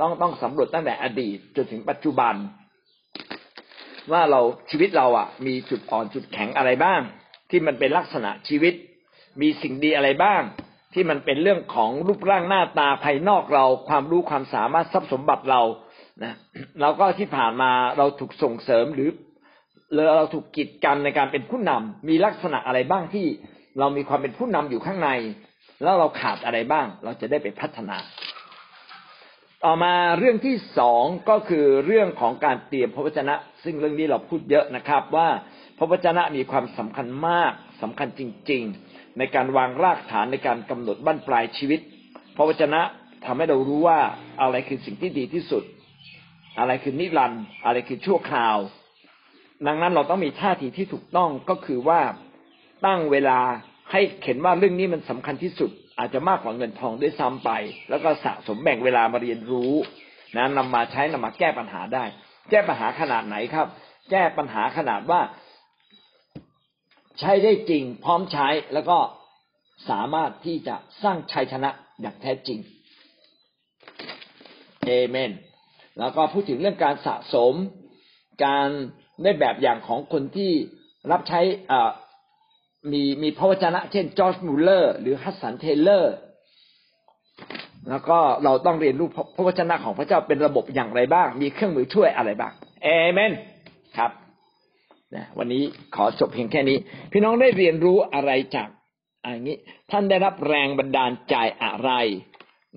[0.00, 2.34] ต้องต้องสำรวจตั้งแต่อดีตจนถึงปัจจุบัน
[4.12, 4.40] ว่าเรา
[4.70, 7.00] ชีวิตเราอะ มีจุดอ่อนจุดแข็งอะไรบ้าง
[7.50, 8.74] ที่มันเป็นลักษณะชีวิต
[9.40, 10.42] มีสิ่งดีอะไรบ้าง
[10.94, 15.62] ที่มันเป็นเรื่องของรูปร่างหน้าตาภายนอกเรา ความรู้ความสามารถทรัพย์สมบัติเรา
[16.24, 16.34] นะ
[16.80, 19.10] เราก็ที่ผ่านมาเราถูกส่งเสริมหรือ
[20.16, 23.26] เราถูกกีดกันในการเป็นผู้นำมีลักษณะอะไรบ้างที่
[23.78, 25.10] เรามีความเป็นผู้นำอยู่ข้างใน
[25.82, 27.96] แล้วเราขาดอะไรบ้าง เราจะได้ไปพัฒนา
[29.64, 35.28] ต่อมาเรื่องที่สองก็คือเรื่องของการเตรียมพระวจนะ ซึ่งเรื่องนี้เราพูดเยอะนะครับ ว่า
[35.78, 37.52] พระวจนะมีความสำคัญมาก
[37.82, 41.80] สำคัญจริง ๆ ในการวางรากฐานในการกำหนดบั้นปลายชีวิต
[42.36, 42.80] พระวจนะ
[43.26, 43.98] ทำให้เรารู้ว่า
[44.40, 45.62] อะไรคือสิ่งที่ดีที่สุด
[46.58, 48.56] อะไรคือนิรันด์อะไรคือชั่วคราว
[49.66, 52.00] ดังนั้นเราต้องมีท่าทีที่ถูกต้องก็คือว่า
[52.86, 53.38] ตั้งเวลา
[53.92, 57.50] ให้เห็นว่าเรื่องนี้มันสำคัญที่สุด อาจจะมากกว่าเงินทองด้วยซ้ำไป
[57.90, 59.72] แล้วก็สะสมแบ่งเวลามาเรียนรู้
[60.36, 62.04] นะนำมาใช้นำมาแก้ปัญหาได้
[62.50, 63.66] แก้ปัญหาขนาดไหนครับ
[64.10, 65.20] แก้ปัญหาขนาดว่า
[67.20, 68.98] ใช้ได้จริง พร้อมใช้แล้วก็
[69.90, 72.58] สามารถที่จะสร้างชัยชนะอย่างแท้จริง
[74.86, 75.30] เอเมน
[75.98, 77.54] แล้วก็พูดถึงเรื่องการสะสม
[78.44, 78.68] การ
[79.22, 80.50] ได้แบบอย่างของคนที่
[81.12, 81.40] รับใช้
[82.92, 86.14] มีมีพระวจนะ เช่นจอร์จมูลเลอร์ หรือฮัดสันเทเลอร์
[87.90, 92.52] แล้วก็เราต้องเรียนรู้พระวจนะของพระเจ้าเป็นระบบอย่างไรบ้าง มีเครื่องมือช่วยอะไรบ้าง
[92.84, 93.32] เอเมน
[93.96, 94.10] ครับ
[95.14, 95.62] นะวันนี้
[95.94, 96.78] ขอจบเพียงแค่นี้
[97.12, 98.68] พี่น้องได้เรียนรู้อะไรจาก
[99.22, 99.56] อย่างนี้
[99.90, 101.34] ท่านได้รับแรงบันดาลใจ
[101.64, 101.90] อะไร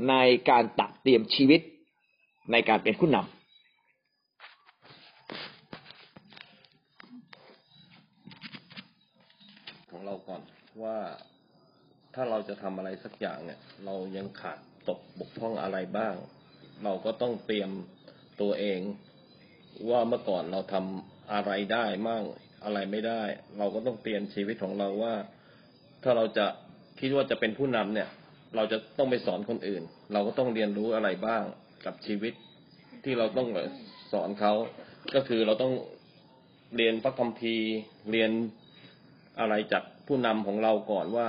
[0.10, 0.14] ใน
[0.50, 1.62] การตักเตรียมชีวิต
[2.52, 3.30] ในการเป็นผู้นำ
[10.06, 10.42] เราก่อน
[10.84, 10.98] ว่า
[12.14, 14.58] ถ้าเราจะทำอะไรสักอย่างเนี่ย เรายังขาด
[14.90, 16.14] ตกบกพร่องอะไรบ้าง
[16.84, 17.70] เราก็ต้องเตรียม
[18.42, 18.80] ตัวเอง
[19.90, 22.24] ว่าเมื่อก่อนเราทำอะไรได้มั่ง
[22.64, 23.24] อะไรไม่ได้
[23.58, 25.16] เราก็ต้องเตรียมชีวิตของเราว่า
[26.04, 26.46] ถ้าเราจะ
[27.00, 28.10] คิดว่าจะเป็นผู้นำเนี่ย
[28.56, 29.84] เราจะต้องไปสอนคนอื่น
[30.14, 31.44] เราก็ต้องเรียนรู้อะไรบ้าง
[31.86, 32.34] กับชีวิต
[33.04, 33.48] ที่เราต้อง
[34.12, 34.54] สอนเขา
[35.16, 35.74] ก็คือเราต้อง
[36.76, 37.70] เรียนพระคัมภีร์
[38.12, 38.32] เรียน
[39.40, 41.28] อะไรจากผู้นำของเราก่อนว่า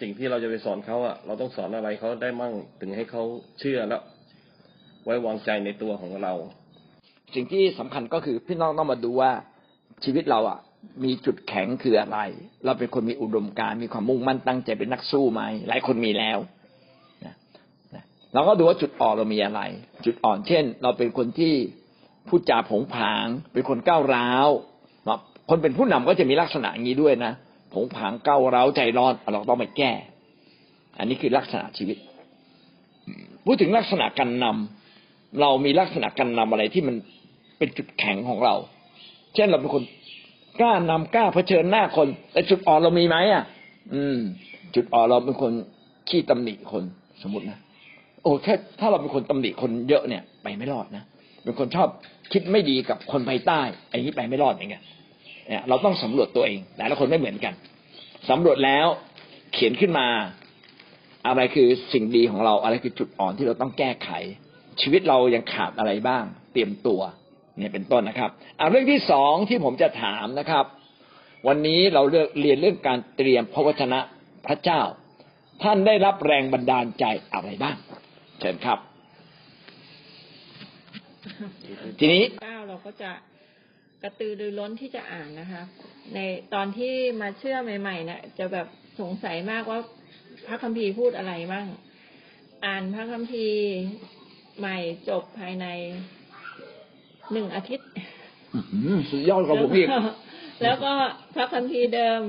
[0.00, 3.22] สิ่งที่เราจะไปสอนเขาอะ เราต้องสอนอะไรเขาได้มั่งถึงให้เขา
[3.60, 4.02] เชื่อแล้ว
[5.04, 6.32] ไว้วางใจในตัวของเรา
[7.34, 9.32] สิ่งที่สำคัญก็คือพี่น้องต้องมาดูว่า
[10.04, 10.58] ชีวิตเราอะ
[11.04, 12.18] มีจุดแข็งคืออะไร
[12.64, 16.38] เราเป็นคนมีอุดมการมีความมุ่งมั่นตั้งใจเป็นนักสู้ไหมหลายคนมีแล้ว
[18.34, 19.60] เราก็ดูว่าจุดอ่อนเรามีอะไร
[20.04, 21.54] จุดอ่อนเช่น เราเป็นคนที่
[22.28, 24.48] พูดจาผงผาง เป็นคนก้าวร้าว
[25.50, 27.32] คนเป็นผู้นำก็จะมีลักษณะอย่างนี้ด้วยนะ
[27.74, 29.92] ผงผางก้าวร้าวใจร้อนเราต้องไปแก้
[30.98, 31.96] อันนี้คือลักษณะชีวิต
[33.44, 36.96] พูดถึงลักษณะการนำเรามีลักษณะการนำอะไรที่มัน
[37.58, 38.54] เป็นจุดแข็งของเรา
[39.34, 39.82] เช่นเราเป็นคน
[40.60, 43.44] กล้านำกล้าเผชิญหน้าคน แต่จุดอ่อนเรามีไหมอะ
[43.94, 44.18] อืม
[44.74, 45.52] จุดอ่อนเราเป็นคน
[46.08, 46.84] ขี้ตำหนิคน
[47.22, 47.58] สมมตินะ
[48.22, 51.04] โอ้แค่ถ้าเราเป็นคนตำหนิคนเยอะเนี่ย ไปไม่รอดนะ
[51.44, 51.88] เป็นคนชอบ
[52.32, 53.60] คิดไม่ดีกับคนภายใต้
[53.90, 54.82] ไอ้นี้ไปไม่รอดอย่างเงี้ย
[55.48, 57.54] เนี่ยเราต้องสำรวจตัวเองแต่ละคนไม่เหมือนกัน
[58.30, 58.86] สำรวจแล้ว
[59.52, 60.06] เขียนขึ้นมา
[61.26, 64.10] อะไรคือสิ่งดีของเราอะไรคือจุดอ่อนที่เราต้องแก้ไข
[64.80, 67.00] ชีวิตเรายังขาดอะไรบ้าง เตรียมตัว
[67.58, 70.64] เนี่ยเป็นต้นนะครับอ่าเรื่องที่สองที่ผมจะถามนะครับ
[71.48, 74.00] วันนี้เราเลือกเรียนเรื่องการเตรียมพระวจนะ
[74.46, 74.80] พระเจ้า
[75.62, 77.04] ท่านได้รับแรงบันดาลใจ
[77.34, 77.76] อะไรบ้าง
[78.40, 78.78] เชิญครับ
[81.98, 83.10] ทีนี้เก้าเราก็จะ
[84.02, 85.62] กระตือรือร้นที่จะอ่านนะคะ
[86.14, 86.18] ใน
[86.54, 88.66] ตอนที่มาเชื่อใหม่ๆเนี่ยจะแบบ
[89.00, 89.78] สงสัยมากว่า
[90.46, 91.66] พระคัมภีร์พูดอะไรบ้าง
[92.64, 93.60] อ่านพระคัมภีร์
[94.58, 94.76] ใหม่
[95.08, 95.66] จบภายใน
[97.32, 97.88] หนึ่งอาทิตย์
[98.54, 99.88] อื้อหือสุดยอดกว่าผมอีก
[100.62, 100.92] แล้วก็
[101.34, 102.20] พระคัมภีร์เดิม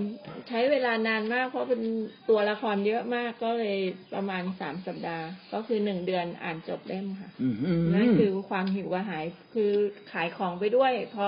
[0.47, 1.81] ใช้เวลานานมาก เพราะเป็น
[2.29, 3.77] ตัวละครเยอะมากก็เลย
[4.13, 9.71] ประมาณสามสัปดาห์ ก็คือหนึ่งเดือนอ่านจบเล่มค่ะอื้อหือนั่นคือความหิวกระหายคือ
[10.11, 11.27] ขายของไปด้วย พอ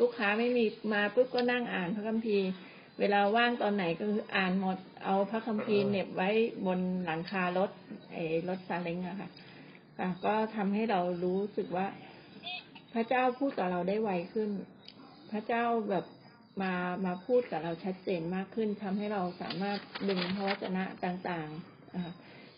[0.00, 2.48] ลูกค้าไม่มีมาปุ๊บก็นั่งอ่านพระคัมภีร์
[2.98, 6.30] เวลาว่างตอนไหนก็คืออ่านหมดเอาพระคัมภีร์เหน็บไว้
[6.66, 7.70] บนหลังคารถ
[8.12, 9.28] ไอ้รถซาเล้งอะค่ะ
[9.98, 11.86] ค่ะก็ทำให้เรารู้สึกว่า
[12.94, 14.50] พระเจ้าพูดกับเราได้ไวขึ้น
[15.32, 16.04] พระเจ้าแบบ
[16.60, 16.72] มา
[17.04, 19.78] มาพูดกับเราชัดเจนมากขึ้นทำให้เราสามารถ
[20.08, 22.10] ดึงพระวจนะต่างๆอ่า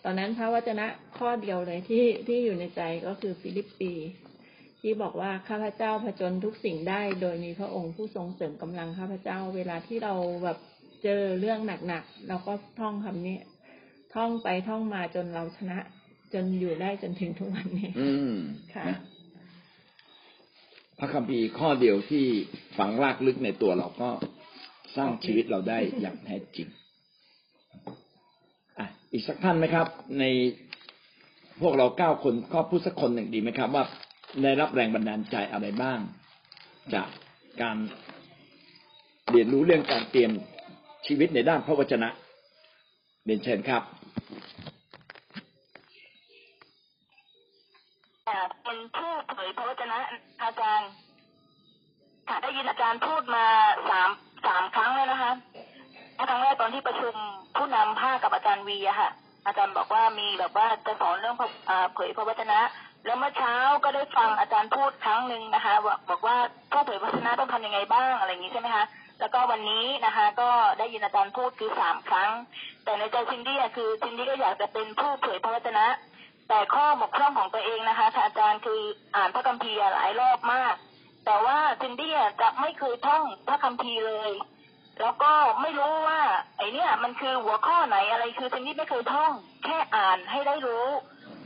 [0.04, 0.86] ตอนนั้นพระวจนะ
[1.18, 3.92] ข้อเดียวเลยที่ที่อยู่ในใจก็คือฟิลิปปี
[4.80, 10.14] ที่บอกว่าข้าพเจ้าผจญทุกสิ่งได้ โดยมีพระองค์ผู้ทรงเสริมกำลังข้าพเจ้า เวลาที่เรา
[10.44, 10.58] แบบ
[11.04, 13.38] เจอเรื่องหนักๆเราก็ท่องคำนี้
[14.14, 15.78] ท่องไปท่องมาจนเราชนะ
[16.34, 18.36] จนอยู่ได้จนถึงทุกวันนี้อืม
[18.74, 19.13] ค่ะนะพ
[21.04, 22.24] ระคัมภีร์ข้อเดียวที่
[22.78, 24.10] ฝังรากลึกในตัวเราก็
[24.96, 26.68] สร้างชีวิตเราได้อย่างแท้จริง
[28.78, 29.86] อะอีกสักท่านไหมครับ
[30.18, 30.24] ใน
[31.60, 33.84] พวกเราเก้าคนก็พูดสักคนหนึ่งดีไหมครับ ว่า
[34.42, 35.98] ได้รับแรงบันดาลใจอะไรบ้าง
[36.94, 37.08] จาก
[37.62, 37.76] การ
[39.30, 40.30] เรียนรู้เรื่องการเตรียม
[41.06, 42.08] ชีวิตในด้านพระวจนะ
[43.24, 49.98] เรียนเชิญครับ อ่า เป็นผู้เผยพระวจนะ
[50.42, 50.90] อาจารย์
[52.28, 53.46] ค่ะได้ยินอาจารย์พูดมา
[53.90, 54.10] สาม
[54.46, 55.32] สามครั้งแล้วนะคะ
[56.16, 57.14] ครั้งแรกตอนที่ประชุม
[57.56, 59.10] ผู้นำภาคกับอาจารย์วีอะค่ะ
[59.46, 61.36] อาจารย์บอกว่ามีแบบว่าจะสอนเรื่อง
[61.94, 62.60] เผยพระวจนะ
[63.04, 63.54] แล้วเมื่อเช้า
[63.84, 65.74] ก็ได้ฟังอาจารย์พูดครั้งหนึ่งนะคะ
[66.10, 66.36] บอกว่า
[66.72, 68.84] ผู้เผยพระวจนะต้องทำยังไงบ้างอะไรอย่างนี้ใช่ไหมคะ
[69.20, 72.30] แล้วก็วันนี้นะคะ ก็ได้ยินอาจารย์พูดคือสามครั้ง
[72.84, 75.86] แต่ในใจซินดี้คือซินดี้ก็อยากจะเป็นผู้เผยพระวจนะ
[76.48, 78.80] แต่ข้อบกพร่องของตัวเองนะคะอาจารย์คือ
[79.16, 80.74] อ่านพระคัมภีร์หลายรอบมาก
[81.26, 84.32] แต่ว่าซินดี้จะไม่เคยท่องพระคัมภีร์เลย
[85.00, 86.20] แล้วก็ไม่รู้ว่า
[86.58, 89.32] ไอเนี่ยมันคือหัวข้อไหนอะไรคือซินดี้ไม่เคยท่อง
[89.64, 90.86] แค่อ่านให้ได้รู้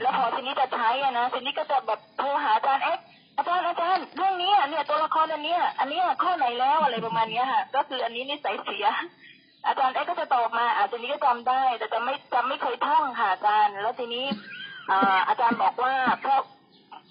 [0.00, 2.98] แล้วพอซินดี้จะใช้อะนะซินดี้ก็จะแบบโทรหาอาจารย์เอ๊ะ
[3.36, 8.86] อาจารย์อาจารย์เรื่องนี้เนี่ยตัวละครอันเนี้ยอันเนี้ยข้อไหนแล้วอะไรประมาณเนี้ยค่ะ ก็คืออันนี้นิสัยเสีย
[9.66, 14.26] อาจารย์เอ๊ะก็จะตอบมาอาจารย์นี้ก็จำได้ แต่จะไม่จำไม่เคยท่องค่ะอาจารย์ แล้วทีนี้
[14.90, 14.98] อา
[15.28, 16.40] อาจารย์บอกว่าเพราะ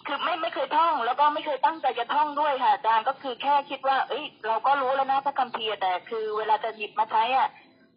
[0.05, 7.49] คือไม่ไม่เคยท่อง แล้วก็ไม่เคยตั้งใจจะท่องด้วยค่ะอาจารย์ก็คือแค่คิดว่า เอ้ย เราก็รู้แล้วนะพระคัมภีร์แต่คือเวลาจะหยิบมาใช้อะ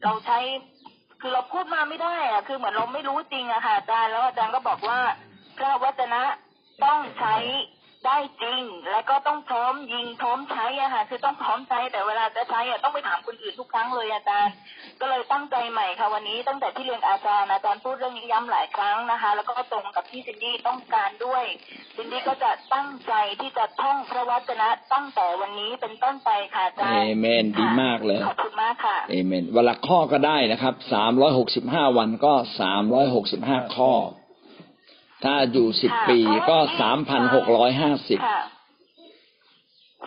[0.02, 0.38] เราใช้
[1.20, 4.98] คือเราพูดมาไม่ได้อะคือเหมือนเราไม่รู้จริงอะค่ะอาจารย์แล้วอาจารย์ก็บอกว่า
[5.56, 6.22] พระวจนะ
[6.84, 7.34] ต้องใช้
[8.06, 14.54] ได้จริง แล้วก็ต้องพร้อมยิงพร้อมใช้อะค่ะคือต้องพร้อมใช้แต่เวลาจะใช้อะต้องไปถามคนอื่นทุกครั้งเลยอาจารย์
[15.00, 21.44] ก็เลยตั้งใจใหม่ค่ะวันนี้ตั้งแต่ที่เรียนอาจารย์อาจารย์พูดเรื่องนี้ย้ำหลายครั้งนะคะ แล้วก็ตรงกับที่ซินดี้ต้องการด้วย
[21.96, 33.92] ซินดี้ก็จะตั้งใจที่จะท่องพระวจนะตั้งแต่วันนี้เป็นต้นไปค่ะอาจารย์เอเมนดีมากเลยขอบคุณมากค่ะเอเมนวันละข้อก็ได้นะครับสามร้อยหกสิบห้าวันก็สามร้อยหกสิบห้าข้อ
[35.24, 38.40] ถ้าอยู่สิบค่ะปีก็เพราะสามพันหกร้อยห้าสิบค่ะ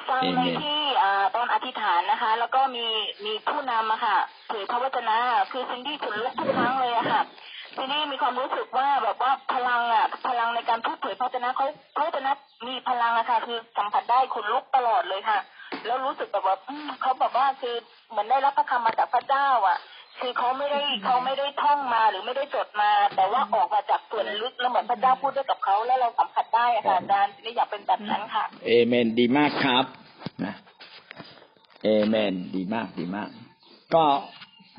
[0.10, 2.86] ฟังใน Amen ที่อ่าตอนอนอธิษฐานนะคะ แล้วก็มี
[3.26, 4.18] มีผู้นำอะค่ะ
[4.48, 5.18] เผยพระวจนะ
[5.52, 7.22] คือซินดี้ขนลุกทุกครั้งเลยอะค่ะ
[7.78, 11.66] ซินดี้มีความรู้สึกว่าแบบว่าพลังอะพลังในการพูดเผยพระวจนะเขา
[11.96, 12.32] พระวจนะ
[12.68, 15.40] มีพลังอะค่ะ คือสัมผัสได้ขนลุกตลอดเลยค่ะ
[15.86, 17.76] แล้วรู้สึกแบบว่าอืมเขาแบบว่าคือ
[18.10, 19.78] เหมือนได้รับพระคำมาจากพระเจ้าอะ
[20.20, 29.86] คือเขาไม่ได้เขาไม่ได้ท่องมาหรือไม่ได้จดมา แต่ว่าออกมาจากส่วนลึกแล้วเหมือนพระเจ้าพูดด้วยกับเขาแล้วเราสัมผัสได้อะค่ะอาจารย์ซินดี้อยากเป็นแบบนั้นค่ะ เอเมนดีมากครับ
[30.44, 30.54] นะ
[31.84, 33.30] เอเมนดีมากดีมาก
[33.94, 34.04] ก็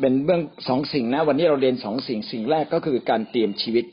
[0.01, 3.85] เป็นเบื้องสองสิ่งนะ วันนี้เราเรียนสองสิ่งสิ่งแรกก็คือการเตรียมชีวิต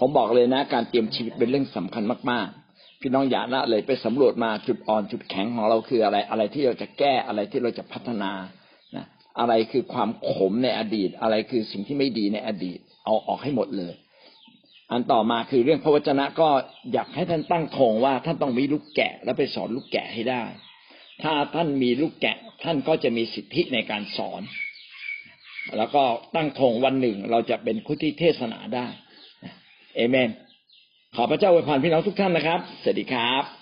[0.00, 8.57] ผมบอกเลยนะ การเตรียมชีวิตเป็นเรื่องสำคัญมากๆ พี่น้องอย่าละเลยไปสำรวจมาจุดอ่อนจุดแข็งของเราคืออะไร อะไรที่เราจะแก้อะไรที่เราจะพัฒนานะ
[9.38, 13.94] อะไรคือความขมในอดีต อะไรคือสิ่งที่ไม่ดีในอดีต เอาออกให้หมดเลย
[14.90, 16.48] อันต่อมาคือเรื่องพระวจนะก็
[16.92, 20.42] อยากให้ท่านตั้งธงว่าท่านต้องมีลูกแกะ แล้วไปสอนลูกแกะให้ได้
[21.22, 24.42] ถ้าท่านมีลูกแกะ ท่านก็จะมีสิทธิในการสอน
[25.76, 26.02] แล้วก็
[26.34, 28.86] ตั้งธงวันหนึ่งเราจะเป็นผู้ที่เทศนาได้
[29.96, 30.30] เอเมน
[31.16, 33.57] ขอพระเจ้าอวยพรพี่น้องทุกท่านนะครับ สวัสดีครับ